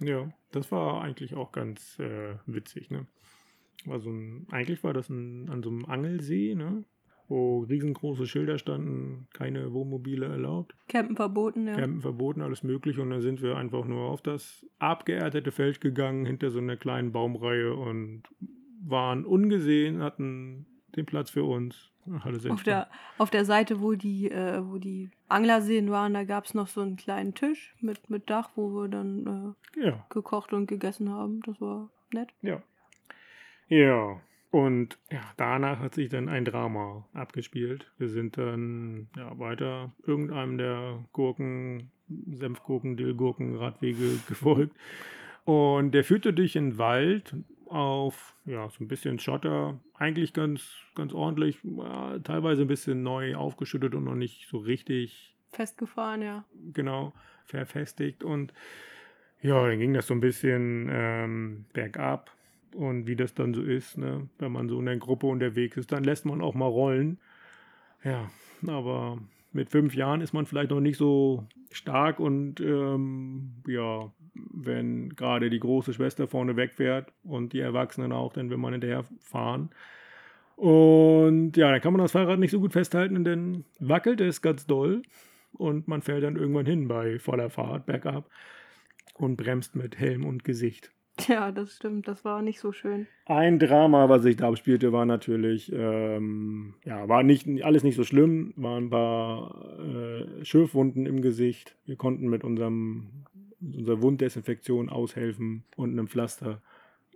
Ja, 0.00 0.32
das 0.50 0.72
war 0.72 1.02
eigentlich 1.02 1.34
auch 1.34 1.52
ganz 1.52 1.98
äh, 1.98 2.36
witzig, 2.46 2.90
ne? 2.90 3.06
War 3.84 4.00
so 4.00 4.10
ein, 4.10 4.46
eigentlich 4.50 4.82
war 4.82 4.92
das 4.92 5.08
ein, 5.10 5.48
an 5.50 5.62
so 5.62 5.70
einem 5.70 5.84
Angelsee, 5.84 6.54
ne? 6.54 6.84
Wo 7.26 7.60
riesengroße 7.60 8.26
Schilder 8.26 8.58
standen, 8.58 9.28
keine 9.32 9.72
Wohnmobile 9.72 10.26
erlaubt, 10.26 10.74
Campen 10.88 11.16
verboten, 11.16 11.66
ja. 11.66 11.74
Campen 11.74 12.02
verboten, 12.02 12.42
alles 12.42 12.62
mögliche. 12.62 13.00
Und 13.00 13.10
dann 13.10 13.22
sind 13.22 13.40
wir 13.40 13.56
einfach 13.56 13.86
nur 13.86 14.10
auf 14.10 14.20
das 14.20 14.66
abgeerdete 14.78 15.50
Feld 15.50 15.80
gegangen, 15.80 16.26
hinter 16.26 16.50
so 16.50 16.58
einer 16.58 16.76
kleinen 16.76 17.12
Baumreihe 17.12 17.74
und 17.74 18.24
waren 18.86 19.24
ungesehen, 19.24 20.02
hatten 20.02 20.66
den 20.96 21.06
Platz 21.06 21.30
für 21.30 21.44
uns. 21.44 21.90
Alles 22.22 22.44
Auf 22.46 22.62
der, 22.62 22.88
auf 23.16 23.30
der 23.30 23.46
Seite, 23.46 23.80
wo 23.80 23.94
die, 23.94 24.30
äh, 24.30 24.60
wo 24.62 24.76
die 24.76 25.10
Anglerseen 25.28 25.90
waren, 25.90 26.12
da 26.12 26.24
gab 26.24 26.44
es 26.44 26.52
noch 26.52 26.66
so 26.68 26.82
einen 26.82 26.96
kleinen 26.96 27.34
Tisch 27.34 27.74
mit, 27.80 28.10
mit 28.10 28.28
Dach, 28.28 28.50
wo 28.56 28.68
wir 28.74 28.88
dann 28.88 29.54
äh, 29.76 29.86
Ja, 29.86 30.04
gekocht 30.10 30.52
und 30.52 30.66
gegessen 30.66 31.10
haben. 31.10 31.40
Das 31.46 31.60
war 31.60 31.88
nett. 32.12 32.28
ja. 32.42 32.62
Ja, 33.68 34.20
und 34.50 34.98
ja, 35.10 35.22
danach 35.38 35.80
hat 35.80 35.94
sich 35.94 36.10
dann 36.10 36.28
ein 36.28 36.44
Drama 36.44 37.08
abgespielt. 37.14 37.90
Wir 37.98 38.08
sind 38.08 38.36
dann 38.36 39.08
ja, 39.16 39.36
weiter 39.38 39.90
irgendeinem 40.06 40.58
der 40.58 41.04
Gurken, 41.12 41.90
Senfgurken, 42.30 42.96
Dillgurken, 42.96 43.56
Radwege 43.56 44.18
gefolgt. 44.28 44.76
Und 45.44 45.92
der 45.92 46.04
führte 46.04 46.32
durch 46.32 46.52
den 46.52 46.78
Wald 46.78 47.34
auf 47.74 48.36
ja, 48.44 48.68
so 48.68 48.84
ein 48.84 48.88
bisschen 48.88 49.18
Schotter. 49.18 49.80
Eigentlich 49.94 50.32
ganz, 50.32 50.76
ganz 50.94 51.12
ordentlich, 51.12 51.58
ja, 51.64 52.18
teilweise 52.20 52.62
ein 52.62 52.68
bisschen 52.68 53.02
neu 53.02 53.34
aufgeschüttet 53.34 53.94
und 53.94 54.04
noch 54.04 54.14
nicht 54.14 54.48
so 54.48 54.58
richtig 54.58 55.34
Festgefahren, 55.52 56.22
ja. 56.22 56.44
genau 56.72 57.12
verfestigt. 57.44 58.22
Und 58.22 58.52
ja, 59.42 59.66
dann 59.66 59.78
ging 59.78 59.92
das 59.92 60.06
so 60.06 60.14
ein 60.14 60.20
bisschen 60.20 60.88
ähm, 60.90 61.64
bergab. 61.72 62.30
Und 62.74 63.06
wie 63.06 63.16
das 63.16 63.34
dann 63.34 63.54
so 63.54 63.62
ist, 63.62 63.98
ne? 63.98 64.28
wenn 64.38 64.52
man 64.52 64.68
so 64.68 64.78
in 64.78 64.86
der 64.86 64.96
Gruppe 64.96 65.26
unterwegs 65.26 65.76
ist, 65.76 65.92
dann 65.92 66.04
lässt 66.04 66.24
man 66.26 66.40
auch 66.40 66.54
mal 66.54 66.66
rollen. 66.66 67.18
Ja, 68.02 68.30
aber 68.66 69.18
mit 69.52 69.70
fünf 69.70 69.94
Jahren 69.94 70.20
ist 70.20 70.32
man 70.32 70.46
vielleicht 70.46 70.70
noch 70.70 70.80
nicht 70.80 70.96
so 70.96 71.46
stark 71.70 72.18
und 72.18 72.60
ähm, 72.60 73.52
ja, 73.66 74.10
wenn 74.34 75.10
gerade 75.10 75.50
die 75.50 75.60
große 75.60 75.92
Schwester 75.92 76.26
vorne 76.26 76.56
wegfährt 76.56 77.12
und 77.22 77.52
die 77.52 77.60
Erwachsenen 77.60 78.12
auch, 78.12 78.32
dann 78.32 78.50
will 78.50 78.56
man 78.56 78.72
hinterher 78.72 79.04
fahren. 79.20 79.70
Und 80.56 81.56
ja, 81.56 81.70
dann 81.70 81.80
kann 81.80 81.92
man 81.92 82.02
das 82.02 82.12
Fahrrad 82.12 82.38
nicht 82.38 82.52
so 82.52 82.60
gut 82.60 82.72
festhalten 82.72 83.24
dann 83.24 83.64
wackelt 83.80 84.20
es 84.20 84.40
ganz 84.40 84.66
doll 84.66 85.02
und 85.52 85.88
man 85.88 86.02
fällt 86.02 86.22
dann 86.22 86.36
irgendwann 86.36 86.66
hin 86.66 86.86
bei 86.86 87.18
voller 87.18 87.50
Fahrt 87.50 87.86
bergab 87.86 88.30
und 89.14 89.36
bremst 89.36 89.74
mit 89.74 89.98
Helm 89.98 90.24
und 90.24 90.44
Gesicht. 90.44 90.92
Ja, 91.28 91.52
das 91.52 91.76
stimmt. 91.76 92.08
Das 92.08 92.24
war 92.24 92.42
nicht 92.42 92.58
so 92.58 92.72
schön. 92.72 93.06
Ein 93.26 93.58
Drama, 93.58 94.08
was 94.08 94.22
sich 94.22 94.36
da 94.36 94.48
abspielte, 94.48 94.92
war 94.92 95.06
natürlich, 95.06 95.72
ähm, 95.72 96.74
ja, 96.84 97.08
war 97.08 97.22
nicht 97.22 97.46
alles 97.64 97.84
nicht 97.84 97.94
so 97.94 98.04
schlimm, 98.04 98.52
waren 98.56 98.86
ein 98.86 98.90
paar 98.90 99.78
äh, 99.78 100.44
Schürfwunden 100.44 101.06
im 101.06 101.22
Gesicht. 101.22 101.76
Wir 101.84 101.96
konnten 101.96 102.28
mit 102.28 102.42
unserem 102.42 103.24
unserer 103.76 104.02
Wunddesinfektion 104.02 104.88
aushelfen 104.88 105.64
und 105.76 105.92
einem 105.92 106.08
Pflaster. 106.08 106.60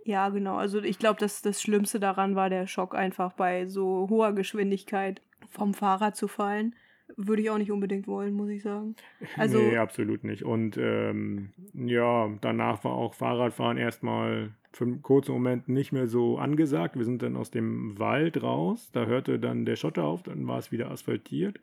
Ja, 0.04 0.30
genau. 0.30 0.56
Also 0.56 0.82
ich 0.82 0.98
glaube, 0.98 1.20
das, 1.20 1.42
das 1.42 1.60
Schlimmste 1.60 2.00
daran 2.00 2.34
war 2.34 2.48
der 2.48 2.66
Schock 2.66 2.94
einfach 2.94 3.32
bei 3.32 3.66
so 3.66 4.06
hoher 4.08 4.32
Geschwindigkeit 4.32 5.20
vom 5.50 5.74
Fahrrad 5.74 6.16
zu 6.16 6.28
fallen. 6.28 6.74
Würde 7.16 7.42
ich 7.42 7.50
auch 7.50 7.58
nicht 7.58 7.72
unbedingt 7.72 8.06
wollen, 8.06 8.34
muss 8.34 8.48
ich 8.48 8.62
sagen. 8.62 8.96
Also 9.36 9.58
nee, 9.58 9.76
absolut 9.76 10.24
nicht. 10.24 10.44
Und 10.44 10.76
ähm, 10.78 11.50
ja, 11.74 12.30
danach 12.40 12.84
war 12.84 12.92
auch 12.92 13.14
Fahrradfahren 13.14 13.76
erstmal 13.76 14.52
für 14.72 14.84
einen 14.84 15.02
kurzen 15.02 15.32
Moment 15.32 15.68
nicht 15.68 15.92
mehr 15.92 16.06
so 16.06 16.38
angesagt. 16.38 16.96
Wir 16.96 17.04
sind 17.04 17.22
dann 17.22 17.36
aus 17.36 17.50
dem 17.50 17.98
Wald 17.98 18.42
raus, 18.42 18.90
da 18.92 19.06
hörte 19.06 19.38
dann 19.38 19.64
der 19.64 19.76
Schotter 19.76 20.04
auf, 20.04 20.22
dann 20.22 20.46
war 20.46 20.58
es 20.58 20.70
wieder 20.70 20.90
asphaltiert. 20.90 21.58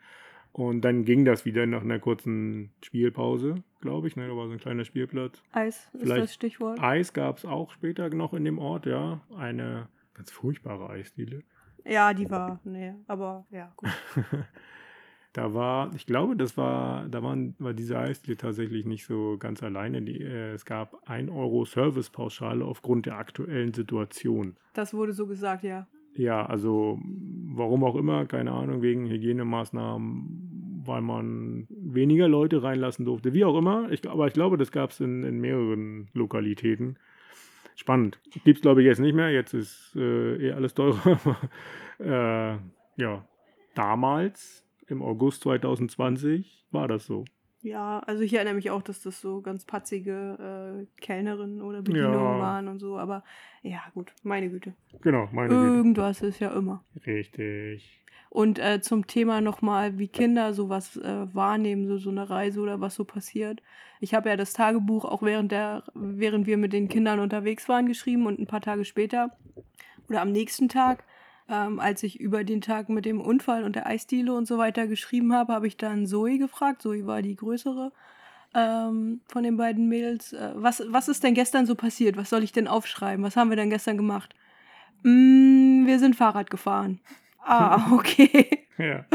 Und 0.58 0.86
dann 0.86 1.04
ging 1.04 1.26
das 1.26 1.44
wieder 1.44 1.66
nach 1.66 1.82
einer 1.82 2.00
kurzen 2.00 2.72
Spielpause, 2.82 3.56
glaube 3.82 4.08
ich. 4.08 4.16
Ne? 4.16 4.26
Da 4.26 4.38
war 4.38 4.48
so 4.48 4.54
ein 4.54 4.58
kleiner 4.58 4.86
Spielplatz. 4.86 5.44
Eis 5.52 5.90
ist 5.92 6.04
Vielleicht 6.04 6.24
das 6.24 6.34
Stichwort. 6.34 6.80
Eis 6.82 7.12
gab 7.12 7.40
es 7.40 7.44
auch 7.44 7.72
später 7.72 8.08
noch 8.08 8.34
in 8.34 8.46
dem 8.46 8.58
Ort, 8.58 8.86
ja. 8.86 9.20
Eine 9.36 9.90
ganz 10.14 10.32
furchtbare 10.32 10.90
Eisdiele. 10.90 11.44
Ja, 11.84 12.14
die 12.14 12.30
war, 12.30 12.62
nee, 12.64 12.94
aber 13.06 13.46
ja, 13.52 13.74
gut. 13.76 13.90
Da 15.34 15.54
war, 15.54 15.94
ich 15.94 16.06
glaube, 16.06 16.38
das 16.38 16.56
war, 16.56 17.10
da 17.10 17.22
waren, 17.22 17.56
war 17.60 17.74
diese 17.74 18.00
Eisdiele 18.00 18.38
tatsächlich 18.38 18.86
nicht 18.86 19.06
so 19.06 19.36
ganz 19.38 19.62
alleine. 19.62 20.02
Die, 20.02 20.22
äh, 20.22 20.54
es 20.54 20.64
gab 20.64 21.10
1 21.10 21.30
Euro 21.30 21.66
Servicepauschale 21.66 22.64
aufgrund 22.64 23.06
der 23.06 23.18
aktuellen 23.18 23.74
Situation. 23.74 24.56
Das 24.72 24.94
wurde 24.94 25.12
so 25.12 25.28
gesagt, 25.28 25.64
ja. 25.66 25.88
Ja, 26.16 26.46
also 26.46 27.00
warum 27.48 27.84
auch 27.84 27.96
immer, 27.96 28.26
keine 28.26 28.52
Ahnung, 28.52 28.82
wegen 28.82 29.08
Hygienemaßnahmen, 29.10 30.82
weil 30.86 31.02
man 31.02 31.68
weniger 31.70 32.28
Leute 32.28 32.64
reinlassen 32.64 33.06
durfte. 33.06 33.34
Wie 33.34 33.44
auch 33.44 33.58
immer, 33.58 33.92
ich, 33.92 34.08
aber 34.10 34.28
ich 34.28 34.34
glaube, 34.34 34.58
das 34.58 34.72
gab 34.72 34.92
es 34.92 35.00
in, 35.00 35.24
in 35.24 35.40
mehreren 35.40 36.10
Lokalitäten. 36.14 36.98
Spannend. 37.76 38.20
Gibt 38.46 38.58
es, 38.58 38.62
glaube 38.62 38.82
ich, 38.82 38.88
jetzt 38.88 39.00
nicht 39.00 39.16
mehr. 39.16 39.32
Jetzt 39.32 39.54
ist 39.54 39.96
äh, 39.98 40.48
eh 40.48 40.52
alles 40.54 40.74
teurer. 40.74 41.20
äh, 42.00 42.58
ja, 43.02 43.28
damals, 43.74 44.66
im 44.88 45.02
August 45.02 45.42
2020, 45.42 46.66
war 46.72 46.88
das 46.88 47.06
so. 47.06 47.26
Ja, 47.66 47.98
also 48.06 48.22
ich 48.22 48.32
erinnere 48.32 48.54
mich 48.54 48.70
auch, 48.70 48.84
dass 48.84 49.02
das 49.02 49.20
so 49.20 49.42
ganz 49.42 49.66
patzige 49.66 50.86
äh, 50.86 51.02
Kellnerinnen 51.02 51.64
oder 51.64 51.82
Bedienungen 51.82 52.14
Ja. 52.38 52.40
waren 52.40 52.68
und 52.68 52.78
so, 52.78 53.00
aber 53.00 53.24
ja, 53.64 53.82
gut, 53.96 54.14
meine 54.22 54.50
Güte. 54.50 54.76
Genau, 55.02 55.28
meine 55.32 55.50
Güte. 55.50 55.66
Irgendwas 55.66 56.22
ist 56.22 56.40
ja 56.40 56.56
immer. 56.56 56.84
Richtig. 57.08 58.04
Und 58.30 58.60
äh, 58.60 58.82
zum 58.82 59.08
Thema 59.08 59.42
nochmal, 59.42 59.98
wie 59.98 60.08
Kinder 60.08 60.54
sowas 60.54 60.96
äh, 60.98 61.34
wahrnehmen, 61.34 61.88
so, 61.88 61.98
so 61.98 62.12
eine 62.12 62.30
Reise 62.30 62.60
oder 62.60 62.82
was 62.82 62.94
so 62.94 63.04
passiert. 63.04 63.64
Ich 64.00 64.14
habe 64.14 64.30
ja 64.30 64.38
das 64.38 64.54
Tagebuch 64.54 65.04
auch 65.04 65.24
während 65.24 65.52
der, 65.52 65.84
während 65.96 66.46
wir 66.46 66.58
mit 66.58 66.72
den 66.72 66.88
Kindern 66.88 67.20
unterwegs 67.20 67.68
waren, 67.68 67.88
geschrieben 67.88 68.28
und 68.28 68.38
ein 68.38 68.46
paar 68.46 68.62
Tage 68.62 68.86
später 68.86 69.32
oder 70.08 70.22
am 70.22 70.32
nächsten 70.32 70.70
Tag, 70.70 71.04
ähm, 71.50 71.80
als 71.80 72.04
ich 72.04 72.20
über 72.20 72.44
den 72.44 72.62
Tag 72.62 72.90
mit 72.90 73.06
dem 73.06 73.22
Unfall 73.22 73.64
und 73.64 73.76
der 73.76 73.88
Eisdiele 73.88 74.34
und 74.34 74.48
so 74.48 74.58
weiter 74.58 74.88
geschrieben 74.88 75.34
habe, 75.34 75.54
habe 75.54 75.68
ich 75.68 75.78
dann 75.78 76.08
Zoe 76.08 76.38
gefragt. 76.38 76.82
Zoe 76.82 77.06
war 77.06 77.22
die 77.22 77.36
größere 77.36 77.92
ähm, 78.56 79.22
von 79.28 79.44
den 79.44 79.58
beiden 79.58 79.88
Mädels. 79.88 80.34
Äh, 80.34 80.52
was, 80.56 80.82
was 80.88 81.08
ist 81.08 81.24
denn 81.24 81.34
gestern 81.34 81.66
so 81.66 81.76
passiert? 81.76 82.18
Was 82.18 82.30
soll 82.30 82.44
ich 82.44 82.52
denn 82.52 82.68
aufschreiben? 82.68 83.24
Was 83.24 83.36
haben 83.36 83.50
wir 83.50 83.58
denn 83.58 83.70
gestern 83.70 83.98
gemacht? 83.98 84.34
Mm, 85.04 85.86
wir 85.86 86.00
sind 86.00 86.16
Fahrrad 86.16 86.50
gefahren. 86.50 87.00
Ah, 87.48 87.92
okay. 87.92 88.66
Ja. 88.80 89.06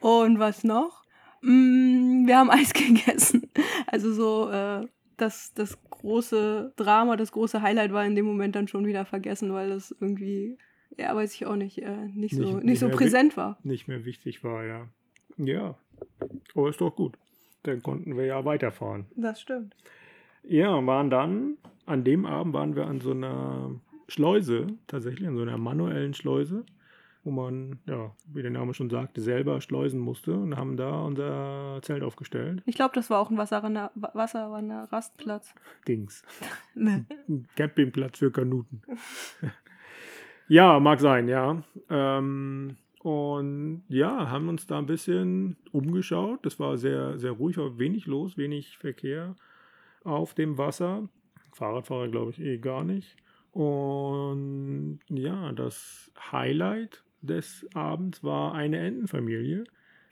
Und 0.00 0.40
was 0.40 0.64
noch? 0.64 1.04
Mm, 1.42 2.26
wir 2.26 2.36
haben 2.36 2.50
Eis 2.50 2.72
gegessen. 2.74 3.48
Also 3.86 4.12
so, 4.12 4.50
äh, 4.50 4.88
das, 5.16 5.52
das 5.54 5.78
große 5.88 6.72
Drama, 6.74 7.16
das 7.16 7.30
große 7.30 7.62
Highlight 7.62 7.92
war 7.92 8.04
in 8.04 8.16
dem 8.16 8.26
Moment 8.26 8.56
dann 8.56 8.66
schon 8.66 8.84
wieder 8.84 9.04
vergessen, 9.04 9.52
weil 9.52 9.68
das 9.68 9.94
irgendwie, 10.00 10.58
ja, 10.96 11.14
weiß 11.14 11.34
ich 11.34 11.46
auch 11.46 11.56
nicht, 11.56 11.78
äh, 11.82 12.06
nicht 12.08 12.34
so, 12.34 12.42
Nicht- 12.42 12.64
nicht, 12.64 12.78
so 12.80 12.88
präsent 12.88 13.36
war. 13.36 13.58
Nicht 13.62 13.88
mehr 13.88 14.04
wichtig 14.04 14.42
war, 14.44 14.64
ja. 14.64 14.88
Ja. 15.36 15.76
Aber 16.54 16.68
ist 16.70 16.80
doch 16.80 16.94
gut. 16.96 17.16
Dann 17.64 17.82
konnten 17.82 18.16
wir 18.16 18.24
ja 18.26 18.44
weiterfahren. 18.44 19.06
Das 19.16 19.40
stimmt. 19.40 19.74
Ja, 20.44 20.84
waren 20.86 21.10
dann, 21.10 21.56
an 21.86 22.04
dem 22.04 22.24
Abend 22.26 22.54
waren 22.54 22.74
wir 22.76 22.86
an 22.86 23.00
so 23.00 23.10
einer 23.10 23.72
Schleuse, 24.08 24.68
tatsächlich 24.86 25.28
an 25.28 25.36
so 25.36 25.42
einer 25.42 25.58
manuellen 25.58 26.14
Schleuse. 26.14 26.64
wo 27.24 27.30
man, 27.32 27.78
ja, 27.86 28.14
wie 28.32 28.40
der 28.40 28.50
Name 28.52 28.72
schon 28.72 28.88
sagte, 28.88 29.20
selber 29.20 29.60
schleusen 29.60 30.00
musste 30.00 30.32
und 30.34 30.56
haben 30.56 30.78
da 30.78 31.02
unser 31.02 31.78
Zelt 31.82 32.02
aufgestellt. 32.02 32.62
Ich 32.64 32.74
glaube, 32.76 32.94
das 32.94 33.10
war 33.10 33.20
auch 33.20 33.28
ein 33.30 33.36
Wasserwander, 33.36 33.90
Wasserwander-Rastplatz. 33.96 35.52
Dings. 35.86 36.22
Ne. 36.74 37.04
Ein 37.28 37.46
Campingplatz 37.56 38.18
für 38.18 38.30
Kanuten. 38.30 38.80
ja, 40.48 40.80
mag 40.80 41.00
sein, 41.00 41.28
ja. 41.28 41.62
Ähm, 41.90 42.76
und 43.00 43.84
ja, 43.88 44.30
haben 44.30 44.48
uns 44.48 44.66
da 44.66 44.78
ein 44.78 44.86
bisschen 44.86 45.56
umgeschaut. 45.72 46.40
Das 46.44 46.58
war 46.58 46.76
sehr, 46.78 47.18
sehr 47.18 47.32
ruhig, 47.32 47.56
war 47.58 47.78
wenig 47.78 48.06
los, 48.06 48.36
wenig 48.36 48.78
Verkehr 48.78 49.36
auf 50.04 50.34
dem 50.34 50.58
Wasser. 50.58 51.08
Fahrradfahrer 51.52 52.08
glaube 52.08 52.32
ich 52.32 52.40
eh 52.40 52.58
gar 52.58 52.84
nicht. 52.84 53.16
Und 53.52 55.00
ja, 55.08 55.52
das 55.52 56.12
Highlight 56.32 57.02
des 57.22 57.66
Abends 57.74 58.22
war 58.22 58.54
eine 58.54 58.78
Entenfamilie, 58.78 59.64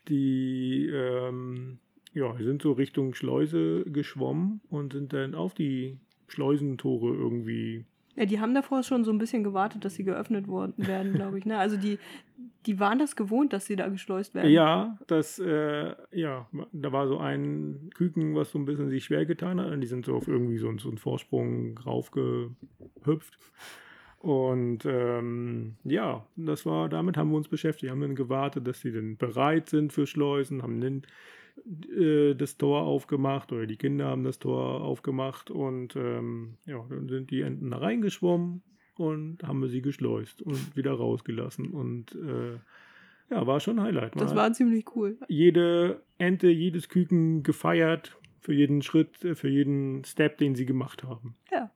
die 0.08 0.88
ähm, 0.92 1.78
ja, 2.12 2.34
sind 2.38 2.62
so 2.62 2.72
Richtung 2.72 3.14
Schleuse 3.14 3.84
geschwommen 3.84 4.60
und 4.70 4.94
sind 4.94 5.12
dann 5.12 5.34
auf 5.34 5.54
die 5.54 5.98
Schleusentore 6.28 7.14
irgendwie 7.14 7.84
Ja, 8.16 8.24
die 8.24 8.40
haben 8.40 8.54
davor 8.54 8.82
schon 8.82 9.04
so 9.04 9.10
ein 9.10 9.18
bisschen 9.18 9.44
gewartet, 9.44 9.84
dass 9.84 9.94
sie 9.94 10.04
geöffnet 10.04 10.48
worden 10.48 10.74
werden, 10.76 11.12
glaube 11.12 11.38
ich. 11.38 11.44
Ne? 11.44 11.58
Also 11.58 11.76
die, 11.76 11.98
die 12.64 12.80
waren 12.80 12.98
das 12.98 13.14
gewohnt, 13.14 13.52
dass 13.52 13.66
sie 13.66 13.76
da 13.76 13.88
geschleust 13.88 14.34
werden. 14.34 14.50
Ja, 14.50 14.98
das, 15.06 15.38
äh, 15.38 15.94
ja, 16.12 16.48
da 16.72 16.92
war 16.92 17.08
so 17.08 17.18
ein 17.18 17.90
Küken, 17.94 18.34
was 18.34 18.50
so 18.50 18.58
ein 18.58 18.64
bisschen 18.64 18.88
sich 18.88 19.04
schwer 19.04 19.26
getan 19.26 19.60
hat. 19.60 19.70
Und 19.70 19.82
die 19.82 19.86
sind 19.86 20.06
so 20.06 20.14
auf 20.16 20.28
irgendwie 20.28 20.56
so, 20.56 20.76
so 20.78 20.88
einen 20.88 20.98
Vorsprung 20.98 21.78
raufgehüpft. 21.78 23.38
Und 24.18 24.86
ähm, 24.86 25.76
ja, 25.84 26.26
das 26.36 26.64
war, 26.64 26.88
damit 26.88 27.18
haben 27.18 27.30
wir 27.30 27.36
uns 27.36 27.48
beschäftigt. 27.48 27.92
Haben 27.92 28.00
dann 28.00 28.16
gewartet, 28.16 28.66
dass 28.66 28.80
sie 28.80 28.92
dann 28.92 29.18
bereit 29.18 29.68
sind 29.68 29.92
für 29.92 30.06
Schleusen, 30.06 30.62
haben 30.62 30.80
dann 30.80 31.02
äh, 31.64 32.34
das 32.34 32.56
Tor 32.56 32.82
aufgemacht 32.82 33.52
oder 33.52 33.66
die 33.66 33.76
Kinder 33.76 34.06
haben 34.06 34.24
das 34.24 34.38
Tor 34.38 34.82
aufgemacht 34.82 35.50
und 35.50 35.96
ähm, 35.96 36.58
ja, 36.66 36.84
dann 36.88 37.08
sind 37.08 37.30
die 37.30 37.40
Enten 37.40 37.70
da 37.70 37.78
reingeschwommen 37.78 38.62
und 38.96 39.42
haben 39.42 39.60
wir 39.60 39.68
sie 39.68 39.82
geschleust 39.82 40.42
und 40.42 40.76
wieder 40.76 40.92
rausgelassen. 40.92 41.70
Und 41.70 42.14
äh, 42.14 42.58
ja, 43.30 43.46
war 43.46 43.60
schon 43.60 43.78
ein 43.78 43.84
Highlight. 43.84 44.14
Man 44.14 44.24
Das 44.24 44.34
war 44.34 44.52
ziemlich 44.52 44.84
cool. 44.94 45.18
jede 45.28 46.02
Ente, 46.18 46.48
jedes 46.48 46.88
Küken 46.88 47.42
gefeiert 47.42 48.16
für 48.40 48.54
jeden 48.54 48.82
Schritt, 48.82 49.24
äh, 49.24 49.34
für 49.34 49.48
jeden 49.48 50.04
Step, 50.04 50.38
den 50.38 50.54
sie 50.54 50.66
gemacht 50.66 51.02
haben. 51.04 51.36
Ja. 51.50 51.70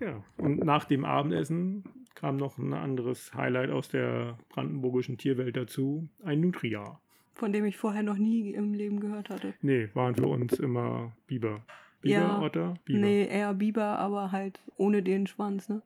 Ja, 0.00 0.24
und 0.36 0.64
nach 0.64 0.84
dem 0.84 1.04
Abendessen 1.04 1.84
kam 2.14 2.36
noch 2.36 2.58
ein 2.58 2.72
anderes 2.72 3.34
Highlight 3.34 3.70
aus 3.70 3.88
der 3.88 4.38
brandenburgischen 4.48 5.18
Tierwelt 5.18 5.56
dazu, 5.56 6.08
ein 6.24 6.40
Nutria. 6.40 7.00
Von 7.34 7.52
dem 7.52 7.64
ich 7.64 7.76
vorher 7.76 8.02
noch 8.02 8.18
nie 8.18 8.50
im 8.50 8.74
Leben 8.74 9.00
gehört 9.00 9.30
hatte. 9.30 9.54
Nee, 9.62 9.88
waren 9.94 10.14
für 10.14 10.26
uns 10.26 10.58
immer 10.58 11.12
Biber. 11.26 11.62
Biber, 12.02 12.14
Ja. 12.14 12.40
Otter? 12.40 12.74
Biber. 12.84 12.98
Nee, 12.98 13.26
eher 13.26 13.54
Biber, 13.54 13.98
aber 13.98 14.32
halt 14.32 14.60
ohne 14.76 15.02
den 15.02 15.26
Schwanz, 15.26 15.68
ne? 15.68 15.82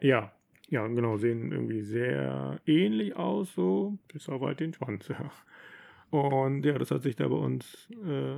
Ja, 0.00 0.32
ja, 0.68 0.86
genau, 0.86 1.16
sehen 1.16 1.50
irgendwie 1.52 1.82
sehr 1.82 2.60
ähnlich 2.66 3.16
aus, 3.16 3.52
so, 3.54 3.98
bis 4.12 4.28
auf 4.28 4.40
halt 4.42 4.60
den 4.60 4.72
Schwanz, 4.72 5.08
ja. 5.08 5.30
Und 6.10 6.64
ja, 6.64 6.78
das 6.78 6.90
hat 6.90 7.02
sich 7.02 7.16
da 7.16 7.28
bei 7.28 7.36
uns, 7.36 7.88
äh, 8.04 8.36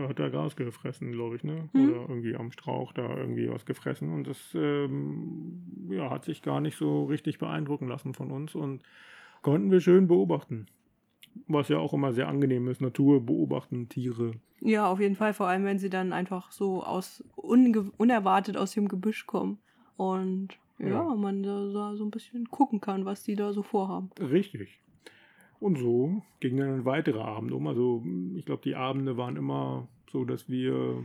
hat 0.00 0.18
da 0.18 0.28
Gras 0.28 0.54
gefressen, 0.54 1.12
glaube 1.12 1.36
ich, 1.36 1.44
ne? 1.44 1.68
Mhm. 1.72 1.88
Oder 1.88 2.00
irgendwie 2.08 2.36
am 2.36 2.52
Strauch 2.52 2.92
da 2.92 3.16
irgendwie 3.16 3.50
was 3.50 3.66
gefressen. 3.66 4.12
Und 4.12 4.28
das, 4.28 4.54
ähm, 4.54 5.88
ja, 5.90 6.10
hat 6.10 6.24
sich 6.24 6.42
gar 6.42 6.60
nicht 6.60 6.76
so 6.76 7.04
richtig 7.06 7.38
beeindrucken 7.38 7.88
lassen 7.88 8.14
von 8.14 8.30
uns 8.30 8.54
und 8.54 8.82
konnten 9.42 9.70
wir 9.70 9.80
schön 9.80 10.06
beobachten. 10.06 10.66
Was 11.46 11.68
ja 11.68 11.78
auch 11.78 11.92
immer 11.94 12.12
sehr 12.12 12.28
angenehm 12.28 12.68
ist, 12.68 12.80
Natur 12.80 13.24
beobachten, 13.24 13.88
Tiere. 13.88 14.32
Ja, 14.60 14.90
auf 14.90 15.00
jeden 15.00 15.14
Fall, 15.14 15.34
vor 15.34 15.46
allem 15.46 15.64
wenn 15.64 15.78
sie 15.78 15.90
dann 15.90 16.12
einfach 16.12 16.50
so 16.50 16.82
aus 16.82 17.22
unerwartet 17.36 18.56
aus 18.56 18.72
dem 18.72 18.88
Gebüsch 18.88 19.26
kommen. 19.26 19.58
Und 19.96 20.58
ja, 20.78 20.88
Ja. 20.88 21.14
man 21.14 21.42
da 21.42 21.68
so, 21.70 21.96
so 21.96 22.04
ein 22.04 22.10
bisschen 22.10 22.48
gucken 22.50 22.80
kann, 22.80 23.04
was 23.04 23.22
die 23.22 23.34
da 23.36 23.52
so 23.52 23.62
vorhaben. 23.62 24.10
Richtig. 24.20 24.80
Und 25.60 25.78
so 25.78 26.22
ging 26.40 26.56
dann 26.56 26.70
ein 26.72 26.84
weiterer 26.84 27.24
Abend 27.24 27.52
um. 27.52 27.66
Also 27.66 28.04
ich 28.36 28.44
glaube, 28.44 28.62
die 28.62 28.76
Abende 28.76 29.16
waren 29.16 29.36
immer 29.36 29.88
so, 30.10 30.24
dass 30.24 30.48
wir 30.48 31.04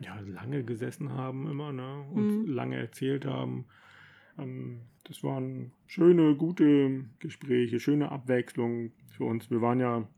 ja 0.00 0.18
lange 0.20 0.64
gesessen 0.64 1.12
haben 1.12 1.48
immer, 1.50 1.72
ne? 1.72 2.04
Uns 2.12 2.32
Mhm. 2.34 2.46
lange 2.46 2.76
erzählt 2.76 3.24
haben. 3.26 3.66
Ähm, 4.38 4.80
das 5.04 5.22
waren 5.22 5.72
schöne, 5.86 6.34
gute 6.34 7.04
Gespräche, 7.18 7.80
schöne 7.80 8.10
Abwechslung 8.12 8.92
für 9.08 9.24
uns. 9.24 9.50
Wir 9.50 9.60
waren 9.60 9.80
ja 9.80 10.08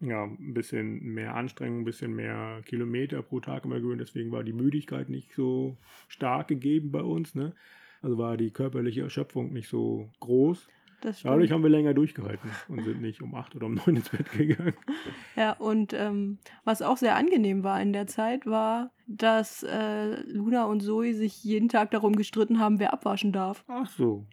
ja, 0.00 0.24
ein 0.24 0.54
bisschen 0.54 1.00
mehr 1.12 1.34
Anstrengung, 1.34 1.80
ein 1.80 1.84
bisschen 1.84 2.14
mehr 2.14 2.62
Kilometer 2.64 3.22
pro 3.22 3.40
Tag 3.40 3.64
immer 3.64 3.80
gewöhnt. 3.80 4.00
Deswegen 4.00 4.32
war 4.32 4.42
die 4.42 4.52
Müdigkeit 4.52 5.08
nicht 5.08 5.34
so 5.34 5.76
stark 6.08 6.48
gegeben 6.48 6.90
bei 6.90 7.02
uns. 7.02 7.34
Ne? 7.34 7.54
Also 8.00 8.16
war 8.16 8.36
die 8.36 8.50
körperliche 8.50 9.02
Erschöpfung 9.02 9.52
nicht 9.52 9.68
so 9.68 10.10
groß. 10.20 10.68
Das 11.00 11.22
Dadurch 11.22 11.50
haben 11.50 11.62
wir 11.62 11.70
länger 11.70 11.94
durchgehalten 11.94 12.50
und 12.68 12.84
sind 12.84 13.00
nicht 13.00 13.22
um 13.22 13.34
acht 13.34 13.54
oder 13.56 13.66
um 13.66 13.74
neun 13.74 13.96
ins 13.96 14.10
Bett 14.10 14.30
gegangen. 14.32 14.74
Ja, 15.36 15.52
und 15.52 15.92
ähm, 15.92 16.38
was 16.64 16.82
auch 16.82 16.96
sehr 16.96 17.16
angenehm 17.16 17.64
war 17.64 17.80
in 17.80 17.92
der 17.92 18.06
Zeit, 18.06 18.46
war, 18.46 18.90
dass 19.06 19.62
äh, 19.62 20.20
Luna 20.30 20.64
und 20.64 20.80
Zoe 20.80 21.14
sich 21.14 21.42
jeden 21.42 21.68
Tag 21.68 21.90
darum 21.90 22.16
gestritten 22.16 22.58
haben, 22.58 22.78
wer 22.78 22.92
abwaschen 22.92 23.32
darf. 23.32 23.64
Ach 23.68 23.88
so. 23.88 24.26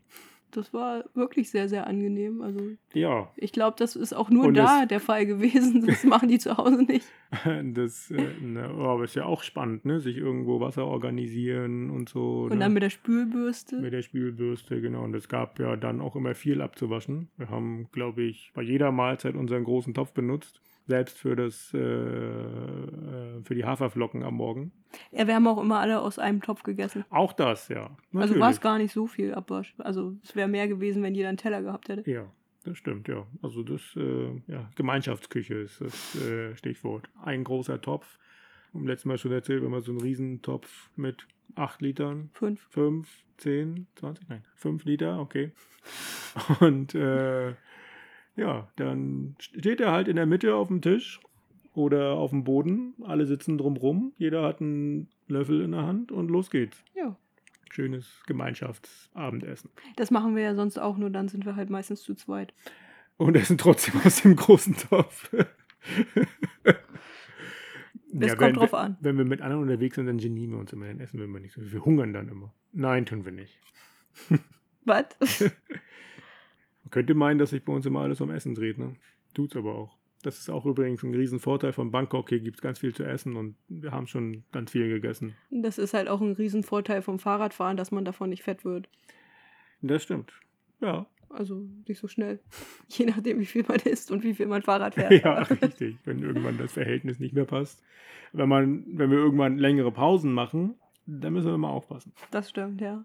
Das 0.51 0.73
war 0.73 1.03
wirklich 1.13 1.49
sehr, 1.49 1.67
sehr 1.67 1.87
angenehm. 1.87 2.41
Also 2.41 2.59
Ja, 2.93 3.31
ich 3.35 3.51
glaube, 3.51 3.75
das 3.77 3.95
ist 3.95 4.13
auch 4.13 4.29
nur 4.29 4.45
Und 4.45 4.53
da 4.53 4.85
der 4.85 4.99
Fall 4.99 5.25
gewesen. 5.25 5.85
Das 5.87 6.03
machen 6.03 6.29
die 6.29 6.39
zu 6.39 6.57
Hause 6.57 6.83
nicht. 6.83 7.07
das 7.73 8.11
äh, 8.11 8.27
ne, 8.41 8.65
aber 8.65 9.03
ist 9.03 9.15
ja 9.15 9.25
auch 9.25 9.43
spannend, 9.43 9.85
ne? 9.85 9.99
Sich 9.99 10.17
irgendwo 10.17 10.59
Wasser 10.59 10.85
organisieren 10.85 11.89
und 11.89 12.09
so. 12.09 12.43
Und 12.43 12.53
ne? 12.53 12.59
dann 12.59 12.73
mit 12.73 12.83
der 12.83 12.89
Spülbürste. 12.89 13.77
Mit 13.77 13.93
der 13.93 14.01
Spülbürste, 14.01 14.81
genau. 14.81 15.03
Und 15.03 15.15
es 15.15 15.27
gab 15.27 15.59
ja 15.59 15.75
dann 15.75 16.01
auch 16.01 16.15
immer 16.15 16.35
viel 16.35 16.61
abzuwaschen. 16.61 17.29
Wir 17.37 17.49
haben, 17.49 17.87
glaube 17.91 18.23
ich, 18.23 18.51
bei 18.53 18.61
jeder 18.61 18.91
Mahlzeit 18.91 19.35
unseren 19.35 19.63
großen 19.63 19.93
Topf 19.93 20.13
benutzt. 20.13 20.61
Selbst 20.87 21.17
für 21.17 21.35
das, 21.35 21.73
äh, 21.73 21.77
äh, 21.77 23.43
für 23.43 23.55
die 23.55 23.65
Haferflocken 23.65 24.23
am 24.23 24.35
Morgen. 24.35 24.71
Ja, 25.11 25.27
wir 25.27 25.35
haben 25.35 25.45
auch 25.47 25.61
immer 25.61 25.79
alle 25.79 25.99
aus 25.99 26.17
einem 26.17 26.41
Topf 26.41 26.63
gegessen. 26.63 27.03
Auch 27.09 27.33
das, 27.33 27.67
ja. 27.67 27.87
Also 27.87 27.95
war 28.13 28.23
es 28.23 28.29
Natürlich. 28.35 28.61
gar 28.61 28.77
nicht 28.77 28.93
so 28.93 29.05
viel 29.05 29.33
Abwasch. 29.33 29.75
Also 29.79 30.15
es 30.23 30.33
wäre 30.35 30.47
mehr 30.47 30.69
gewesen, 30.69 31.03
wenn 31.03 31.13
jeder 31.13 31.27
einen 31.27 31.37
Teller 31.37 31.61
gehabt 31.61 31.89
hätte. 31.89 32.09
Ja, 32.09 32.31
das 32.63 32.77
stimmt, 32.77 33.09
ja. 33.09 33.27
Also 33.41 33.63
das, 33.63 33.81
äh, 33.97 34.41
ja, 34.47 34.69
Gemeinschaftsküche 34.75 35.55
ist 35.55 35.81
das 35.81 36.15
äh, 36.15 36.55
Stichwort. 36.55 37.09
Ein 37.21 37.43
großer 37.43 37.81
Topf. 37.81 38.17
Im 38.73 38.87
letzten 38.87 39.09
Mal 39.09 39.17
schon 39.17 39.33
erzählt, 39.33 39.63
wenn 39.63 39.71
man 39.71 39.81
so 39.81 39.91
einen 39.91 40.01
Riesentopf 40.01 40.89
mit 40.95 41.27
8 41.55 41.81
Litern, 41.81 42.29
Fünf. 42.33 42.65
5, 42.69 43.23
10, 43.37 43.87
20, 43.95 44.29
nein, 44.29 44.45
5 44.55 44.85
Liter, 44.85 45.19
okay. 45.19 45.51
Und 46.59 46.95
äh, 46.95 47.55
ja, 48.37 48.69
dann 48.77 49.35
steht 49.39 49.81
er 49.81 49.91
halt 49.91 50.07
in 50.07 50.15
der 50.15 50.25
Mitte 50.25 50.55
auf 50.55 50.69
dem 50.69 50.81
Tisch 50.81 51.19
oder 51.73 52.13
auf 52.13 52.29
dem 52.29 52.43
Boden. 52.43 52.93
Alle 53.03 53.25
sitzen 53.25 53.57
drumrum. 53.57 54.13
Jeder 54.17 54.43
hat 54.43 54.61
einen 54.61 55.09
Löffel 55.27 55.61
in 55.61 55.71
der 55.71 55.85
Hand 55.85 56.11
und 56.11 56.29
los 56.29 56.49
geht's. 56.49 56.81
Ja. 56.95 57.17
Schönes 57.69 58.23
Gemeinschaftsabendessen. 58.25 59.69
Das 59.97 60.09
machen 60.09 60.35
wir 60.35 60.43
ja 60.43 60.55
sonst 60.55 60.77
auch, 60.79 60.97
nur 60.97 61.09
dann 61.09 61.27
sind 61.27 61.45
wir 61.45 61.55
halt 61.55 61.69
meistens 61.69 62.01
zu 62.01 62.15
zweit. 62.15 62.53
Und 63.17 63.35
essen 63.35 63.57
trotzdem 63.57 63.99
aus 64.05 64.21
dem 64.21 64.35
großen 64.35 64.75
Topf. 64.77 65.29
Das 68.13 68.29
Ja, 68.29 68.35
kommt 68.35 68.41
wenn, 68.41 68.53
drauf 68.55 68.73
an. 68.73 68.97
Wenn 69.01 69.17
wir 69.17 69.25
mit 69.25 69.41
anderen 69.41 69.63
unterwegs 69.63 69.95
sind, 69.95 70.05
dann 70.07 70.17
genieren 70.17 70.51
wir 70.51 70.59
uns 70.59 70.71
immer, 70.73 70.87
dann 70.87 70.99
essen 70.99 71.17
wir 71.17 71.25
immer 71.25 71.39
nicht 71.39 71.53
so. 71.53 71.61
Wir 71.71 71.83
hungern 71.83 72.13
dann 72.13 72.29
immer. 72.29 72.53
Nein, 72.71 73.05
tun 73.05 73.25
wir 73.25 73.31
nicht. 73.31 73.59
Was? 74.85 75.05
Man 76.87 76.91
könnte 76.91 77.15
meinen, 77.15 77.37
dass 77.37 77.49
sich 77.49 77.65
bei 77.65 77.73
uns 77.73 77.85
immer 77.85 77.99
alles 77.99 78.21
um 78.21 78.31
Essen 78.31 78.55
dreht, 78.55 78.77
ne? 78.77 78.95
Tut's 79.33 79.57
aber 79.57 79.75
auch. 79.75 79.97
Das 80.23 80.39
ist 80.39 80.49
auch 80.49 80.65
übrigens 80.65 81.03
ein 81.03 81.13
Riesenvorteil 81.13 81.73
von 81.73 81.91
Bangkok. 81.91 82.29
Hier 82.29 82.39
gibt 82.39 82.55
es 82.55 82.61
ganz 82.61 82.79
viel 82.79 82.95
zu 82.95 83.03
essen 83.03 83.35
und 83.35 83.57
wir 83.67 83.91
haben 83.91 84.07
schon 84.07 84.45
ganz 84.53 84.71
viel 84.71 84.87
gegessen. 84.87 85.35
Das 85.51 85.79
ist 85.79 85.93
halt 85.93 86.07
auch 86.07 86.21
ein 86.21 86.31
Riesenvorteil 86.31 87.01
vom 87.01 87.19
Fahrradfahren, 87.19 87.75
dass 87.75 87.91
man 87.91 88.05
davon 88.05 88.29
nicht 88.29 88.41
fett 88.41 88.63
wird. 88.63 88.87
Das 89.81 90.01
stimmt. 90.01 90.31
Ja. 90.79 91.07
Also 91.27 91.67
nicht 91.89 91.99
so 91.99 92.07
schnell. 92.07 92.39
Je 92.87 93.05
nachdem, 93.05 93.41
wie 93.41 93.45
viel 93.45 93.65
man 93.67 93.79
isst 93.81 94.09
und 94.09 94.23
wie 94.23 94.33
viel 94.33 94.45
man 94.47 94.61
Fahrrad 94.61 94.95
fährt. 94.95 95.11
Ja, 95.11 95.39
richtig. 95.41 95.97
Wenn 96.05 96.23
irgendwann 96.23 96.57
das 96.57 96.71
Verhältnis 96.71 97.19
nicht 97.19 97.33
mehr 97.33 97.43
passt. 97.43 97.83
Wenn, 98.31 98.47
man, 98.47 98.85
wenn 98.97 99.11
wir 99.11 99.17
irgendwann 99.17 99.57
längere 99.57 99.91
Pausen 99.91 100.31
machen, 100.31 100.75
dann 101.05 101.33
müssen 101.33 101.51
wir 101.51 101.57
mal 101.57 101.69
aufpassen. 101.69 102.13
Das 102.31 102.49
stimmt, 102.49 102.79
ja. 102.79 103.03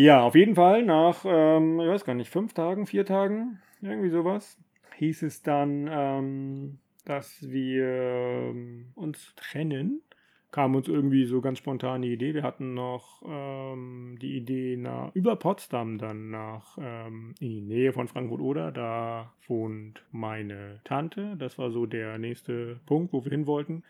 Ja, 0.00 0.22
auf 0.22 0.36
jeden 0.36 0.54
Fall 0.54 0.84
nach, 0.84 1.24
ähm, 1.26 1.80
ich 1.80 1.88
weiß 1.88 2.04
gar 2.04 2.14
nicht, 2.14 2.30
fünf 2.30 2.54
Tagen, 2.54 2.86
vier 2.86 3.04
Tagen, 3.04 3.60
irgendwie 3.80 4.10
sowas, 4.10 4.56
hieß 4.94 5.22
es 5.24 5.42
dann, 5.42 5.88
ähm, 5.90 6.78
dass 7.04 7.42
wir 7.42 7.84
ähm, 7.84 8.92
uns 8.94 9.34
trennen 9.34 10.02
kam 10.50 10.74
uns 10.74 10.88
irgendwie 10.88 11.24
so 11.26 11.40
ganz 11.40 11.58
spontan 11.58 12.02
die 12.02 12.12
Idee. 12.12 12.34
Wir 12.34 12.42
hatten 12.42 12.74
noch 12.74 13.22
ähm, 13.26 14.16
die 14.20 14.36
Idee, 14.36 14.76
nach, 14.76 15.14
über 15.14 15.36
Potsdam 15.36 15.98
dann 15.98 16.30
nach 16.30 16.78
ähm, 16.80 17.34
in 17.38 17.50
die 17.50 17.60
Nähe 17.60 17.92
von 17.92 18.08
Frankfurt-Oder. 18.08 18.72
Da 18.72 19.32
wohnt 19.46 20.02
meine 20.10 20.80
Tante. 20.84 21.36
Das 21.38 21.58
war 21.58 21.70
so 21.70 21.86
der 21.86 22.18
nächste 22.18 22.80
Punkt, 22.86 23.12
wo 23.12 23.24
wir 23.24 23.30
hin 23.30 23.46
wollten. 23.46 23.82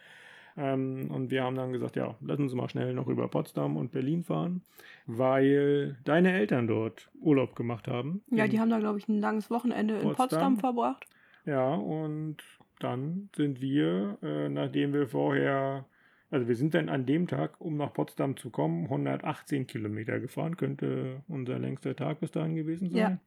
Ähm, 0.58 1.10
und 1.10 1.30
wir 1.30 1.44
haben 1.44 1.56
dann 1.56 1.72
gesagt, 1.72 1.96
ja, 1.96 2.16
lass 2.20 2.38
uns 2.38 2.52
mal 2.52 2.68
schnell 2.68 2.92
noch 2.92 3.06
über 3.06 3.28
Potsdam 3.28 3.76
und 3.76 3.92
Berlin 3.92 4.24
fahren, 4.24 4.62
weil 5.06 5.96
deine 6.04 6.32
Eltern 6.32 6.66
dort 6.66 7.10
Urlaub 7.20 7.54
gemacht 7.54 7.86
haben. 7.86 8.22
Ja, 8.30 8.48
die 8.48 8.58
haben 8.58 8.70
da, 8.70 8.78
glaube 8.78 8.98
ich, 8.98 9.08
ein 9.08 9.20
langes 9.20 9.50
Wochenende 9.50 9.94
Potsdam. 9.94 10.10
in 10.10 10.16
Potsdam 10.16 10.58
verbracht. 10.58 11.06
Ja, 11.46 11.74
und 11.74 12.38
dann 12.80 13.30
sind 13.36 13.60
wir, 13.60 14.18
äh, 14.22 14.48
nachdem 14.48 14.92
wir 14.92 15.08
vorher 15.08 15.86
also 16.30 16.46
wir 16.46 16.56
sind 16.56 16.74
dann 16.74 16.88
an 16.88 17.06
dem 17.06 17.26
Tag, 17.26 17.58
um 17.60 17.76
nach 17.76 17.92
Potsdam 17.92 18.36
zu 18.36 18.50
kommen, 18.50 18.84
118 18.84 19.66
Kilometer 19.66 20.20
gefahren. 20.20 20.56
Könnte 20.56 21.22
unser 21.26 21.58
längster 21.58 21.96
Tag 21.96 22.20
bis 22.20 22.30
dahin 22.32 22.54
gewesen 22.54 22.90
sein. 22.90 22.98
Ja. 22.98 23.18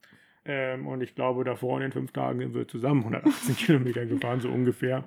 Ähm, 0.45 0.87
und 0.87 1.01
ich 1.01 1.15
glaube, 1.15 1.43
davor 1.43 1.77
in 1.77 1.81
den 1.81 1.91
fünf 1.91 2.11
Tagen 2.11 2.39
sind 2.39 2.53
wir 2.53 2.67
zusammen 2.67 3.01
118 3.01 3.55
Kilometer 3.57 4.05
gefahren, 4.05 4.39
so 4.39 4.49
ungefähr. 4.49 5.03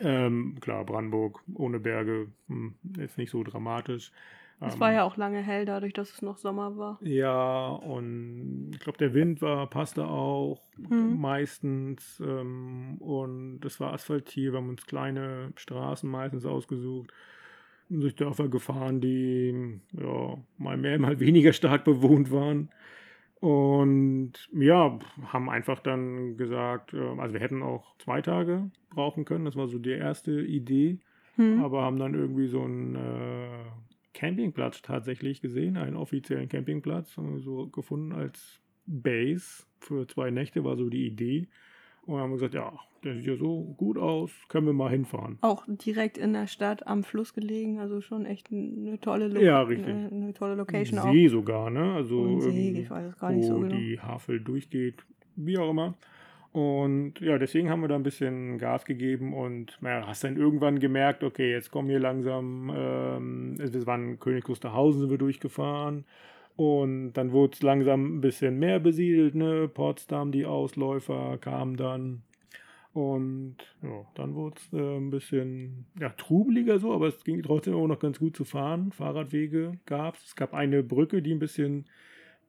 Ähm, 0.00 0.56
klar, 0.60 0.84
Brandenburg 0.84 1.40
ohne 1.54 1.80
Berge 1.80 2.28
hm, 2.48 2.74
ist 2.98 3.18
nicht 3.18 3.30
so 3.30 3.42
dramatisch. 3.42 4.12
Es 4.66 4.78
war 4.78 4.92
ja 4.92 5.02
auch 5.02 5.16
lange 5.16 5.42
hell, 5.42 5.64
dadurch, 5.64 5.92
dass 5.92 6.12
es 6.12 6.22
noch 6.22 6.38
Sommer 6.38 6.76
war. 6.76 6.98
Ja, 7.02 7.68
und 7.68 8.70
ich 8.72 8.78
glaube, 8.78 8.98
der 8.98 9.12
Wind 9.14 9.42
war, 9.42 9.68
passte 9.68 10.06
auch 10.06 10.62
hm. 10.88 11.20
meistens. 11.20 12.22
Ähm, 12.24 12.96
und 12.98 13.64
es 13.64 13.80
war 13.80 13.92
asphaltiert. 13.92 14.52
Wir 14.52 14.60
haben 14.60 14.68
uns 14.68 14.86
kleine 14.86 15.52
Straßen 15.56 16.08
meistens 16.08 16.46
ausgesucht. 16.46 17.12
Durch 17.88 18.14
Dörfer 18.14 18.48
gefahren, 18.48 19.00
die 19.00 19.80
ja, 19.92 20.36
mal 20.58 20.76
mehr, 20.76 20.98
mal 21.00 21.18
weniger 21.18 21.52
stark 21.52 21.84
bewohnt 21.84 22.30
waren. 22.30 22.70
Und 23.42 24.34
ja, 24.52 25.00
haben 25.26 25.50
einfach 25.50 25.80
dann 25.80 26.36
gesagt, 26.36 26.94
ähm, 26.94 27.18
also 27.18 27.34
wir 27.34 27.40
hätten 27.40 27.60
auch 27.60 27.96
zwei 27.98 28.22
Tage 28.22 28.70
brauchen 28.90 29.24
können. 29.24 29.44
Das 29.44 29.56
war 29.56 29.66
so 29.66 29.80
die 29.80 29.90
erste 29.90 30.42
Idee. 30.42 31.00
Hm. 31.34 31.60
Aber 31.60 31.82
haben 31.82 31.98
dann 31.98 32.14
irgendwie 32.14 32.46
so 32.46 32.62
ein 32.64 32.94
äh, 32.94 33.64
Campingplatz 34.14 34.80
tatsächlich 34.82 35.40
gesehen, 35.40 35.76
einen 35.76 35.96
offiziellen 35.96 36.48
Campingplatz, 36.48 37.16
so 37.38 37.66
gefunden 37.66 38.12
als 38.12 38.60
Base 38.86 39.64
für 39.80 40.06
zwei 40.06 40.30
Nächte, 40.30 40.62
war 40.62 40.76
so 40.76 40.88
die 40.88 41.04
Idee. 41.04 41.48
Und 42.06 42.18
haben 42.18 42.32
gesagt, 42.32 42.54
ja, 42.54 42.72
der 43.04 43.14
sieht 43.14 43.26
ja 43.26 43.36
so 43.36 43.74
gut 43.76 43.98
aus, 43.98 44.30
können 44.48 44.66
wir 44.66 44.72
mal 44.72 44.90
hinfahren. 44.90 45.38
Auch 45.40 45.64
direkt 45.68 46.18
in 46.18 46.32
der 46.32 46.46
Stadt 46.46 46.86
am 46.86 47.04
Fluss 47.04 47.34
gelegen, 47.34 47.78
also 47.78 48.00
schon 48.00 48.26
echt 48.26 48.50
eine 48.50 49.00
tolle, 49.00 49.28
Lo 49.28 49.40
ja, 49.40 49.62
richtig. 49.62 49.88
Eine, 49.88 50.08
eine 50.10 50.34
tolle 50.34 50.54
Location 50.54 51.00
See 51.00 51.26
auch. 51.26 51.30
sogar, 51.30 51.70
ne? 51.70 51.94
Also 51.94 52.40
See, 52.40 52.80
ich 52.82 52.90
weiß 52.90 53.12
es 53.12 53.18
gar 53.18 53.32
nicht 53.32 53.46
so 53.46 53.60
genau. 53.60 53.74
die 53.74 54.00
Havel 54.00 54.40
durchgeht, 54.40 55.04
wie 55.36 55.58
auch 55.58 55.70
immer. 55.70 55.94
Und 56.52 57.18
ja, 57.20 57.38
deswegen 57.38 57.70
haben 57.70 57.80
wir 57.80 57.88
da 57.88 57.94
ein 57.94 58.02
bisschen 58.02 58.58
Gas 58.58 58.84
gegeben 58.84 59.32
und 59.32 59.78
naja, 59.80 60.06
hast 60.06 60.22
dann 60.22 60.36
irgendwann 60.36 60.80
gemerkt, 60.80 61.24
okay, 61.24 61.50
jetzt 61.50 61.70
kommen 61.70 61.88
wir 61.88 61.98
langsam, 61.98 62.70
ähm, 62.76 63.54
wir 63.58 63.86
waren 63.86 64.20
König 64.20 64.48
Wusterhausen 64.48 65.00
sind 65.00 65.10
wir 65.10 65.18
durchgefahren 65.18 66.04
und 66.56 67.12
dann 67.14 67.32
wurde 67.32 67.54
es 67.54 67.62
langsam 67.62 68.16
ein 68.16 68.20
bisschen 68.20 68.58
mehr 68.58 68.80
besiedelt, 68.80 69.34
ne? 69.34 69.68
Potsdam, 69.68 70.32
die 70.32 70.46
Ausläufer 70.46 71.38
kamen 71.38 71.76
dann 71.76 72.22
und 72.92 73.56
ja, 73.82 74.04
dann 74.14 74.34
wurde 74.34 74.56
es 74.58 74.72
äh, 74.78 74.96
ein 74.96 75.10
bisschen 75.10 75.86
ja, 75.98 76.10
trubeliger 76.10 76.78
so, 76.78 76.92
aber 76.92 77.08
es 77.08 77.24
ging 77.24 77.42
trotzdem 77.42 77.74
auch 77.74 77.86
noch 77.86 77.98
ganz 77.98 78.18
gut 78.18 78.36
zu 78.36 78.44
fahren. 78.44 78.92
Fahrradwege 78.92 79.78
gab 79.86 80.16
es. 80.16 80.24
Es 80.26 80.36
gab 80.36 80.52
eine 80.52 80.82
Brücke, 80.82 81.22
die 81.22 81.32
ein 81.32 81.38
bisschen 81.38 81.86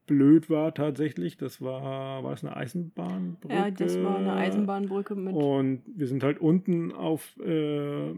blöd 0.06 0.50
war 0.50 0.74
tatsächlich. 0.74 1.38
Das 1.38 1.62
war, 1.62 2.24
war 2.24 2.32
das 2.32 2.44
eine 2.44 2.56
Eisenbahnbrücke? 2.56 3.54
Ja, 3.54 3.72
das 3.72 4.02
war 4.02 4.18
eine 4.18 4.34
Eisenbahnbrücke 4.34 5.16
mit. 5.16 5.34
Und 5.34 5.82
wir 5.86 6.08
sind 6.08 6.24
halt 6.24 6.40
unten 6.40 6.92
auf 6.92 7.38
äh, 7.40 8.14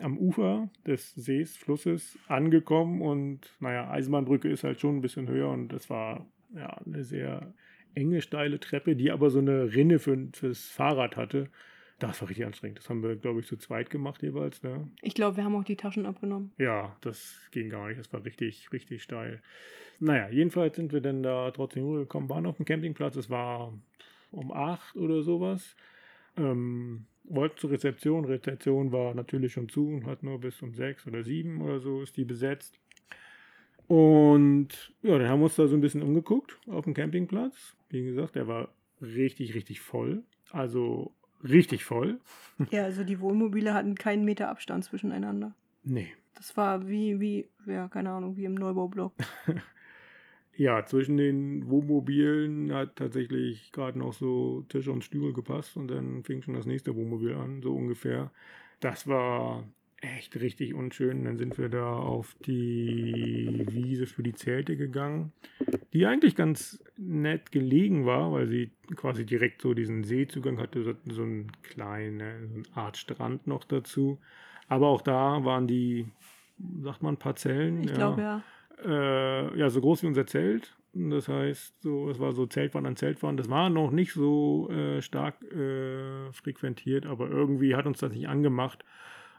am 0.00 0.18
Ufer 0.18 0.68
des 0.86 1.14
Sees, 1.14 1.56
Flusses 1.56 2.18
angekommen 2.28 3.02
und 3.02 3.40
naja, 3.60 3.90
Eisenbahnbrücke 3.90 4.48
ist 4.48 4.64
halt 4.64 4.80
schon 4.80 4.96
ein 4.96 5.00
bisschen 5.00 5.28
höher 5.28 5.48
und 5.48 5.68
das 5.68 5.88
war 5.90 6.26
ja 6.54 6.78
eine 6.84 7.04
sehr 7.04 7.52
enge, 7.94 8.20
steile 8.20 8.60
Treppe, 8.60 8.96
die 8.96 9.10
aber 9.10 9.30
so 9.30 9.38
eine 9.38 9.74
Rinne 9.74 9.98
für, 9.98 10.28
fürs 10.32 10.68
Fahrrad 10.68 11.16
hatte. 11.16 11.48
Das 12.00 12.20
war 12.20 12.28
richtig 12.28 12.44
anstrengend. 12.44 12.78
Das 12.78 12.90
haben 12.90 13.02
wir, 13.02 13.16
glaube 13.16 13.40
ich, 13.40 13.46
zu 13.46 13.56
zweit 13.56 13.88
gemacht 13.88 14.22
jeweils. 14.22 14.62
Ne? 14.62 14.90
Ich 15.00 15.14
glaube, 15.14 15.36
wir 15.36 15.44
haben 15.44 15.54
auch 15.54 15.64
die 15.64 15.76
Taschen 15.76 16.06
abgenommen. 16.06 16.52
Ja, 16.58 16.96
das 17.00 17.40
ging 17.52 17.70
gar 17.70 17.88
nicht. 17.88 18.00
Das 18.00 18.12
war 18.12 18.24
richtig, 18.24 18.72
richtig 18.72 19.02
steil. 19.02 19.40
Naja, 20.00 20.28
jedenfalls 20.28 20.76
sind 20.76 20.92
wir 20.92 21.00
dann 21.00 21.22
da 21.22 21.50
trotzdem 21.50 21.84
rübergekommen, 21.84 22.28
waren 22.28 22.46
auf 22.46 22.56
dem 22.56 22.66
Campingplatz. 22.66 23.16
Es 23.16 23.30
war 23.30 23.72
um 24.30 24.52
acht 24.52 24.96
oder 24.96 25.22
sowas. 25.22 25.76
Ähm, 26.36 27.06
wollten 27.24 27.58
zur 27.58 27.70
Rezeption. 27.70 28.24
Rezeption 28.24 28.92
war 28.92 29.14
natürlich 29.14 29.52
schon 29.52 29.68
zu 29.68 29.88
und 29.88 30.06
hat 30.06 30.22
nur 30.22 30.40
bis 30.40 30.60
um 30.62 30.74
sechs 30.74 31.06
oder 31.06 31.22
sieben 31.22 31.60
oder 31.62 31.80
so 31.80 32.02
ist 32.02 32.16
die 32.16 32.24
besetzt. 32.24 32.78
Und 33.86 34.92
ja, 35.02 35.18
dann 35.18 35.28
haben 35.28 35.40
wir 35.40 35.44
uns 35.44 35.56
da 35.56 35.66
so 35.66 35.76
ein 35.76 35.80
bisschen 35.80 36.02
umgeguckt 36.02 36.58
auf 36.68 36.84
dem 36.84 36.94
Campingplatz. 36.94 37.76
Wie 37.90 38.04
gesagt, 38.04 38.34
der 38.34 38.48
war 38.48 38.68
richtig, 39.00 39.54
richtig 39.54 39.80
voll. 39.80 40.22
Also 40.50 41.12
richtig 41.42 41.84
voll. 41.84 42.20
Ja, 42.70 42.84
also 42.84 43.02
die 43.02 43.20
Wohnmobile 43.20 43.74
hatten 43.74 43.96
keinen 43.96 44.24
Meter 44.24 44.48
Abstand 44.48 44.84
zwischeneinander. 44.84 45.54
Nee. 45.82 46.12
Das 46.36 46.56
war 46.56 46.88
wie, 46.88 47.18
wie, 47.18 47.48
ja, 47.66 47.88
keine 47.88 48.10
Ahnung, 48.10 48.36
wie 48.36 48.44
im 48.44 48.54
Neubaublock. 48.54 49.12
ja, 50.56 50.84
zwischen 50.86 51.16
den 51.16 51.68
Wohnmobilen 51.68 52.72
hat 52.72 52.96
tatsächlich 52.96 53.72
gerade 53.72 53.98
noch 53.98 54.12
so 54.12 54.64
Tische 54.68 54.92
und 54.92 55.04
Stühle 55.04 55.32
gepasst 55.32 55.76
und 55.76 55.88
dann 55.88 56.22
fing 56.22 56.42
schon 56.42 56.54
das 56.54 56.66
nächste 56.66 56.94
Wohnmobil 56.94 57.34
an, 57.34 57.62
so 57.62 57.74
ungefähr. 57.74 58.30
Das 58.80 59.08
war 59.08 59.64
echt 60.04 60.36
richtig 60.40 60.74
unschön. 60.74 61.24
Dann 61.24 61.38
sind 61.38 61.58
wir 61.58 61.68
da 61.68 61.94
auf 61.94 62.36
die 62.46 63.66
Wiese 63.70 64.06
für 64.06 64.22
die 64.22 64.34
Zelte 64.34 64.76
gegangen, 64.76 65.32
die 65.92 66.06
eigentlich 66.06 66.36
ganz 66.36 66.82
nett 66.96 67.50
gelegen 67.50 68.06
war, 68.06 68.32
weil 68.32 68.46
sie 68.46 68.70
quasi 68.96 69.24
direkt 69.24 69.62
so 69.62 69.74
diesen 69.74 70.04
Seezugang 70.04 70.58
hatte, 70.58 70.96
so 71.08 71.22
eine 71.22 71.46
kleine 71.62 72.48
so 72.48 72.54
eine 72.54 72.62
Art 72.74 72.96
Strand 72.96 73.46
noch 73.46 73.64
dazu. 73.64 74.18
Aber 74.68 74.88
auch 74.88 75.02
da 75.02 75.44
waren 75.44 75.66
die, 75.66 76.06
sagt 76.82 77.02
man, 77.02 77.16
Parzellen. 77.16 77.82
Ich 77.82 77.92
glaube 77.92 78.22
ja. 78.22 78.42
Äh, 78.84 79.58
ja, 79.58 79.70
so 79.70 79.80
groß 79.80 80.02
wie 80.02 80.06
unser 80.08 80.26
Zelt. 80.26 80.76
Das 80.92 81.28
heißt, 81.28 81.82
so, 81.82 82.08
es 82.08 82.20
war 82.20 82.32
so 82.32 82.46
Zeltwand 82.46 82.86
an 82.86 82.96
Zeltwand. 82.96 83.40
Das 83.40 83.50
war 83.50 83.68
noch 83.68 83.90
nicht 83.90 84.12
so 84.12 84.70
äh, 84.70 85.02
stark 85.02 85.42
äh, 85.52 86.32
frequentiert, 86.32 87.06
aber 87.06 87.28
irgendwie 87.28 87.74
hat 87.74 87.86
uns 87.86 87.98
das 87.98 88.12
nicht 88.12 88.28
angemacht. 88.28 88.84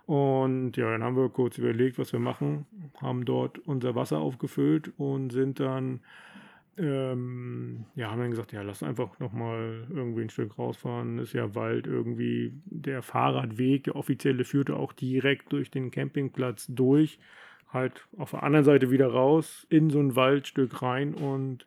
Und 0.06 0.78
ja, 0.78 0.92
dann 0.92 1.04
haben 1.04 1.16
wir 1.18 1.30
kurz 1.30 1.58
überlegt, 1.58 1.98
was 1.98 2.14
wir 2.14 2.20
machen, 2.20 2.68
haben 3.02 3.26
dort 3.26 3.58
unser 3.60 3.96
Wasser 3.96 4.20
aufgefüllt 4.20 4.92
und 4.98 5.32
sind 5.32 5.60
dann, 5.60 6.02
ähm, 6.78 7.86
ja, 7.96 8.12
haben 8.12 8.20
dann 8.20 8.32
gesagt, 8.32 8.52
ja, 8.52 8.62
lass 8.62 8.84
einfach 8.84 9.18
nochmal 9.20 9.88
irgendwie 9.90 10.22
ein 10.24 10.30
Stück 10.30 10.60
rausfahren. 10.60 11.20
Ist 11.20 11.34
ja 11.34 11.56
Wald 11.56 11.88
irgendwie. 11.88 12.54
Der 12.66 13.02
Fahrradweg, 13.02 13.86
der 13.86 13.96
offizielle, 13.96 14.44
führte 14.44 14.76
auch 14.76 14.94
direkt 14.94 15.52
durch 15.54 15.72
den 15.72 15.90
Campingplatz 15.90 16.68
durch. 16.70 17.18
Halt 17.76 18.08
auf 18.18 18.32
der 18.32 18.42
anderen 18.42 18.66
Seite 18.66 18.90
wieder 18.90 19.08
raus, 19.08 19.68
in 19.70 19.92
so 19.92 20.00
ein 20.00 20.16
Waldstück 20.16 20.82
rein 20.82 21.14
und 21.14 21.66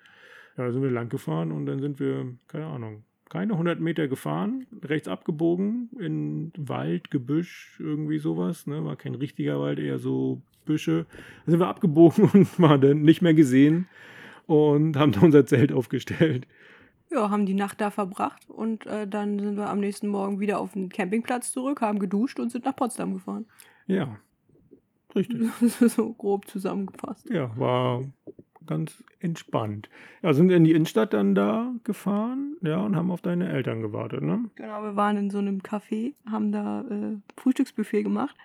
ja, 0.56 0.72
sind 0.72 0.82
wir 0.82 0.90
lang 0.90 1.08
gefahren 1.08 1.52
und 1.52 1.66
dann 1.66 1.80
sind 1.80 2.00
wir, 2.00 2.26
keine 2.48 2.66
Ahnung, 2.66 3.04
keine 3.28 3.52
100 3.52 3.78
Meter 3.78 4.08
gefahren, 4.08 4.66
rechts 4.82 5.06
abgebogen 5.06 5.90
in 5.98 6.52
Wald, 6.56 7.10
Gebüsch, 7.10 7.78
irgendwie 7.78 8.18
sowas. 8.18 8.66
Ne? 8.66 8.84
War 8.84 8.96
kein 8.96 9.14
richtiger 9.14 9.60
Wald, 9.60 9.78
eher 9.78 9.98
so 9.98 10.40
Büsche. 10.64 11.06
Da 11.44 11.52
sind 11.52 11.60
wir 11.60 11.68
abgebogen 11.68 12.30
und 12.32 12.60
waren 12.60 12.80
dann 12.80 13.02
nicht 13.02 13.22
mehr 13.22 13.34
gesehen 13.34 13.86
und 14.46 14.96
haben 14.96 15.12
da 15.12 15.20
unser 15.20 15.46
Zelt 15.46 15.72
aufgestellt. 15.72 16.46
Ja, 17.10 17.30
haben 17.30 17.46
die 17.46 17.54
Nacht 17.54 17.80
da 17.80 17.90
verbracht 17.90 18.48
und 18.48 18.86
äh, 18.86 19.06
dann 19.06 19.38
sind 19.38 19.56
wir 19.56 19.70
am 19.70 19.80
nächsten 19.80 20.08
Morgen 20.08 20.40
wieder 20.40 20.58
auf 20.58 20.72
den 20.72 20.90
Campingplatz 20.90 21.52
zurück, 21.52 21.80
haben 21.80 21.98
geduscht 21.98 22.38
und 22.38 22.50
sind 22.50 22.64
nach 22.64 22.76
Potsdam 22.76 23.14
gefahren. 23.14 23.46
Ja, 23.86 24.18
richtig. 25.18 25.50
so 25.60 26.12
grob 26.14 26.48
zusammengefasst. 26.48 27.28
Ja, 27.30 27.50
war 27.58 28.02
ganz 28.66 29.02
entspannt. 29.18 29.88
Ja, 30.22 30.32
sind 30.32 30.50
in 30.50 30.64
die 30.64 30.72
Innenstadt 30.72 31.12
dann 31.12 31.34
da 31.34 31.72
gefahren, 31.84 32.56
ja, 32.62 32.78
und 32.78 32.94
haben 32.94 33.10
auf 33.10 33.22
deine 33.22 33.48
Eltern 33.48 33.80
gewartet, 33.80 34.22
ne? 34.22 34.50
Genau, 34.54 34.82
wir 34.82 34.94
waren 34.94 35.16
in 35.16 35.30
so 35.30 35.38
einem 35.38 35.60
Café, 35.60 36.14
haben 36.30 36.52
da 36.52 36.82
äh, 36.82 37.16
Frühstücksbuffet 37.36 38.02
gemacht. 38.02 38.36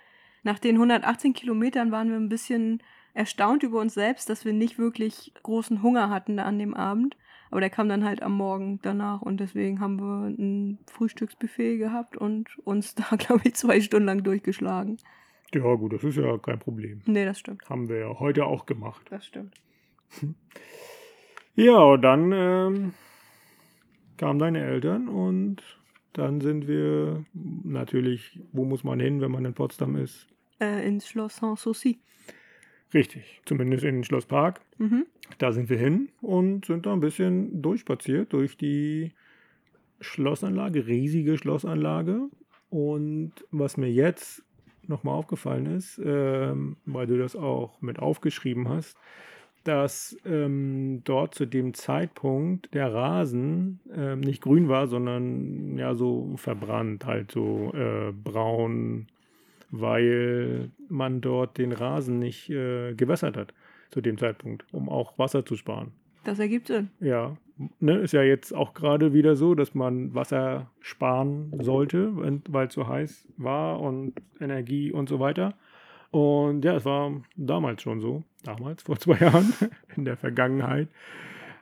Nach 0.44 0.60
den 0.60 0.76
118 0.76 1.34
Kilometern 1.34 1.92
waren 1.92 2.10
wir 2.10 2.18
ein 2.18 2.30
bisschen 2.30 2.82
erstaunt 3.14 3.64
über 3.64 3.80
uns 3.80 3.94
selbst, 3.94 4.30
dass 4.30 4.46
wir 4.46 4.54
nicht 4.54 4.80
wirklich 4.80 5.34
großen 5.44 5.84
Hunger 5.84 6.10
hatten 6.10 6.40
an 6.40 6.58
dem 6.58 6.74
Abend. 6.74 7.16
Aber 7.52 7.62
der 7.62 7.70
kam 7.70 7.88
dann 7.88 8.04
halt 8.04 8.24
am 8.24 8.36
Morgen 8.36 8.80
danach 8.82 9.22
und 9.22 9.40
deswegen 9.40 9.80
haben 9.80 10.00
wir 10.00 10.28
ein 10.28 10.80
Frühstücksbuffet 10.88 11.78
gehabt 11.78 12.18
und 12.18 12.58
uns 12.66 12.96
da, 12.96 13.16
glaube 13.16 13.42
ich, 13.44 13.54
zwei 13.54 13.80
Stunden 13.80 14.08
lang 14.08 14.24
durchgeschlagen. 14.24 14.98
Ja, 15.54 15.76
gut, 15.76 15.94
das 15.94 16.04
ist 16.04 16.18
ja 16.18 16.38
kein 16.38 16.60
Problem. 16.60 17.02
Nee, 17.06 17.26
das 17.26 17.40
stimmt. 17.40 17.70
Haben 17.70 17.90
wir 17.90 17.98
ja 17.98 18.20
heute 18.20 18.46
auch 18.46 18.66
gemacht. 18.66 19.06
Das 19.10 19.26
stimmt. 19.26 19.54
Ja, 21.56 21.78
und 21.78 22.02
dann 22.02 22.32
ähm, 22.32 22.94
kamen 24.18 24.40
deine 24.40 24.64
Eltern 24.64 25.08
und 25.08 25.62
dann 26.14 26.42
sind 26.42 26.68
wir 26.68 27.26
natürlich, 27.34 28.40
wo 28.52 28.66
muss 28.66 28.84
man 28.84 29.00
hin, 29.00 29.22
wenn 29.22 29.32
man 29.32 29.46
in 29.46 29.54
Potsdam 29.54 29.96
ist? 29.96 30.28
Äh, 30.60 30.88
ins 30.88 31.08
Schloss 31.08 31.38
Sanssouci. 31.38 32.00
Richtig, 32.94 33.42
zumindest 33.46 33.84
in 33.84 33.96
den 33.96 34.04
Schlosspark. 34.04 34.62
Mhm. 34.78 35.06
Da 35.38 35.52
sind 35.52 35.70
wir 35.70 35.78
hin 35.78 36.10
und 36.22 36.66
sind 36.66 36.86
da 36.86 36.94
ein 36.94 37.00
bisschen 37.00 37.62
durchspaziert 37.62 38.34
durch 38.34 38.58
die 38.58 39.14
Schlossanlage, 40.00 40.86
riesige 40.88 41.38
Schlossanlage. 41.38 42.30
Und 42.70 43.34
was 43.52 43.78
mir 43.78 43.92
jetzt 43.92 44.44
nochmal 44.88 45.16
aufgefallen 45.16 45.66
ist, 45.66 46.00
ähm, 46.04 46.78
weil 46.86 47.08
du 47.08 47.18
das 47.18 47.36
auch 47.36 47.82
mit 47.82 48.00
aufgeschrieben 48.00 48.70
hast, 48.70 48.98
dass 49.64 50.18
ähm, 50.26 51.02
dort 51.06 51.36
zu 51.36 51.46
dem 51.46 51.74
Zeitpunkt 51.74 52.74
der 52.74 52.94
Rasen 52.94 53.80
ähm, 53.96 54.20
nicht 54.20 54.42
grün 54.42 54.68
war, 54.68 54.88
sondern 54.88 55.78
ja 55.78 55.96
so 55.96 56.34
verbrannt, 56.36 57.06
halt 57.06 57.32
so 57.32 57.72
äh, 57.74 58.12
braun, 58.12 59.08
weil 59.72 60.70
man 60.90 61.22
dort 61.22 61.58
den 61.58 61.72
Rasen 61.72 62.20
nicht 62.20 62.50
äh, 62.50 62.94
gewässert 62.94 63.38
hat 63.38 63.54
zu 63.90 64.02
dem 64.02 64.18
Zeitpunkt, 64.18 64.66
um 64.74 64.90
auch 64.90 65.18
Wasser 65.18 65.46
zu 65.46 65.56
sparen. 65.56 65.92
Das 66.24 66.40
ergibt 66.40 66.68
Sinn. 66.68 66.90
Ja, 67.00 67.38
ne, 67.80 67.98
ist 67.98 68.14
ja 68.14 68.24
jetzt 68.24 68.54
auch 68.54 68.74
gerade 68.74 69.14
wieder 69.14 69.36
so, 69.36 69.56
dass 69.56 69.74
man 69.76 70.14
Wasser 70.14 70.72
sparen 70.80 71.52
sollte, 71.62 72.12
weil 72.50 72.68
es 72.68 72.74
so 72.74 72.88
heiß 72.88 73.28
war 73.38 73.80
und 73.80 74.14
Energie 74.40 74.92
und 74.92 75.10
so 75.10 75.20
weiter. 75.20 75.54
Und 76.12 76.64
ja, 76.64 76.76
es 76.76 76.86
war 76.86 77.12
damals 77.36 77.82
schon 77.82 78.00
so, 78.00 78.24
damals, 78.44 78.84
vor 78.84 78.98
zwei 79.00 79.18
Jahren, 79.18 79.54
in 79.96 80.06
der 80.06 80.18
Vergangenheit. 80.18 80.88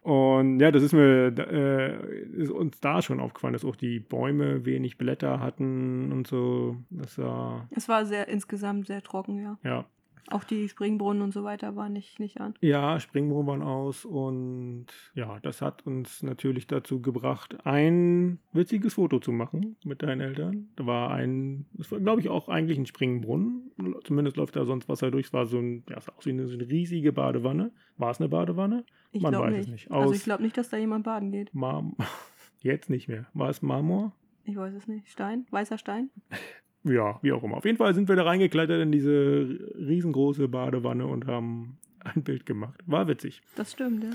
Und 0.03 0.59
ja, 0.59 0.71
das 0.71 0.81
ist 0.81 0.93
mir 0.93 1.27
äh, 1.27 2.23
ist 2.33 2.49
uns 2.49 2.79
da 2.79 3.03
schon 3.03 3.19
aufgefallen, 3.19 3.53
dass 3.53 3.63
auch 3.63 3.75
die 3.75 3.99
Bäume 3.99 4.65
wenig 4.65 4.97
Blätter 4.97 5.39
hatten 5.39 6.11
und 6.11 6.25
so. 6.25 6.75
Das 6.89 7.19
war, 7.19 7.67
Es 7.69 7.87
war 7.87 8.05
sehr 8.05 8.27
insgesamt 8.27 8.87
sehr 8.87 9.03
trocken, 9.03 9.39
ja. 9.39 9.57
ja, 9.63 9.85
Auch 10.30 10.43
die 10.43 10.69
Springbrunnen 10.69 11.22
und 11.22 11.34
so 11.34 11.43
weiter 11.43 11.76
waren 11.76 11.93
nicht, 11.93 12.19
nicht 12.19 12.39
an. 12.39 12.53
Ja, 12.61 12.99
Springbrunnen 12.99 13.47
waren 13.47 13.61
aus 13.63 14.05
und 14.05 14.86
ja, 15.13 15.39
das 15.41 15.61
hat 15.61 15.86
uns 15.86 16.24
natürlich 16.24 16.67
dazu 16.67 17.01
gebracht, 17.01 17.65
ein 17.65 18.39
witziges 18.53 18.93
Foto 18.93 19.19
zu 19.19 19.32
machen 19.32 19.76
mit 19.84 20.03
deinen 20.03 20.22
Eltern. 20.22 20.69
Da 20.76 20.86
war 20.86 21.11
ein, 21.11 21.65
das 21.74 21.91
war 21.91 21.99
glaube 21.99 22.22
ich 22.22 22.30
auch 22.30 22.49
eigentlich 22.49 22.78
ein 22.78 22.86
Springbrunnen. 22.86 23.72
Zumindest 24.03 24.38
läuft 24.38 24.55
da 24.55 24.65
sonst 24.65 24.88
Wasser 24.89 25.11
durch. 25.11 25.28
Es 25.28 25.34
war 25.34 25.45
so 25.45 25.57
ein, 25.59 25.84
ja, 25.89 25.97
es 25.97 26.07
aus 26.09 26.26
wie 26.26 26.32
eine, 26.32 26.47
so 26.47 26.53
eine 26.53 26.67
riesige 26.69 27.11
Badewanne. 27.11 27.72
War 27.97 28.11
es 28.11 28.19
eine 28.19 28.30
Badewanne? 28.30 28.86
Ich 29.11 29.22
Man 29.22 29.32
glaube 29.32 29.47
weiß 29.47 29.53
nicht. 29.55 29.65
es 29.65 29.72
nicht. 29.72 29.91
also 29.91 30.09
Aus- 30.09 30.15
ich 30.15 30.24
glaube 30.24 30.43
nicht, 30.43 30.57
dass 30.57 30.69
da 30.69 30.78
jemand 30.78 31.03
baden 31.05 31.32
geht. 31.32 31.53
Mar 31.53 31.84
Jetzt 32.61 32.89
nicht 32.89 33.07
mehr. 33.07 33.26
War 33.34 33.49
es 33.49 33.61
Marmor? 33.61 34.13
Ich 34.43 34.55
weiß 34.55 34.74
es 34.76 34.88
nicht. 34.88 35.07
Stein? 35.09 35.45
Weißer 35.51 35.78
Stein? 35.78 36.09
Ja, 36.84 37.19
wie 37.21 37.32
auch 37.32 37.43
immer. 37.43 37.57
Auf 37.57 37.65
jeden 37.65 37.77
Fall 37.77 37.93
sind 37.93 38.09
wir 38.09 38.15
da 38.15 38.23
reingeklettert 38.23 38.82
in 38.82 38.91
diese 38.91 39.59
riesengroße 39.77 40.47
Badewanne 40.47 41.05
und 41.05 41.27
haben 41.27 41.77
ein 41.99 42.23
Bild 42.23 42.45
gemacht. 42.45 42.79
War 42.86 43.07
witzig. 43.07 43.41
Das 43.55 43.71
stimmt, 43.73 44.03
ja. 44.03 44.09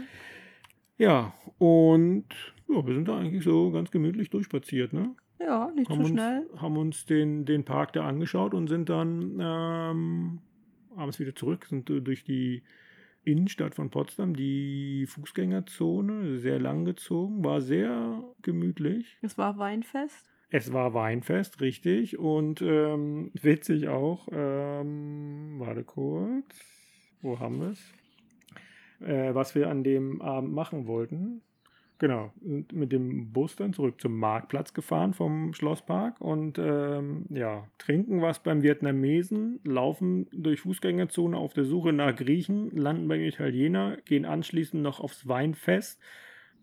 Ja, 0.98 1.34
und 1.58 2.24
ja, 2.68 2.86
wir 2.86 2.94
sind 2.94 3.06
da 3.06 3.18
eigentlich 3.18 3.44
so 3.44 3.70
ganz 3.70 3.90
gemütlich 3.90 4.30
durchspaziert, 4.30 4.92
ne? 4.92 5.14
Ja, 5.38 5.70
nicht 5.74 5.90
Haben 5.90 5.96
zu 5.96 6.00
uns, 6.00 6.10
schnell. 6.10 6.46
haben 6.56 6.76
uns 6.78 7.04
den, 7.04 7.44
den 7.44 7.64
Park 7.64 7.92
da 7.92 8.06
angeschaut 8.06 8.54
und 8.54 8.68
sind 8.68 8.88
dann 8.88 9.38
ähm, 9.38 10.38
abends 10.96 11.18
wieder 11.20 11.34
zurück, 11.34 11.66
sind 11.66 11.90
äh, 11.90 12.00
durch 12.00 12.24
die 12.24 12.62
Innenstadt 13.24 13.74
von 13.74 13.90
Potsdam, 13.90 14.34
die 14.34 15.04
Fußgängerzone, 15.06 16.38
sehr 16.38 16.58
lang 16.58 16.84
gezogen, 16.84 17.44
war 17.44 17.60
sehr 17.60 18.22
gemütlich. 18.40 19.18
Es 19.20 19.36
war 19.36 19.58
Weinfest. 19.58 20.30
Es 20.50 20.72
war 20.72 20.94
Weinfest, 20.94 21.60
richtig. 21.60 22.18
Und 22.18 22.62
ähm, 22.62 23.30
witzig 23.34 23.88
auch, 23.88 24.28
ähm, 24.30 25.56
warte 25.58 25.82
kurz, 25.84 26.60
wo 27.20 27.40
haben 27.40 27.60
wir 27.60 27.70
es? 27.70 27.92
Äh, 29.00 29.34
was 29.34 29.54
wir 29.54 29.68
an 29.68 29.82
dem 29.82 30.22
Abend 30.22 30.52
machen 30.52 30.86
wollten. 30.86 31.42
Genau, 31.98 32.30
sind 32.42 32.74
mit 32.74 32.92
dem 32.92 33.32
Bus 33.32 33.56
dann 33.56 33.72
zurück 33.72 34.00
zum 34.02 34.18
Marktplatz 34.18 34.74
gefahren 34.74 35.14
vom 35.14 35.54
Schlosspark 35.54 36.20
und 36.20 36.58
ähm, 36.58 37.24
ja, 37.30 37.66
trinken 37.78 38.20
was 38.20 38.42
beim 38.42 38.62
Vietnamesen, 38.62 39.60
laufen 39.64 40.26
durch 40.30 40.60
Fußgängerzone 40.60 41.38
auf 41.38 41.54
der 41.54 41.64
Suche 41.64 41.94
nach 41.94 42.14
Griechen, 42.14 42.70
landen 42.76 43.08
beim 43.08 43.22
Italiener, 43.22 43.96
gehen 44.04 44.26
anschließend 44.26 44.82
noch 44.82 45.00
aufs 45.00 45.26
Weinfest 45.26 45.98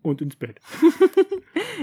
und 0.02 0.22
ins 0.22 0.36
Bett. 0.36 0.60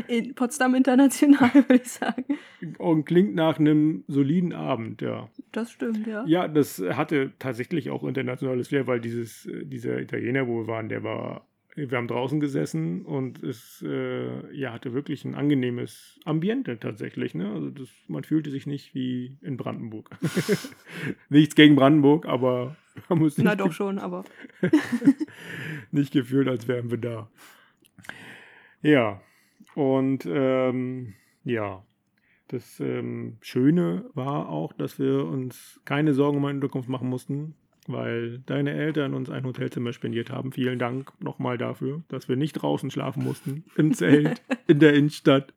In 0.07 0.36
Potsdam 0.36 0.76
International, 0.76 1.53
würde 1.53 1.76
ich 1.76 1.89
sagen. 1.89 2.38
Und 2.78 3.05
klingt 3.05 3.36
nach 3.36 3.59
einem 3.59 4.03
soliden 4.07 4.53
Abend, 4.53 5.01
ja. 5.01 5.30
Das 5.51 5.72
stimmt, 5.72 6.07
ja. 6.07 6.26
Ja, 6.26 6.47
das 6.47 6.82
hatte 6.82 7.32
tatsächlich 7.39 7.89
auch 7.89 8.03
internationales 8.03 8.69
Flair, 8.69 8.88
weil 8.88 8.99
dieses, 8.99 9.45
äh, 9.45 9.65
dieser 9.65 9.99
Italiener, 9.99 10.47
wo 10.47 10.61
wir 10.61 10.67
waren, 10.67 10.89
der 10.89 11.03
war, 11.03 11.47
wir 11.76 11.97
haben 11.97 12.07
draußen 12.07 12.39
gesessen 12.39 13.03
und 13.05 13.41
es 13.43 13.84
äh, 13.88 14.55
ja, 14.55 14.74
hatte 14.74 14.93
wirklich 14.93 15.24
ein 15.26 15.36
angenehmes 15.36 16.19
Ambiente 16.26 16.80
tatsächlich. 16.80 17.34
Ne? 17.34 17.51
Also 17.51 17.69
das, 17.69 17.89
man 18.07 18.24
fühlte 18.24 18.51
sich 18.51 18.67
nicht 18.67 18.93
wie 18.93 19.38
in 19.41 19.57
Brandenburg. 19.57 20.09
Nichts 21.30 21.55
gegen 21.55 21.76
Brandenburg, 21.76 22.26
aber 22.26 22.76
man 23.09 23.19
muss 23.19 23.38
nicht, 23.38 23.45
Na 23.45 23.55
doch 23.55 23.72
schon, 23.72 23.99
aber 23.99 24.26
nicht 25.91 26.11
gefühlt, 26.11 26.47
als 26.47 26.67
wären 26.67 26.91
wir 26.91 26.97
da. 26.97 27.30
Ja, 28.82 29.22
und 29.76 30.26
ähm, 30.26 31.13
ja, 31.43 31.84
das 32.51 32.80
ähm, 32.82 33.38
Schöne 33.41 34.05
war 34.13 34.49
auch, 34.49 34.74
dass 34.74 34.99
wir 34.99 35.26
uns 35.26 35.80
keine 35.86 36.13
Sorgen 36.13 36.38
um 36.38 36.45
eine 36.45 36.55
Unterkunft 36.55 36.89
machen 36.89 37.07
mussten, 37.07 37.55
weil 37.88 38.39
deine 38.39 38.74
Eltern 38.74 39.13
uns 39.13 39.30
ein 39.30 39.45
Hotelzimmer 39.45 39.93
spendiert 39.93 40.30
haben. 40.30 40.51
Vielen 40.51 40.78
Dank 40.78 41.13
nochmal 41.22 41.57
dafür, 41.57 42.03
dass 42.09 42.28
wir 42.28 42.36
nicht 42.36 42.53
draußen 42.53 42.91
schlafen 42.91 43.24
mussten, 43.24 43.63
im 43.78 43.93
Zelt, 43.93 44.41
in 44.67 44.80
der 44.80 44.93
Innenstadt. 44.93 45.53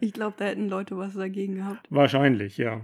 ich 0.00 0.12
glaube, 0.12 0.34
da 0.36 0.44
hätten 0.44 0.68
Leute 0.68 0.98
was 0.98 1.14
dagegen 1.14 1.56
gehabt. 1.56 1.86
Wahrscheinlich, 1.90 2.58
ja. 2.58 2.82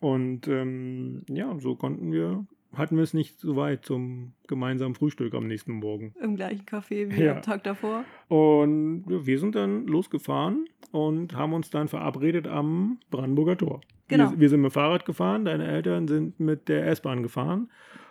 Und 0.00 0.48
ähm, 0.48 1.22
ja, 1.28 1.54
so 1.58 1.76
konnten 1.76 2.10
wir, 2.12 2.46
hatten 2.78 2.96
wir 2.96 3.02
es 3.02 3.14
nicht 3.14 3.38
so 3.40 3.56
weit 3.56 3.84
zum 3.84 4.32
gemeinsamen 4.48 4.94
Frühstück 4.94 5.34
am 5.34 5.46
nächsten 5.46 5.72
Morgen. 5.72 6.14
Im 6.20 6.36
gleichen 6.36 6.64
Café 6.66 7.10
wie 7.14 7.22
Ja. 7.22 7.36
am 7.36 7.42
Tag 7.42 7.64
davor. 7.64 8.04
Und 8.28 9.04
wir 9.08 9.38
sind 9.38 9.54
dann 9.54 9.86
losgefahren 9.86 10.66
und 10.92 11.34
haben 11.34 11.52
uns 11.52 11.70
dann 11.70 11.88
verabredet 11.88 12.46
am 12.46 12.98
Brandenburger 13.10 13.56
Tor. 13.56 13.80
Genau. 14.08 14.30
Wir, 14.32 14.40
wir 14.40 14.48
sind 14.48 14.60
mit 14.60 14.70
dem 14.70 14.74
Fahrrad 14.74 15.04
gefahren, 15.04 15.44
deine 15.44 15.66
Eltern 15.66 16.08
sind 16.08 16.38
mit 16.40 16.68
der 16.68 16.86
S-Bahn 16.88 17.22
gefahren. 17.22 17.70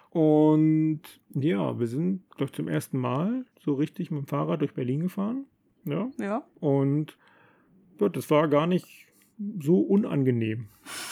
Und 0.10 1.02
ja, 1.34 1.80
wir 1.80 1.88
sind, 1.88 2.30
glaube 2.32 2.46
ich, 2.52 2.56
zum 2.56 2.68
ersten 2.68 3.00
Mal 3.00 3.46
so 3.60 3.74
richtig 3.74 4.12
mit 4.12 4.22
dem 4.22 4.28
Fahrrad 4.28 4.62
durch 4.62 4.74
Berlin 4.74 5.02
gefahren. 5.02 5.46
Ja. 5.86 6.10
Ja. 6.20 6.44
Und 6.60 7.18
ja, 8.00 8.10
das 8.10 8.30
war 8.30 8.48
gar 8.48 8.68
nicht 8.68 9.08
so 9.60 9.80
unangenehm, 9.80 10.68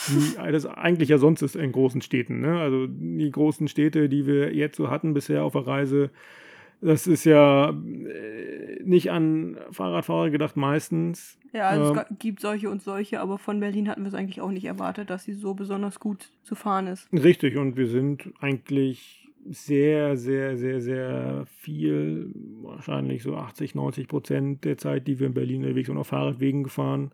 wie 0.07 0.35
das 0.51 0.65
eigentlich 0.65 1.09
ja 1.09 1.17
sonst 1.17 1.41
ist 1.41 1.55
in 1.55 1.71
großen 1.71 2.01
Städten. 2.01 2.41
Ne? 2.41 2.59
Also 2.59 2.87
die 2.87 3.31
großen 3.31 3.67
Städte, 3.67 4.09
die 4.09 4.25
wir 4.25 4.53
jetzt 4.53 4.77
so 4.77 4.89
hatten 4.89 5.13
bisher 5.13 5.43
auf 5.43 5.53
der 5.53 5.67
Reise, 5.67 6.09
das 6.81 7.05
ist 7.05 7.25
ja 7.25 7.69
äh, 7.69 8.83
nicht 8.83 9.11
an 9.11 9.57
Fahrradfahrer 9.71 10.31
gedacht 10.31 10.57
meistens. 10.57 11.37
Ja, 11.53 11.69
also 11.69 11.93
Ähm. 11.93 11.99
es 12.09 12.19
gibt 12.19 12.39
solche 12.39 12.69
und 12.69 12.81
solche, 12.81 13.19
aber 13.19 13.37
von 13.37 13.59
Berlin 13.59 13.87
hatten 13.87 14.01
wir 14.01 14.07
es 14.07 14.15
eigentlich 14.15 14.41
auch 14.41 14.51
nicht 14.51 14.65
erwartet, 14.65 15.09
dass 15.09 15.23
sie 15.23 15.33
so 15.33 15.53
besonders 15.53 15.99
gut 15.99 16.29
zu 16.43 16.55
fahren 16.55 16.87
ist. 16.87 17.07
Richtig, 17.13 17.57
und 17.57 17.77
wir 17.77 17.87
sind 17.87 18.31
eigentlich 18.39 19.29
sehr, 19.49 20.17
sehr, 20.17 20.57
sehr, 20.57 20.81
sehr 20.81 21.45
viel, 21.47 22.31
wahrscheinlich 22.61 23.23
so 23.23 23.35
80, 23.35 23.75
90 23.75 24.07
Prozent 24.07 24.65
der 24.65 24.77
Zeit, 24.77 25.07
die 25.07 25.19
wir 25.19 25.27
in 25.27 25.33
Berlin 25.33 25.63
unterwegs 25.63 25.87
sind, 25.87 25.97
auf 25.97 26.07
Fahrradwegen 26.07 26.63
gefahren. 26.63 27.11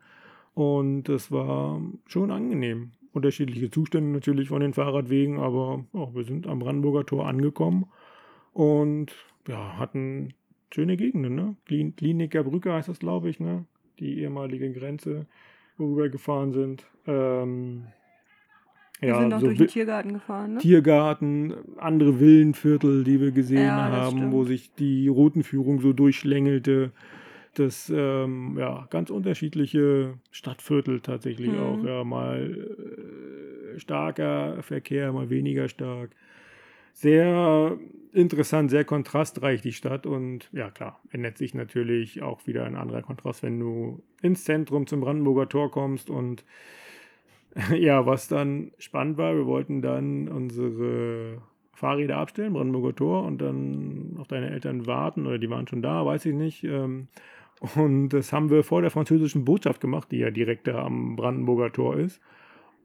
Und 0.58 1.04
das 1.04 1.32
war 1.32 1.80
schon 2.08 2.32
angenehm. 2.32 2.90
Unterschiedliche 3.14 3.70
Zustände 3.70 4.10
natürlich 4.10 4.50
von 4.50 4.60
den 4.60 4.74
Fahrradwegen, 4.74 5.38
aber 5.38 5.86
ja, 5.94 6.08
wir 6.16 6.24
sind 6.24 6.48
am 6.48 6.58
Brandenburger 6.58 7.06
Tor 7.06 7.28
angekommen 7.28 7.86
und 8.54 9.14
ja, 9.48 9.78
hatten 9.78 10.34
schöne 10.74 10.98
Gegenden, 10.98 11.36
ne? 11.36 11.56
Klin 11.68 11.96
Kliniker 11.96 12.44
Brücke 12.44 12.74
heißt 12.74 12.90
das, 12.90 12.98
glaube 12.98 13.30
ich, 13.30 13.40
ne? 13.40 13.66
Die 14.00 14.20
ehemalige 14.20 14.72
Grenze, 14.74 15.28
wo 15.78 15.96
wir 15.96 16.10
gefahren 16.10 16.54
sind. 16.54 16.88
Ähm, 17.06 17.84
Wir 19.00 19.14
sind 19.14 19.34
auch 19.36 19.40
so 19.40 19.46
durch 19.46 19.60
den 19.60 19.68
Tiergarten 19.68 20.14
gefahren, 20.14 20.54
ne? 20.56 20.60
Tiergarten, 20.60 21.54
andere 21.78 22.20
Villenviertel, 22.20 23.04
die 23.04 23.22
wir 23.22 23.32
gesehen 23.32 23.60
Ja, 23.68 23.92
haben, 23.92 24.18
stimmt. 24.18 24.34
wo 24.34 24.44
sich 24.44 24.74
die 24.74 25.08
Routenführung 25.08 25.82
so 25.82 25.94
durchschlängelte. 25.94 26.92
Das, 27.56 27.92
ähm, 27.96 28.56
ja, 28.58 28.88
ganz 28.90 29.10
unterschiedliche 29.10 30.14
Stadtviertel 30.32 31.00
tatsächlich 31.00 31.50
Mhm. 31.50 31.60
auch. 31.60 31.84
Ja, 31.84 32.04
mal 32.04 32.68
starker 33.78 34.62
Verkehr, 34.64 35.12
mal 35.14 35.30
weniger 35.30 35.68
stark. 35.70 36.12
Sehr 36.94 37.78
interessant, 38.14 38.72
sehr 38.72 38.84
kontrastreich 38.86 39.62
die 39.62 39.74
Stadt 39.74 40.08
und 40.08 40.50
ja 40.52 40.72
klar, 40.72 41.00
ändert 41.12 41.38
sich 41.38 41.54
natürlich 41.54 42.24
auch 42.24 42.48
wieder 42.48 42.66
ein 42.66 42.76
anderer 42.76 43.04
Kontrast, 43.04 43.44
wenn 43.44 43.60
du 43.60 44.02
ins 44.22 44.44
Zentrum 44.46 44.88
zum 44.88 45.02
Brandenburger 45.02 45.48
Tor 45.48 45.70
kommst 45.70 46.10
und 46.10 46.44
ja, 47.78 48.06
was 48.06 48.28
dann 48.28 48.72
spannend 48.80 49.18
war, 49.18 49.36
wir 49.36 49.46
wollten 49.46 49.82
dann 49.82 50.28
unsere 50.28 51.42
Fahrräder 51.74 52.18
abstellen, 52.18 52.54
Brandenburger 52.54 52.96
Tor 52.96 53.24
und 53.24 53.40
dann 53.40 54.16
auf 54.18 54.28
deine 54.28 54.50
Eltern 54.50 54.88
warten 54.88 55.28
oder 55.28 55.38
die 55.38 55.50
waren 55.50 55.68
schon 55.68 55.82
da, 55.82 56.06
weiß 56.06 56.26
ich 56.26 56.34
nicht. 56.34 56.64
Ähm, 56.64 57.08
und 57.76 58.10
das 58.10 58.34
haben 58.34 58.50
wir 58.50 58.64
vor 58.64 58.82
der 58.82 58.92
französischen 58.92 59.46
Botschaft 59.46 59.82
gemacht, 59.82 60.12
die 60.12 60.18
ja 60.18 60.32
direkt 60.32 60.68
da 60.68 60.84
am 60.84 61.16
Brandenburger 61.16 61.72
Tor 61.72 61.98
ist. 61.98 62.22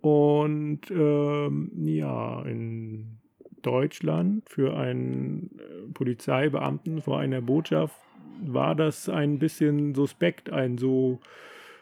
Und 0.01 0.81
ähm, 0.91 1.71
ja, 1.77 2.43
in 2.43 3.19
Deutschland 3.63 4.49
für 4.49 4.77
einen 4.77 5.51
äh, 5.59 5.93
Polizeibeamten 5.93 7.01
vor 7.01 7.21
einer 7.21 7.41
Botschaft 7.41 7.97
war 8.45 8.75
das 8.75 9.09
ein 9.09 9.39
bisschen 9.39 9.95
suspekt, 9.95 10.51
ein 10.51 10.79
so 10.79 11.21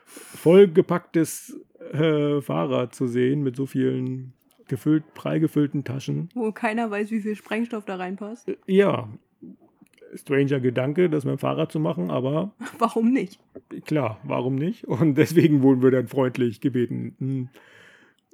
vollgepacktes 0.05 1.59
äh, 1.93 2.41
Fahrrad 2.41 2.95
zu 2.95 3.07
sehen 3.07 3.43
mit 3.43 3.57
so 3.57 3.66
vielen 3.66 4.34
gefüllt, 4.68 5.14
prall 5.14 5.41
gefüllten 5.41 5.84
Taschen. 5.84 6.28
Wo 6.34 6.53
keiner 6.53 6.91
weiß, 6.91 7.11
wie 7.11 7.20
viel 7.20 7.36
Sprengstoff 7.36 7.84
da 7.84 7.97
reinpasst. 7.97 8.49
Äh, 8.49 8.57
ja, 8.66 9.09
stranger 10.14 10.61
Gedanke, 10.61 11.11
das 11.11 11.24
mit 11.24 11.32
dem 11.32 11.38
Fahrrad 11.38 11.72
zu 11.72 11.80
machen, 11.80 12.11
aber. 12.11 12.52
Warum 12.78 13.12
nicht? 13.12 13.40
Klar, 13.84 14.20
warum 14.24 14.56
nicht? 14.56 14.84
Und 14.84 15.16
deswegen 15.16 15.62
wurden 15.62 15.82
wir 15.82 15.90
dann 15.90 16.08
freundlich 16.08 16.61
gebeten. 16.61 17.14
Hm, 17.18 17.48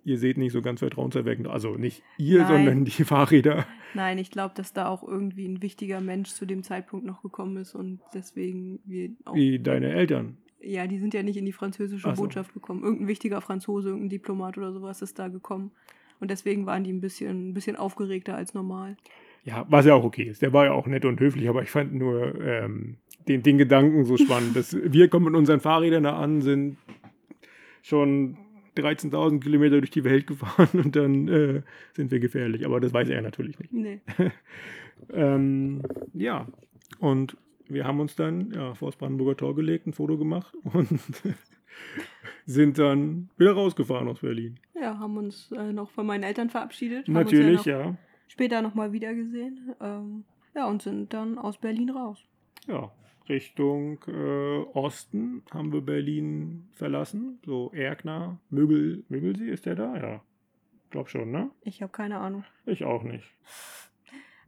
ihr 0.05 0.19
seht 0.19 0.39
nicht 0.39 0.53
so 0.53 0.63
ganz 0.63 0.81
vertrauenserweckend. 0.81 1.49
Also 1.49 1.75
nicht 1.75 2.03
ihr, 2.17 2.41
Nein. 2.41 2.49
sondern 2.49 2.85
die 2.85 3.05
Fahrräder. 3.05 3.67
Nein, 3.95 4.19
ich 4.19 4.31
glaube, 4.31 4.55
dass 4.55 4.73
da 4.73 4.89
auch 4.89 5.07
irgendwie 5.07 5.47
ein 5.47 5.63
wichtiger 5.63 6.01
Mensch 6.01 6.31
zu 6.31 6.47
dem 6.47 6.63
Zeitpunkt 6.63 7.05
noch 7.05 7.23
gekommen 7.23 7.57
ist 7.57 7.75
und 7.75 8.01
deswegen 8.15 8.79
wir 8.85 9.11
auch. 9.25 9.35
Wie 9.35 9.59
deine 9.59 9.93
Eltern. 9.93 10.39
Ja, 10.61 10.87
die 10.87 10.99
sind 10.99 11.15
ja 11.15 11.23
nicht 11.23 11.37
in 11.37 11.45
die 11.45 11.53
französische 11.53 12.15
so. 12.15 12.23
Botschaft 12.23 12.55
gekommen. 12.55 12.83
Irgendein 12.83 13.09
wichtiger 13.09 13.41
Franzose, 13.41 13.91
irgendein 13.91 14.11
Diplomat 14.11 14.57
oder 14.59 14.73
sowas 14.73 15.03
ist 15.03 15.19
da 15.19 15.29
gekommen. 15.29 15.71
Und 16.19 16.31
deswegen 16.31 16.67
waren 16.67 16.83
die 16.83 16.93
ein 16.93 17.01
bisschen, 17.01 17.51
ein 17.51 17.55
bisschen 17.55 17.77
aufgeregter 17.77 18.37
als 18.37 18.55
normal. 18.55 18.97
Ja, 19.47 19.65
was 19.69 19.87
ja 19.87 19.95
auch 19.95 20.03
okay 20.03 20.25
ist. 20.25 20.43
Der 20.43 20.53
war 20.53 20.67
ja 20.67 20.73
auch 20.73 20.89
nett 20.89 21.05
und 21.05 21.21
höflich, 21.21 21.49
aber 21.49 21.63
ich 21.63 21.71
fand 21.71 21.95
nur 21.95 22.35
ähm, 22.41 22.97
den, 23.29 23.45
den 23.45 23.59
Gedanken 23.59 24.05
so 24.05 24.17
spannend, 24.17 24.57
dass 24.57 24.77
wir 24.77 25.09
kommen 25.09 25.27
mit 25.27 25.35
unseren 25.35 25.61
Fahrrädern 25.61 26.03
da 26.03 26.19
an, 26.19 26.43
sind 26.43 26.79
schon 27.81 28.37
13.000 28.77 29.41
Kilometer 29.41 29.79
durch 29.79 29.93
die 29.93 30.03
Welt 30.03 30.27
gefahren 30.27 30.69
und 30.85 30.97
dann 30.97 31.29
äh, 31.29 31.63
sind 31.93 32.11
wir 32.11 32.19
gefährlich. 32.19 32.67
Aber 32.67 32.81
das 32.81 32.93
weiß 32.93 33.09
er 33.09 33.23
natürlich 33.23 33.57
nicht. 33.61 33.73
Nee. 33.73 34.01
ähm, 35.13 35.83
ja, 36.13 36.49
und 36.99 37.37
wir 37.69 37.87
haben 37.87 38.01
uns 38.01 38.17
dann 38.17 38.51
ja, 38.53 38.75
vor 38.75 38.91
das 38.91 38.97
Brandenburger 38.97 39.37
Tor 39.37 39.55
gelegt, 39.55 39.87
ein 39.87 39.93
Foto 39.93 40.19
gemacht 40.19 40.57
und 40.73 41.01
sind 42.47 42.79
dann 42.79 43.31
wieder 43.37 43.53
rausgefahren 43.53 44.09
aus 44.09 44.21
Berlin. 44.21 44.59
Ja, 44.75 44.99
haben 44.99 45.17
uns 45.17 45.53
äh, 45.53 45.73
noch 45.73 45.91
von 45.91 46.05
meinen 46.05 46.25
Eltern 46.25 46.51
verabschiedet. 46.51 47.07
Natürlich, 47.07 47.65
ja, 47.65 47.81
ja. 47.81 47.99
Später 48.29 48.63
nochmal 48.63 48.93
wiedergesehen. 48.93 49.75
Ähm, 49.81 50.25
ja, 50.55 50.67
und 50.67 50.83
sind 50.83 51.13
dann 51.13 51.39
aus 51.39 51.59
Berlin 51.59 51.91
raus. 51.91 52.25
Ja, 52.67 52.91
Richtung 53.29 53.99
äh, 54.07 54.59
Osten 54.73 55.43
haben 55.53 55.73
wir 55.73 55.81
Berlin 55.81 56.69
verlassen. 56.75 57.39
So 57.45 57.71
Erkner, 57.73 58.39
Mögel, 58.51 59.05
Mögelsee 59.09 59.51
ist 59.51 59.67
der 59.67 59.75
da? 59.75 59.97
Ja. 59.97 60.23
Glaub 60.91 61.09
schon, 61.09 61.31
ne? 61.31 61.51
Ich 61.63 61.83
habe 61.83 61.93
keine 61.93 62.19
Ahnung. 62.19 62.45
Ich 62.65 62.85
auch 62.85 63.03
nicht. 63.03 63.27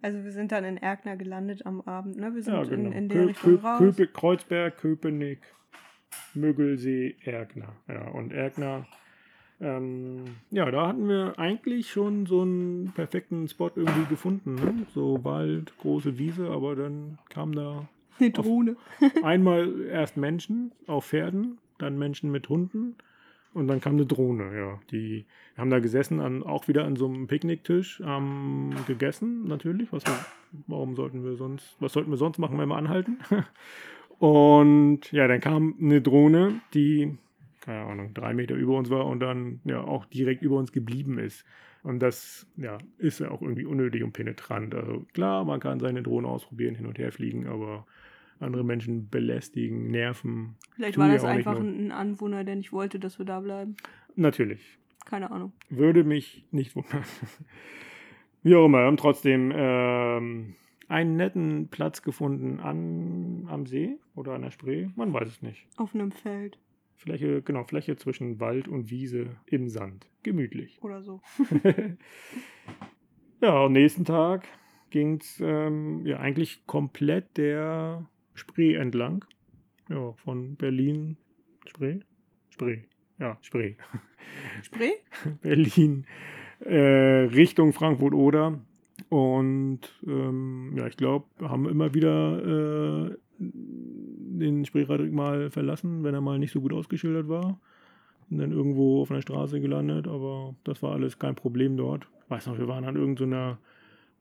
Also 0.00 0.22
wir 0.22 0.30
sind 0.30 0.52
dann 0.52 0.64
in 0.64 0.76
Erkner 0.76 1.16
gelandet 1.16 1.66
am 1.66 1.80
Abend, 1.80 2.16
ne? 2.16 2.32
Wir 2.34 2.42
sind 2.42 2.54
ja, 2.54 2.62
genau. 2.62 2.90
in, 2.90 2.92
in 2.92 3.08
der 3.08 3.18
Kö 3.18 3.26
Richtung 3.26 3.56
raus. 3.56 3.78
Köpe, 3.78 4.06
Kreuzberg, 4.06 4.78
Köpenick, 4.78 5.40
Mögelsee, 6.34 7.16
Erkner. 7.24 7.74
Ja, 7.88 8.08
und 8.08 8.32
Erkner, 8.32 8.86
ähm, 9.60 10.24
ja, 10.50 10.70
da 10.70 10.88
hatten 10.88 11.08
wir 11.08 11.38
eigentlich 11.38 11.90
schon 11.90 12.26
so 12.26 12.42
einen 12.42 12.92
perfekten 12.94 13.48
Spot 13.48 13.70
irgendwie 13.74 14.06
gefunden. 14.08 14.54
Ne? 14.54 14.86
So 14.94 15.24
Wald, 15.24 15.72
große 15.78 16.18
Wiese, 16.18 16.50
aber 16.50 16.76
dann 16.76 17.18
kam 17.28 17.54
da 17.54 17.88
eine 18.20 18.30
Drohne. 18.30 18.76
einmal 19.22 19.82
erst 19.86 20.16
Menschen 20.16 20.72
auf 20.86 21.06
Pferden, 21.06 21.58
dann 21.78 21.98
Menschen 21.98 22.30
mit 22.30 22.48
Hunden 22.48 22.96
und 23.54 23.66
dann 23.66 23.80
kam 23.80 23.94
eine 23.94 24.06
Drohne, 24.06 24.56
ja. 24.56 24.80
Die 24.92 25.24
haben 25.56 25.70
da 25.70 25.80
gesessen, 25.80 26.20
an, 26.20 26.44
auch 26.44 26.68
wieder 26.68 26.84
an 26.84 26.96
so 26.96 27.06
einem 27.06 27.26
Picknicktisch, 27.26 28.00
haben 28.04 28.74
gegessen, 28.86 29.48
natürlich. 29.48 29.92
Was, 29.92 30.04
warum 30.68 30.94
sollten 30.94 31.24
wir 31.24 31.34
sonst, 31.34 31.76
was 31.80 31.92
sollten 31.92 32.10
wir 32.10 32.16
sonst 32.16 32.38
machen, 32.38 32.58
wenn 32.58 32.68
wir 32.68 32.76
anhalten? 32.76 33.18
und 34.18 35.10
ja, 35.10 35.26
dann 35.26 35.40
kam 35.40 35.74
eine 35.80 36.00
Drohne, 36.00 36.60
die, 36.74 37.16
keine 37.68 37.84
Ahnung, 37.84 38.14
drei 38.14 38.32
Meter 38.32 38.54
über 38.54 38.78
uns 38.78 38.88
war 38.88 39.04
und 39.04 39.20
dann 39.20 39.60
ja 39.64 39.82
auch 39.82 40.06
direkt 40.06 40.40
über 40.40 40.56
uns 40.56 40.72
geblieben 40.72 41.18
ist. 41.18 41.44
Und 41.82 41.98
das 42.00 42.46
ja, 42.56 42.78
ist 42.96 43.20
ja 43.20 43.30
auch 43.30 43.42
irgendwie 43.42 43.66
unnötig 43.66 44.02
und 44.02 44.14
penetrant. 44.14 44.74
Also 44.74 45.06
klar, 45.12 45.44
man 45.44 45.60
kann 45.60 45.78
seine 45.78 46.02
Drohne 46.02 46.28
ausprobieren, 46.28 46.74
hin 46.74 46.86
und 46.86 46.98
her 46.98 47.12
fliegen, 47.12 47.46
aber 47.46 47.86
andere 48.40 48.64
Menschen 48.64 49.10
belästigen, 49.10 49.90
nerven. 49.90 50.56
Vielleicht 50.76 50.96
war 50.96 51.12
das 51.12 51.24
einfach 51.24 51.58
ein 51.58 51.92
Anwohner, 51.92 52.42
der 52.42 52.56
nicht 52.56 52.72
wollte, 52.72 52.98
dass 52.98 53.18
wir 53.18 53.26
da 53.26 53.40
bleiben. 53.40 53.76
Natürlich. 54.16 54.78
Keine 55.04 55.30
Ahnung. 55.30 55.52
Würde 55.68 56.04
mich 56.04 56.46
nicht 56.50 56.74
wundern. 56.74 57.04
Wie 58.42 58.54
auch 58.54 58.64
immer, 58.64 58.78
wir 58.78 58.86
haben 58.86 58.96
trotzdem 58.96 59.52
ähm, 59.54 60.54
einen 60.88 61.16
netten 61.16 61.68
Platz 61.68 62.00
gefunden 62.00 62.60
an, 62.60 63.46
am 63.50 63.66
See 63.66 63.98
oder 64.14 64.32
an 64.32 64.40
der 64.40 64.52
Spree. 64.52 64.88
Man 64.96 65.12
weiß 65.12 65.28
es 65.28 65.42
nicht. 65.42 65.66
Auf 65.76 65.94
einem 65.94 66.12
Feld. 66.12 66.58
Fläche, 66.98 67.42
genau, 67.42 67.62
Fläche 67.62 67.96
zwischen 67.96 68.40
Wald 68.40 68.66
und 68.66 68.90
Wiese 68.90 69.36
im 69.46 69.68
Sand. 69.68 70.10
Gemütlich. 70.24 70.78
Oder 70.82 71.02
so. 71.02 71.22
ja, 73.40 73.64
am 73.64 73.72
nächsten 73.72 74.04
Tag 74.04 74.46
ging 74.90 75.20
es 75.20 75.40
ähm, 75.40 76.04
ja 76.04 76.18
eigentlich 76.18 76.66
komplett 76.66 77.36
der 77.36 78.04
Spree 78.34 78.74
entlang. 78.74 79.24
Ja, 79.88 80.12
von 80.12 80.56
Berlin, 80.56 81.16
Spree? 81.66 82.00
Spree, 82.50 82.82
ja, 83.18 83.38
Spree. 83.42 83.76
Spree? 84.62 84.92
Berlin, 85.40 86.04
äh, 86.60 87.28
Richtung 87.30 87.72
Frankfurt-Oder. 87.72 88.58
Und 89.08 89.80
ähm, 90.04 90.72
ja, 90.76 90.88
ich 90.88 90.96
glaube, 90.96 91.26
haben 91.48 91.68
immer 91.68 91.94
wieder 91.94 93.12
äh, 93.12 93.16
den 93.38 94.64
Spreeradweg 94.64 95.12
mal 95.12 95.50
verlassen, 95.50 96.04
wenn 96.04 96.14
er 96.14 96.20
mal 96.20 96.38
nicht 96.38 96.52
so 96.52 96.60
gut 96.60 96.72
ausgeschildert 96.72 97.28
war. 97.28 97.58
Und 98.30 98.38
dann 98.38 98.52
irgendwo 98.52 99.00
auf 99.00 99.10
einer 99.10 99.22
Straße 99.22 99.60
gelandet, 99.60 100.06
aber 100.06 100.54
das 100.64 100.82
war 100.82 100.92
alles 100.92 101.18
kein 101.18 101.34
Problem 101.34 101.76
dort. 101.76 102.06
Ich 102.24 102.30
weiß 102.30 102.46
noch, 102.46 102.58
wir 102.58 102.68
waren 102.68 102.84
an 102.84 102.96
irgendeiner 102.96 103.58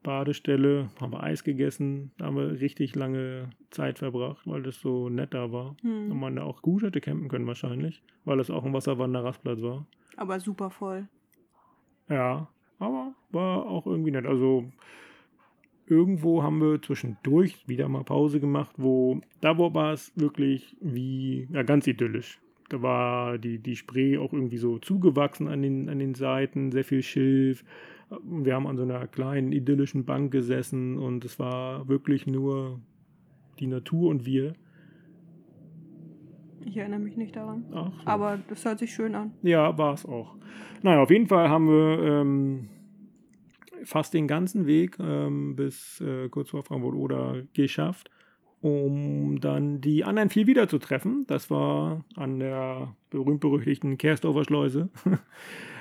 Badestelle, 0.04 0.90
haben 1.02 1.12
wir 1.12 1.24
Eis 1.24 1.44
gegessen, 1.44 2.12
da 2.18 2.28
haben 2.28 2.38
wir 2.38 2.62
richtig 2.62 2.96
lange 2.96 3.50
Zeit 3.72 4.00
verbracht, 4.00 4.48
weil 4.48 4.64
das 4.64 4.80
so 4.80 5.10
nett 5.10 5.34
da 5.34 5.52
war. 5.52 5.76
Hm. 5.82 6.12
Und 6.12 6.20
man 6.20 6.38
da 6.38 6.44
auch 6.44 6.62
gut 6.62 6.84
hätte 6.84 7.02
campen 7.02 7.28
können 7.28 7.48
wahrscheinlich, 7.48 8.02
weil 8.24 8.38
das 8.38 8.50
auch 8.50 8.64
ein 8.64 8.74
Wasserwanderrastplatz 8.74 9.62
war. 9.62 9.86
Aber 10.16 10.40
super 10.40 10.70
voll. 10.70 11.08
Ja, 12.10 12.48
aber 12.80 13.14
war 13.32 13.66
auch 13.66 13.86
irgendwie 13.86 14.12
nett. 14.12 14.26
Also 14.26 14.72
irgendwo 15.88 16.44
haben 16.44 16.60
wir 16.60 16.82
zwischendurch 16.82 17.68
wieder 17.68 17.88
mal 17.90 18.04
Pause 18.04 18.40
gemacht, 18.40 18.76
wo 18.78 19.22
da 19.42 19.58
war 19.58 19.94
es 19.94 20.12
wirklich 20.16 20.76
wie 20.82 21.48
ja 21.52 21.64
ganz 21.64 21.88
idyllisch. 21.88 22.40
Da 22.70 22.82
war 22.82 23.38
die, 23.38 23.60
die 23.60 23.78
Spree 23.78 24.18
auch 24.18 24.34
irgendwie 24.34 24.58
so 24.58 24.78
zugewachsen 24.78 25.48
an 25.48 25.62
den, 25.62 25.88
an 25.88 26.00
den 26.00 26.16
Seiten, 26.16 26.72
sehr 26.72 26.84
viel 26.84 27.02
Schilf, 27.02 27.64
wir 28.10 28.56
haben 28.56 28.68
an 28.68 28.78
so 28.78 28.84
einer 28.84 29.08
kleinen 29.08 29.52
idyllischen 29.52 30.06
Bank 30.06 30.32
gesessen 30.32 30.98
und 30.98 31.26
es 31.26 31.40
war 31.40 31.88
wirklich 31.88 32.26
nur 32.26 32.80
die 33.60 33.68
Natur 33.68 34.10
und 34.10 34.26
wir. 34.26 34.54
Ich 36.66 36.78
erinnere 36.78 37.00
mich 37.00 37.18
nicht 37.18 37.36
daran. 37.36 37.66
Ach, 37.74 37.92
so. 37.92 38.08
Aber 38.08 38.40
das 38.50 38.64
hört 38.66 38.80
sich 38.80 38.94
schön 38.94 39.16
an. 39.16 39.32
Ja, 39.42 39.78
war 39.78 39.94
es 39.94 40.06
auch. 40.06 40.36
Naja, 40.84 41.02
auf 41.02 41.10
jeden 41.10 41.28
Fall 41.28 41.50
haben 41.50 41.68
wir 41.68 42.00
ähm, 42.04 42.70
fast 43.84 44.14
den 44.14 44.28
ganzen 44.28 44.66
Weg 44.66 44.98
ähm, 45.00 45.56
bis 45.56 46.02
äh, 46.02 46.30
kurz 46.30 46.50
vor 46.50 46.64
Frankfurt 46.64 46.96
oder 46.96 47.44
geschafft, 47.54 48.10
um 48.62 49.40
dann 49.40 49.82
die 49.82 50.04
anderen 50.04 50.30
vier 50.30 50.48
wieder 50.48 50.68
zu 50.68 50.80
treffen. 50.80 51.26
Das 51.28 51.50
war 51.50 52.04
an 52.16 52.40
der 52.40 52.96
berühmt-berüchtigten 53.10 53.98
Kersdorfer 53.98 54.44
Schleuse. 54.44 54.90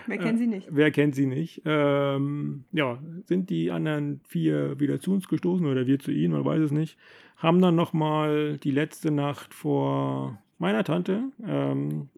Wer 0.06 0.18
kennt 0.18 0.38
sie 0.38 0.46
nicht? 0.46 0.68
Äh, 0.68 0.70
wer 0.72 0.90
kennt 0.90 1.14
sie 1.14 1.26
nicht? 1.26 1.62
Ähm, 1.64 2.64
ja, 2.72 2.98
sind 3.24 3.50
die 3.50 3.70
anderen 3.70 4.20
vier 4.24 4.78
wieder 4.78 5.00
zu 5.00 5.12
uns 5.12 5.28
gestoßen 5.28 5.66
oder 5.66 5.86
wir 5.86 5.98
zu 5.98 6.12
ihnen, 6.12 6.32
man 6.32 6.44
weiß 6.44 6.62
es 6.62 6.70
nicht. 6.70 6.96
Haben 7.36 7.60
dann 7.60 7.74
nochmal 7.74 8.56
die 8.58 8.70
letzte 8.70 9.10
Nacht 9.10 9.52
vor 9.52 10.38
meiner 10.58 10.84
Tante, 10.84 11.24
ähm, 11.44 12.08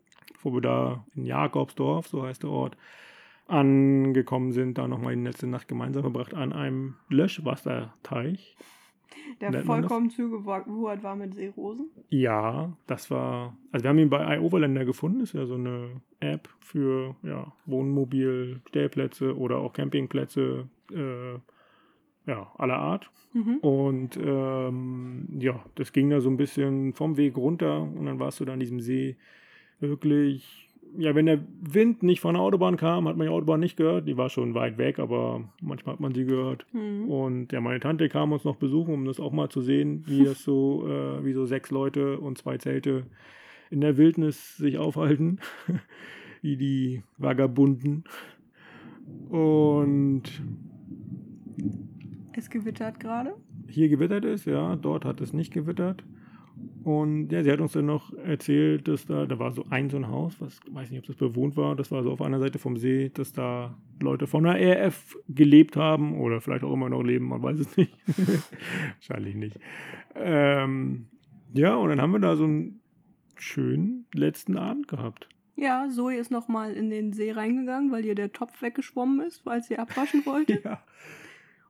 wo 0.43 0.53
wir 0.53 0.61
da 0.61 1.07
in 1.15 1.25
Jakobsdorf, 1.25 2.09
so 2.09 2.23
heißt 2.23 2.43
der 2.43 2.51
Ort, 2.51 2.77
angekommen 3.49 4.53
sind, 4.53 4.79
da 4.79 4.87
nochmal 4.87 5.17
die 5.17 5.23
letzte 5.23 5.47
Nacht 5.47 5.69
gemeinsam 5.69 6.03
verbracht 6.03 6.35
an 6.35 6.53
einem 6.53 6.95
Löschwasserteich. 7.09 8.57
Der 9.41 9.51
Nennt 9.51 9.61
das? 9.61 9.67
vollkommen 9.67 10.11
zugewuchert 10.11 11.03
war 11.03 11.17
mit 11.17 11.35
Seerosen. 11.35 11.91
Ja, 12.09 12.77
das 12.87 13.11
war. 13.11 13.57
Also 13.73 13.85
wir 13.85 13.91
haben 13.91 13.99
ihn 13.99 14.11
bei 14.11 14.37
iOverlander 14.37 14.85
gefunden, 14.85 15.21
ist 15.21 15.33
ja 15.33 15.47
so 15.47 15.55
eine 15.55 16.01
App 16.21 16.49
für 16.61 17.17
ja, 17.23 17.53
Wohnmobil, 17.67 18.61
Stellplätze 18.69 19.37
oder 19.37 19.59
auch 19.59 19.73
Campingplätze, 19.73 20.69
äh, 20.93 21.35
ja, 22.31 22.53
aller 22.59 22.77
Art. 22.77 23.11
Mhm. 23.33 23.59
Und 23.59 24.17
ähm, 24.23 25.29
ja, 25.39 25.65
das 25.75 25.93
ging 25.93 26.11
da 26.11 26.21
so 26.21 26.29
ein 26.29 26.37
bisschen 26.37 26.93
vom 26.93 27.17
Weg 27.17 27.37
runter 27.37 27.83
und 27.83 28.07
dann 28.07 28.19
warst 28.19 28.41
du 28.41 28.45
da 28.45 28.53
an 28.53 28.61
diesem 28.61 28.81
See 28.81 29.17
wirklich. 29.81 30.68
Ja, 30.97 31.15
wenn 31.15 31.27
der 31.27 31.41
Wind 31.61 32.03
nicht 32.03 32.21
von 32.21 32.35
der 32.35 32.43
Autobahn 32.43 32.77
kam, 32.77 33.07
hat 33.09 33.17
man 33.17 33.27
die 33.27 33.33
Autobahn 33.33 33.61
nicht 33.61 33.77
gehört. 33.77 34.09
Die 34.09 34.17
war 34.17 34.31
schon 34.31 34.55
weit 34.55 34.79
weg, 34.79 34.99
aber 34.99 35.45
manchmal 35.61 35.93
hat 35.95 36.01
man 36.01 36.15
sie 36.15 36.25
gehört. 36.25 36.67
Mhm. 36.73 37.09
Und 37.09 37.53
ja, 37.53 37.61
meine 37.61 37.79
Tante 37.81 38.09
kam 38.09 38.33
uns 38.33 38.45
noch 38.45 38.57
besuchen, 38.57 38.95
um 38.95 39.05
das 39.05 39.21
auch 39.21 39.33
mal 39.33 39.49
zu 39.49 39.61
sehen, 39.61 40.03
wie 40.07 40.25
das 40.25 40.43
so, 40.43 40.87
äh, 40.89 41.25
wie 41.25 41.33
so 41.35 41.47
sechs 41.47 41.71
Leute 41.71 42.19
und 42.19 42.39
zwei 42.39 42.59
Zelte 42.59 43.05
in 43.71 43.81
der 43.81 43.97
Wildnis 43.97 44.57
sich 44.57 44.79
aufhalten, 44.79 45.39
wie 46.43 46.57
die 46.57 47.03
Vagabunden. 47.19 48.05
Und 49.29 50.23
Es 52.33 52.51
gewittert 52.51 53.01
gerade. 53.01 53.35
hier 53.69 53.89
gewittert 53.89 54.25
es, 54.25 54.45
ja, 54.45 54.77
dort 54.77 55.05
hat 55.05 55.21
es 55.21 55.33
nicht 55.33 55.53
gewittert. 55.53 56.03
Und 56.89 57.33
ja, 57.33 57.45
sie 57.45 57.53
hat 57.53 57.61
uns 57.61 57.73
dann 57.73 57.85
noch 57.85 58.15
erzählt, 58.15 58.89
dass 58.89 59.05
da, 59.05 59.27
da 59.27 59.39
war 59.39 59.53
so 59.53 59.67
ein 59.69 59.91
so 59.91 59.99
ein 59.99 60.09
Haus, 60.09 60.41
was 60.41 60.59
weiß 60.71 60.91
nicht, 60.91 61.01
ob 61.01 61.07
das 61.07 61.17
bewohnt 61.17 61.55
war, 61.55 61.77
das 61.77 61.91
war 61.91 62.03
so 62.03 62.11
auf 62.11 62.23
einer 62.23 62.39
Seite 62.39 62.59
vom 62.59 62.79
See, 62.79 63.11
dass 63.13 63.35
da 63.35 63.77
Leute 64.01 64.27
von 64.27 64.45
der 64.45 64.55
RF 64.55 65.19
gelebt 65.29 65.77
haben 65.77 66.19
oder 66.19 66.41
vielleicht 66.41 66.65
auch 66.65 66.73
immer 66.73 66.89
noch 66.89 67.03
leben, 67.03 67.29
man 67.29 67.43
weiß 67.43 67.59
es 67.59 67.77
nicht. 67.77 67.93
Wahrscheinlich 68.97 69.35
nicht. 69.35 69.61
Ähm, 70.15 71.09
ja, 71.53 71.77
und 71.77 71.91
dann 71.91 72.01
haben 72.01 72.13
wir 72.13 72.21
da 72.21 72.37
so 72.37 72.45
einen 72.45 72.81
schönen 73.37 74.07
letzten 74.15 74.57
Abend 74.57 74.89
gehabt. 74.89 75.29
Ja, 75.57 75.91
Zoe 75.91 76.17
ist 76.17 76.31
nochmal 76.31 76.73
in 76.73 76.89
den 76.89 77.13
See 77.13 77.33
reingegangen, 77.33 77.93
weil 77.93 78.07
ihr 78.07 78.15
der 78.15 78.33
Topf 78.33 78.63
weggeschwommen 78.63 79.21
ist, 79.27 79.45
weil 79.45 79.63
sie 79.63 79.79
abwaschen 79.79 80.25
wollte. 80.25 80.63
Ja. 80.65 80.83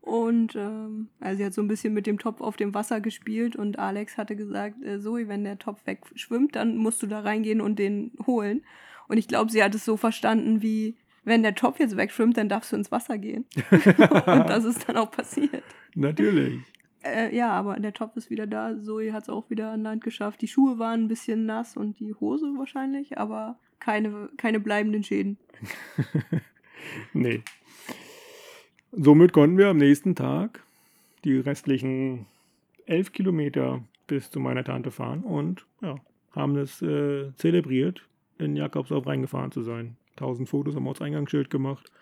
Und 0.09 0.57
ähm, 0.57 1.09
also 1.21 1.37
sie 1.37 1.45
hat 1.45 1.53
so 1.53 1.61
ein 1.61 1.69
bisschen 1.69 1.93
mit 1.93 2.07
dem 2.07 2.19
Topf 2.19 2.41
auf 2.41 2.57
dem 2.57 2.73
Wasser 2.73 3.03
gespielt 3.03 3.57
und 3.57 3.79
Alex 3.79 4.17
hatte 4.17 4.37
gesagt, 4.37 4.83
äh, 4.83 4.99
Zoe, 4.99 5.29
wenn 5.29 5.45
der 5.45 5.59
Topf 5.59 5.85
wegschwimmt, 5.85 6.57
dann 6.57 6.79
musst 6.79 7.03
du 7.03 7.07
da 7.07 7.21
reingehen 7.21 7.61
und 7.61 7.79
den 7.79 8.13
holen. 8.27 8.63
Und 9.09 9.19
ich 9.19 9.29
glaube, 9.29 9.53
sie 9.53 9.63
hat 9.63 9.75
es 9.75 9.85
so 9.85 9.99
verstanden 9.99 10.63
wie, 10.63 10.97
wenn 11.25 11.43
der 11.43 11.55
Topf 11.55 11.79
jetzt 11.79 11.99
wegschwimmt, 11.99 12.39
dann 12.39 12.49
darfst 12.49 12.73
du 12.73 12.77
ins 12.77 12.91
Wasser 12.91 13.19
gehen. 13.19 13.45
und 13.71 14.49
das 14.49 14.65
ist 14.65 14.89
dann 14.89 14.97
auch 14.97 15.11
passiert. 15.11 15.63
Natürlich. 15.95 16.63
Äh, 17.05 17.37
ja, 17.37 17.51
aber 17.51 17.79
der 17.79 17.93
Topf 17.93 18.17
ist 18.17 18.31
wieder 18.31 18.47
da. 18.47 18.81
Zoe 18.81 19.13
hat 19.13 19.25
es 19.25 19.29
auch 19.29 19.51
wieder 19.51 19.73
an 19.73 19.83
Land 19.83 20.03
geschafft. 20.03 20.41
Die 20.41 20.49
Schuhe 20.49 20.79
waren 20.79 21.05
ein 21.05 21.09
bisschen 21.09 21.45
nass 21.45 21.77
und 21.77 22.01
die 22.01 22.15
Hose 22.15 22.47
wahrscheinlich, 22.57 23.19
aber 23.19 23.59
keine, 23.79 24.31
keine 24.39 24.59
bleibenden 24.59 25.05
Schäden. 25.05 25.37
Nee. 27.13 27.43
Somit 29.01 29.33
konnten 29.33 29.59
wir 29.59 29.69
am 29.69 29.77
nächsten 29.77 30.17
Tag 30.17 30.61
die 31.23 31.39
restlichen 31.39 32.27
elf 32.85 33.13
Kilometer 33.13 33.81
bis 34.09 34.29
zu 34.29 34.41
meiner 34.41 34.65
Tante 34.65 34.91
fahren 34.91 35.23
und 35.23 35.65
ja, 35.81 36.01
haben 36.33 36.57
es 36.57 36.83
äh, 36.83 37.33
zelebriert, 37.37 38.03
in 38.39 38.57
Jakobsdorf 38.57 39.07
reingefahren 39.07 39.53
zu 39.53 39.63
sein. 39.63 39.97
Tausend 40.17 40.49
Fotos 40.49 40.75
am 40.75 40.89
Ortseingangsschild 40.89 41.49
gemacht. 41.49 41.93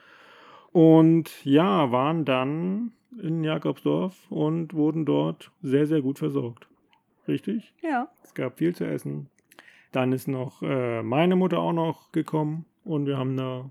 Und 0.72 1.44
ja, 1.44 1.92
waren 1.92 2.24
dann 2.24 2.92
in 3.20 3.44
Jakobsdorf 3.44 4.16
und 4.30 4.72
wurden 4.72 5.04
dort 5.04 5.50
sehr, 5.60 5.86
sehr 5.86 6.00
gut 6.00 6.18
versorgt. 6.18 6.66
Richtig? 7.28 7.74
Ja, 7.82 8.08
Es 8.24 8.32
gab 8.32 8.56
viel 8.56 8.74
zu 8.74 8.86
essen. 8.86 9.28
Dann 9.92 10.12
ist 10.12 10.28
noch 10.28 10.62
äh, 10.62 11.02
meine 11.02 11.36
Mutter 11.36 11.58
auch 11.58 11.74
noch 11.74 12.10
gekommen 12.12 12.64
und 12.84 13.04
wir 13.04 13.18
haben 13.18 13.36
da 13.36 13.70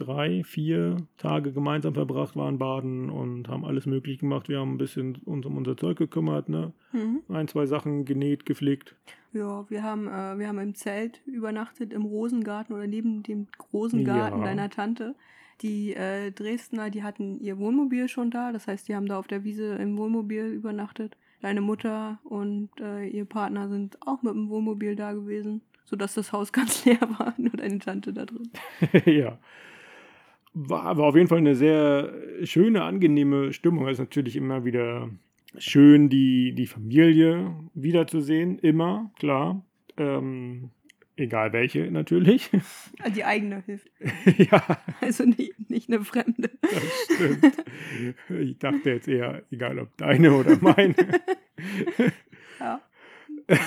drei, 0.00 0.42
vier 0.44 0.96
Tage 1.16 1.52
gemeinsam 1.52 1.94
verbracht, 1.94 2.36
waren 2.36 2.58
baden 2.58 3.10
und 3.10 3.48
haben 3.48 3.64
alles 3.64 3.86
möglich 3.86 4.18
gemacht. 4.18 4.48
Wir 4.48 4.58
haben 4.60 4.74
ein 4.74 4.78
bisschen 4.78 5.16
uns 5.24 5.46
um 5.46 5.56
unser 5.56 5.76
Zeug 5.76 5.98
gekümmert, 5.98 6.48
ne? 6.48 6.72
mhm. 6.92 7.20
Ein, 7.28 7.48
zwei 7.48 7.66
Sachen 7.66 8.04
genäht, 8.04 8.46
geflickt. 8.46 8.96
ja 9.32 9.64
wir, 9.68 9.82
haben, 9.82 10.08
äh, 10.08 10.38
wir 10.38 10.48
haben 10.48 10.58
im 10.58 10.74
Zelt 10.74 11.20
übernachtet, 11.26 11.92
im 11.92 12.02
Rosengarten 12.02 12.74
oder 12.74 12.86
neben 12.86 13.22
dem 13.22 13.46
Rosengarten 13.72 14.40
Ja. 14.40 14.44
deiner 14.44 14.70
Tante. 14.70 15.14
Die 15.62 15.94
äh, 15.94 16.30
Dresdner, 16.32 16.88
die 16.88 17.02
hatten 17.02 17.38
ihr 17.40 17.58
Wohnmobil 17.58 18.08
schon 18.08 18.30
da. 18.30 18.50
Das 18.50 18.66
heißt, 18.66 18.88
die 18.88 18.96
haben 18.96 19.06
da 19.06 19.18
auf 19.18 19.26
der 19.28 19.44
Wiese 19.44 19.74
im 19.76 19.98
Wohnmobil 19.98 20.46
übernachtet. 20.46 21.16
Deine 21.42 21.60
Mutter 21.60 22.18
und 22.24 22.70
äh, 22.80 23.06
ihr 23.06 23.24
Partner 23.26 23.68
sind 23.68 23.98
auch 24.06 24.22
mit 24.22 24.32
dem 24.34 24.48
Wohnmobil 24.50 24.94
da 24.96 25.12
gewesen, 25.12 25.60
sodass 25.84 26.14
das 26.14 26.32
Haus 26.32 26.52
ganz 26.58 26.84
leer 26.86 27.00
war, 27.18 27.34
nur 27.38 27.52
deine 27.52 27.78
Tante 27.78 28.12
da 28.12 28.24
drin. 28.26 28.50
ja. 29.04 29.38
War, 30.52 30.96
war 30.96 31.06
auf 31.06 31.16
jeden 31.16 31.28
Fall 31.28 31.38
eine 31.38 31.54
sehr 31.54 32.12
schöne, 32.42 32.82
angenehme 32.82 33.52
Stimmung. 33.52 33.86
Es 33.86 33.94
ist 33.94 34.00
natürlich 34.00 34.36
immer 34.36 34.64
wieder 34.64 35.08
schön, 35.58 36.08
die, 36.08 36.52
die 36.54 36.66
Familie 36.66 37.54
wiederzusehen. 37.74 38.58
Immer, 38.58 39.12
klar. 39.18 39.64
Ähm, 39.96 40.70
egal 41.16 41.52
welche, 41.52 41.90
natürlich. 41.90 42.50
Also 42.98 43.14
die 43.14 43.24
eigene 43.24 43.62
hilft. 43.64 43.90
ja, 44.50 44.62
Also 45.00 45.24
nicht, 45.24 45.70
nicht 45.70 45.88
eine 45.88 46.04
Fremde. 46.04 46.50
das 46.60 47.16
stimmt. 47.16 47.64
Ich 48.40 48.58
dachte 48.58 48.90
jetzt 48.90 49.08
eher, 49.08 49.42
egal 49.50 49.78
ob 49.78 49.96
deine 49.96 50.32
oder 50.32 50.58
meine. 50.60 50.94
Ja. 52.58 52.80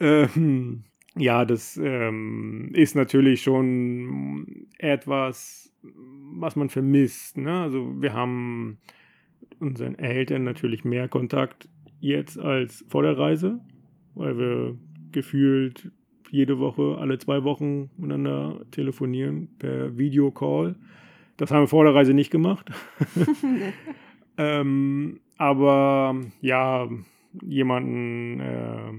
ähm, 0.00 0.84
ja, 1.16 1.44
das 1.44 1.76
ähm, 1.82 2.70
ist 2.74 2.94
natürlich 2.96 3.42
schon 3.42 4.66
etwas, 4.78 5.72
was 5.82 6.56
man 6.56 6.68
vermisst. 6.68 7.38
Ne? 7.38 7.62
Also 7.62 8.00
wir 8.00 8.12
haben 8.12 8.78
unseren 9.60 9.98
Eltern 9.98 10.44
natürlich 10.44 10.84
mehr 10.84 11.08
Kontakt 11.08 11.68
jetzt 12.00 12.38
als 12.38 12.84
vor 12.88 13.02
der 13.02 13.16
Reise, 13.16 13.60
weil 14.14 14.36
wir 14.38 14.78
gefühlt 15.12 15.90
jede 16.30 16.58
Woche, 16.58 16.96
alle 16.98 17.18
zwei 17.18 17.44
Wochen 17.44 17.90
miteinander 17.96 18.60
telefonieren 18.72 19.48
per 19.58 19.96
Videocall. 19.96 20.74
Das 21.36 21.50
haben 21.50 21.62
wir 21.62 21.68
vor 21.68 21.84
der 21.84 21.94
Reise 21.94 22.14
nicht 22.14 22.30
gemacht. 22.30 22.70
Ähm, 24.36 25.20
aber 25.36 26.16
ja, 26.40 26.88
jemanden 27.42 28.40
äh, 28.40 28.92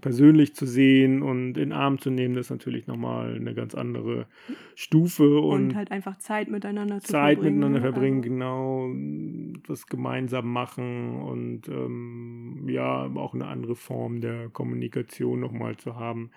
persönlich 0.00 0.54
zu 0.54 0.66
sehen 0.66 1.22
und 1.22 1.56
in 1.56 1.72
Arm 1.72 1.98
zu 1.98 2.10
nehmen, 2.10 2.34
das 2.34 2.46
ist 2.46 2.50
natürlich 2.50 2.86
nochmal 2.86 3.34
eine 3.34 3.54
ganz 3.54 3.74
andere 3.74 4.26
Stufe 4.74 5.40
und, 5.40 5.70
und, 5.70 5.74
halt 5.74 5.90
einfach 5.90 6.18
Zeit 6.18 6.48
miteinander 6.48 7.00
zu 7.00 7.12
Zeit 7.12 7.38
verbringen. 7.38 7.58
miteinander 7.58 7.80
ne? 7.80 7.92
verbringen, 7.92 8.18
Also, 8.18 8.30
genau, 8.30 9.68
was 9.68 9.86
gemeinsam 9.86 10.52
machen 10.52 11.20
und 11.20 11.68
ähm, 11.68 12.68
ja, 12.68 13.10
auch 13.14 13.34
eine 13.34 13.46
andere 13.46 13.76
Form 13.76 14.20
der 14.20 14.48
Kommunikation 14.48 15.40
nochmal 15.40 15.76
zu 15.76 15.96
haben. 15.96 16.30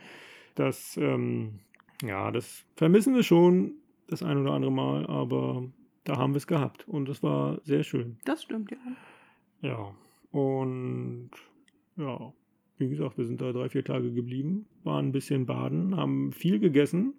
Das, 0.55 0.97
ähm, 0.97 1.59
ja, 2.03 2.31
das 2.31 2.65
vermissen 2.75 3.15
wir 3.15 3.23
schon 3.23 3.73
das 4.07 4.23
ein 4.23 4.37
oder 4.37 4.51
andere 4.51 4.71
Mal, 4.71 5.05
aber 5.07 5.63
da 6.03 6.17
haben 6.17 6.33
wir 6.33 6.37
es 6.37 6.47
gehabt 6.47 6.87
und 6.87 7.09
es 7.09 7.23
war 7.23 7.59
sehr 7.63 7.83
schön. 7.83 8.17
das 8.25 8.43
stimmt, 8.43 8.71
ja. 8.71 8.77
Ja, 9.61 9.95
und 10.31 11.29
ja, 11.95 12.33
wie 12.77 12.89
gesagt, 12.89 13.17
wir 13.17 13.25
sind 13.25 13.41
da 13.41 13.51
drei, 13.51 13.69
vier 13.69 13.83
Tage 13.83 14.11
geblieben, 14.11 14.65
waren 14.83 15.07
ein 15.07 15.11
bisschen 15.11 15.45
baden, 15.45 15.95
haben 15.95 16.31
viel 16.31 16.59
gegessen, 16.59 17.13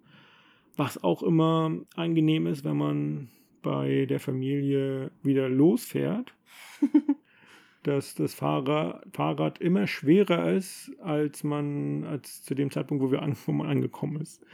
was 0.75 1.03
auch 1.03 1.23
immer 1.23 1.71
angenehm 1.95 2.47
ist, 2.47 2.65
wenn 2.65 2.77
man 2.77 3.29
bei 3.61 4.05
der 4.05 4.19
Familie 4.19 5.11
wieder 5.23 5.49
losfährt, 5.49 6.33
dass 7.83 8.15
das 8.15 8.33
Fahrrad, 8.33 9.05
Fahrrad 9.13 9.59
immer 9.59 9.87
schwerer 9.87 10.51
ist, 10.51 10.91
als 11.01 11.43
man, 11.43 12.03
als 12.03 12.43
zu 12.43 12.55
dem 12.55 12.69
Zeitpunkt, 12.71 13.03
wo, 13.03 13.11
wir 13.11 13.21
an, 13.21 13.35
wo 13.45 13.51
man 13.51 13.67
angekommen 13.67 14.21
ist. 14.21 14.45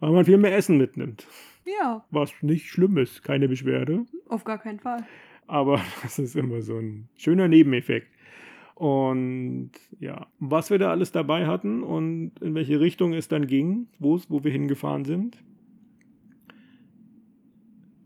Weil 0.00 0.12
man 0.12 0.24
viel 0.24 0.38
mehr 0.38 0.56
Essen 0.56 0.78
mitnimmt. 0.78 1.26
Ja, 1.66 2.04
Was 2.10 2.32
nicht 2.42 2.68
schlimm 2.68 2.96
ist, 2.96 3.22
keine 3.22 3.48
Beschwerde. 3.48 4.06
auf 4.28 4.44
gar 4.44 4.58
keinen 4.58 4.80
Fall. 4.80 5.06
Aber 5.46 5.80
das 6.02 6.18
ist 6.18 6.36
immer 6.36 6.62
so 6.62 6.78
ein 6.78 7.08
schöner 7.16 7.48
Nebeneffekt. 7.48 8.08
Und 8.80 9.72
ja, 9.98 10.26
was 10.38 10.70
wir 10.70 10.78
da 10.78 10.90
alles 10.90 11.12
dabei 11.12 11.46
hatten 11.46 11.82
und 11.82 12.32
in 12.40 12.54
welche 12.54 12.80
Richtung 12.80 13.12
es 13.12 13.28
dann 13.28 13.46
ging, 13.46 13.88
wo 13.98 14.16
es, 14.16 14.30
wo 14.30 14.42
wir 14.42 14.50
hingefahren 14.50 15.04
sind, 15.04 15.36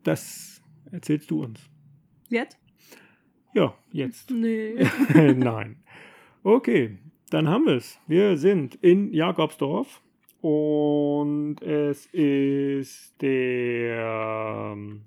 das 0.03 0.61
erzählst 0.91 1.31
du 1.31 1.45
uns. 1.45 1.61
Jetzt? 2.29 2.59
Ja, 3.55 3.73
jetzt. 3.93 4.33
Nee. 4.33 4.85
Nein. 5.15 5.77
Okay, 6.43 6.99
dann 7.31 7.47
haben 7.47 7.67
wir 7.67 7.77
es. 7.77 8.01
Wir 8.09 8.37
sind 8.37 8.75
in 8.75 9.13
Jakobsdorf 9.13 10.03
Und 10.41 11.63
es 11.63 12.07
ist 12.07 13.15
der 13.23 14.73
ähm, 14.73 15.03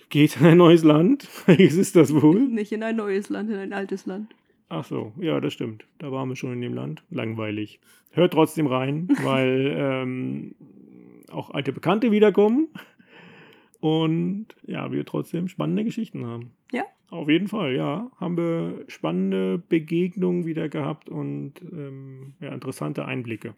geht 0.08 0.40
in 0.40 0.46
ein 0.46 0.58
neues 0.58 0.82
Land. 0.82 1.28
Welches 1.46 1.76
ist 1.76 1.94
das 1.94 2.12
wohl? 2.12 2.40
Nicht 2.48 2.72
in 2.72 2.82
ein 2.82 2.96
neues 2.96 3.28
Land, 3.28 3.50
in 3.50 3.58
ein 3.58 3.72
altes 3.72 4.04
Land. 4.04 4.34
Ach 4.68 4.84
so, 4.84 5.12
ja, 5.20 5.40
das 5.40 5.52
stimmt. 5.52 5.84
Da 5.98 6.10
waren 6.10 6.28
wir 6.28 6.34
schon 6.34 6.54
in 6.54 6.60
dem 6.60 6.74
Land. 6.74 7.04
Langweilig. 7.08 7.78
Hört 8.10 8.32
trotzdem 8.32 8.66
rein, 8.66 9.06
weil 9.22 9.76
ähm, 9.78 10.56
auch 11.30 11.50
alte 11.50 11.72
Bekannte 11.72 12.10
wiederkommen. 12.10 12.66
Und 13.78 14.48
ja, 14.66 14.90
wir 14.90 15.06
trotzdem 15.06 15.46
spannende 15.46 15.84
Geschichten 15.84 16.26
haben. 16.26 16.50
Auf 17.10 17.28
jeden 17.28 17.48
Fall, 17.48 17.74
ja. 17.74 18.10
Haben 18.16 18.36
wir 18.36 18.84
spannende 18.88 19.58
Begegnungen 19.58 20.44
wieder 20.44 20.68
gehabt 20.68 21.08
und 21.08 21.54
ähm, 21.72 22.34
ja, 22.40 22.52
interessante 22.52 23.04
Einblicke 23.06 23.54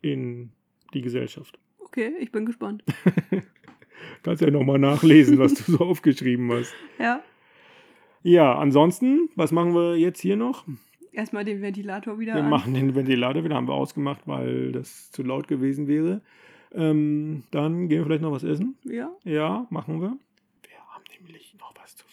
in 0.00 0.50
die 0.94 1.02
Gesellschaft. 1.02 1.58
Okay, 1.80 2.12
ich 2.18 2.32
bin 2.32 2.46
gespannt. 2.46 2.82
Kannst 4.22 4.42
ja 4.42 4.50
nochmal 4.50 4.78
nachlesen, 4.78 5.38
was 5.38 5.54
du 5.54 5.72
so 5.72 5.78
aufgeschrieben 5.84 6.50
hast. 6.52 6.72
Ja. 6.98 7.22
Ja, 8.22 8.58
ansonsten, 8.58 9.28
was 9.36 9.52
machen 9.52 9.74
wir 9.74 9.96
jetzt 9.96 10.20
hier 10.20 10.36
noch? 10.36 10.64
Erstmal 11.12 11.44
den 11.44 11.62
Ventilator 11.62 12.18
wieder 12.18 12.34
Wir 12.34 12.44
an. 12.44 12.50
machen 12.50 12.74
den 12.74 12.94
Ventilator 12.94 13.44
wieder, 13.44 13.56
haben 13.56 13.68
wir 13.68 13.74
ausgemacht, 13.74 14.22
weil 14.26 14.72
das 14.72 15.10
zu 15.10 15.22
laut 15.22 15.48
gewesen 15.48 15.88
wäre. 15.88 16.20
Ähm, 16.72 17.44
dann 17.50 17.88
gehen 17.88 17.98
wir 17.98 18.04
vielleicht 18.04 18.22
noch 18.22 18.32
was 18.32 18.44
essen. 18.44 18.76
Ja. 18.84 19.10
Ja, 19.24 19.66
machen 19.70 20.00
wir. 20.00 20.16
Wir 20.62 20.78
haben 20.88 21.04
nämlich 21.18 21.54
noch 21.58 21.72
was 21.80 21.96
zu. 21.96 22.04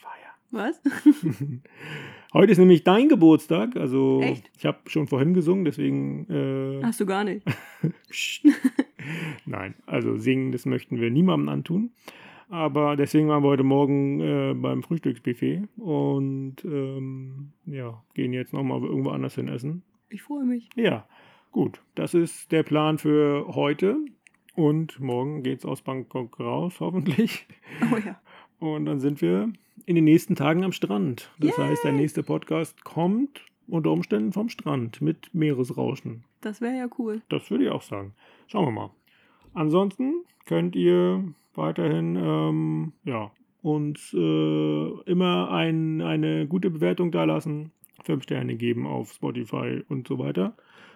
Was? 0.55 0.81
Heute 2.33 2.51
ist 2.53 2.59
nämlich 2.59 2.85
dein 2.85 3.09
Geburtstag. 3.09 3.75
Also 3.75 4.21
Echt? 4.21 4.49
ich 4.57 4.65
habe 4.65 4.77
schon 4.87 5.05
vorhin 5.05 5.33
gesungen, 5.33 5.65
deswegen. 5.65 6.29
Äh, 6.29 6.81
Hast 6.81 7.01
du 7.01 7.05
gar 7.05 7.25
nicht. 7.25 7.45
Nein, 9.45 9.75
also 9.85 10.15
singen, 10.15 10.53
das 10.53 10.65
möchten 10.65 11.01
wir 11.01 11.11
niemandem 11.11 11.49
antun. 11.49 11.91
Aber 12.47 12.95
deswegen 12.95 13.27
waren 13.27 13.43
wir 13.43 13.49
heute 13.49 13.63
Morgen 13.63 14.21
äh, 14.21 14.53
beim 14.53 14.81
Frühstücksbuffet 14.81 15.67
und 15.75 16.63
ähm, 16.63 17.51
ja, 17.65 18.01
gehen 18.13 18.31
jetzt 18.31 18.53
nochmal 18.53 18.81
irgendwo 18.81 19.09
anders 19.09 19.35
hin 19.35 19.49
essen. 19.49 19.83
Ich 20.09 20.21
freue 20.21 20.45
mich. 20.45 20.69
Ja, 20.75 21.05
gut, 21.51 21.81
das 21.95 22.13
ist 22.13 22.53
der 22.53 22.63
Plan 22.63 22.97
für 22.97 23.45
heute. 23.55 23.97
Und 24.55 25.01
morgen 25.01 25.43
geht's 25.43 25.65
aus 25.65 25.81
Bangkok 25.81 26.39
raus, 26.39 26.79
hoffentlich. 26.79 27.45
Oh 27.91 27.97
ja. 27.97 28.21
Und 28.59 28.85
dann 28.85 28.99
sind 28.99 29.21
wir 29.21 29.51
in 29.85 29.95
den 29.95 30.05
nächsten 30.05 30.35
Tagen 30.35 30.63
am 30.63 30.71
Strand. 30.71 31.31
Das 31.39 31.57
heißt, 31.57 31.83
der 31.83 31.91
nächste 31.91 32.23
Podcast 32.23 32.83
kommt 32.83 33.45
unter 33.67 33.91
Umständen 33.91 34.31
vom 34.31 34.49
Strand 34.49 35.01
mit 35.01 35.33
Meeresrauschen. 35.33 36.23
Das 36.41 36.61
wäre 36.61 36.77
ja 36.77 36.87
cool. 36.97 37.21
Das 37.29 37.49
würde 37.49 37.65
ich 37.65 37.69
auch 37.71 37.81
sagen. 37.81 38.13
Schauen 38.47 38.65
wir 38.65 38.71
mal. 38.71 38.89
Ansonsten 39.53 40.23
könnt 40.45 40.75
ihr 40.75 41.23
weiterhin 41.55 42.15
ähm, 42.15 42.93
ja, 43.03 43.31
uns 43.61 44.13
äh, 44.13 44.89
immer 45.05 45.51
ein, 45.51 46.01
eine 46.01 46.47
gute 46.47 46.69
Bewertung 46.69 47.11
dalassen, 47.11 47.71
fünf 48.03 48.23
Sterne 48.23 48.55
geben 48.55 48.85
auf 48.85 49.13
Spotify 49.13 49.83
und 49.89 50.07
so 50.07 50.19
weiter, 50.19 50.53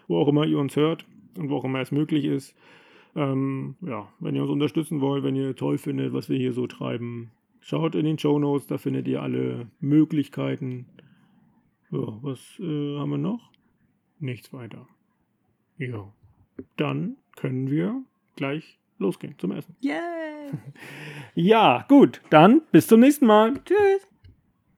wo 0.08 0.18
auch 0.18 0.28
immer 0.28 0.46
ihr 0.46 0.60
uns 0.60 0.76
hört 0.76 1.06
und 1.38 1.50
wo 1.50 1.58
auch 1.58 1.66
immer 1.66 1.80
es 1.80 1.92
möglich 1.92 2.26
ist. 2.26 2.56
Ähm, 3.16 3.76
ja, 3.82 4.08
wenn 4.20 4.36
ihr 4.36 4.44
uns 4.44 4.52
unterstützen 4.52 5.02
wollt, 5.02 5.24
wenn 5.24 5.36
ihr 5.36 5.56
toll 5.56 5.78
findet, 5.78 6.14
was 6.14 6.30
wir 6.30 6.38
hier 6.38 6.54
so 6.54 6.68
treiben, 6.68 7.32
schaut 7.60 7.96
in 7.96 8.06
den 8.06 8.18
Show 8.20 8.40
Notes, 8.40 8.68
da 8.68 8.78
findet 8.78 9.08
ihr 9.08 9.22
alle 9.22 9.68
Möglichkeiten. 9.80 10.86
Ja, 11.92 12.20
was 12.22 12.40
äh, 12.60 12.98
haben 12.98 13.12
wir 13.12 13.18
noch? 13.18 13.52
Nichts 14.20 14.54
weiter. 14.54 14.88
Ja, 15.78 16.12
dann 16.76 17.18
können 17.36 17.70
wir 17.70 18.04
gleich 18.36 18.80
losgehen 18.98 19.36
zum 19.38 19.52
Essen. 19.52 19.76
Yay! 19.80 20.52
Ja, 21.36 21.86
gut, 21.88 22.22
dann 22.32 22.64
bis 22.72 22.88
zum 22.88 23.00
nächsten 23.02 23.28
Mal. 23.28 23.54
Tschüss. 23.64 24.08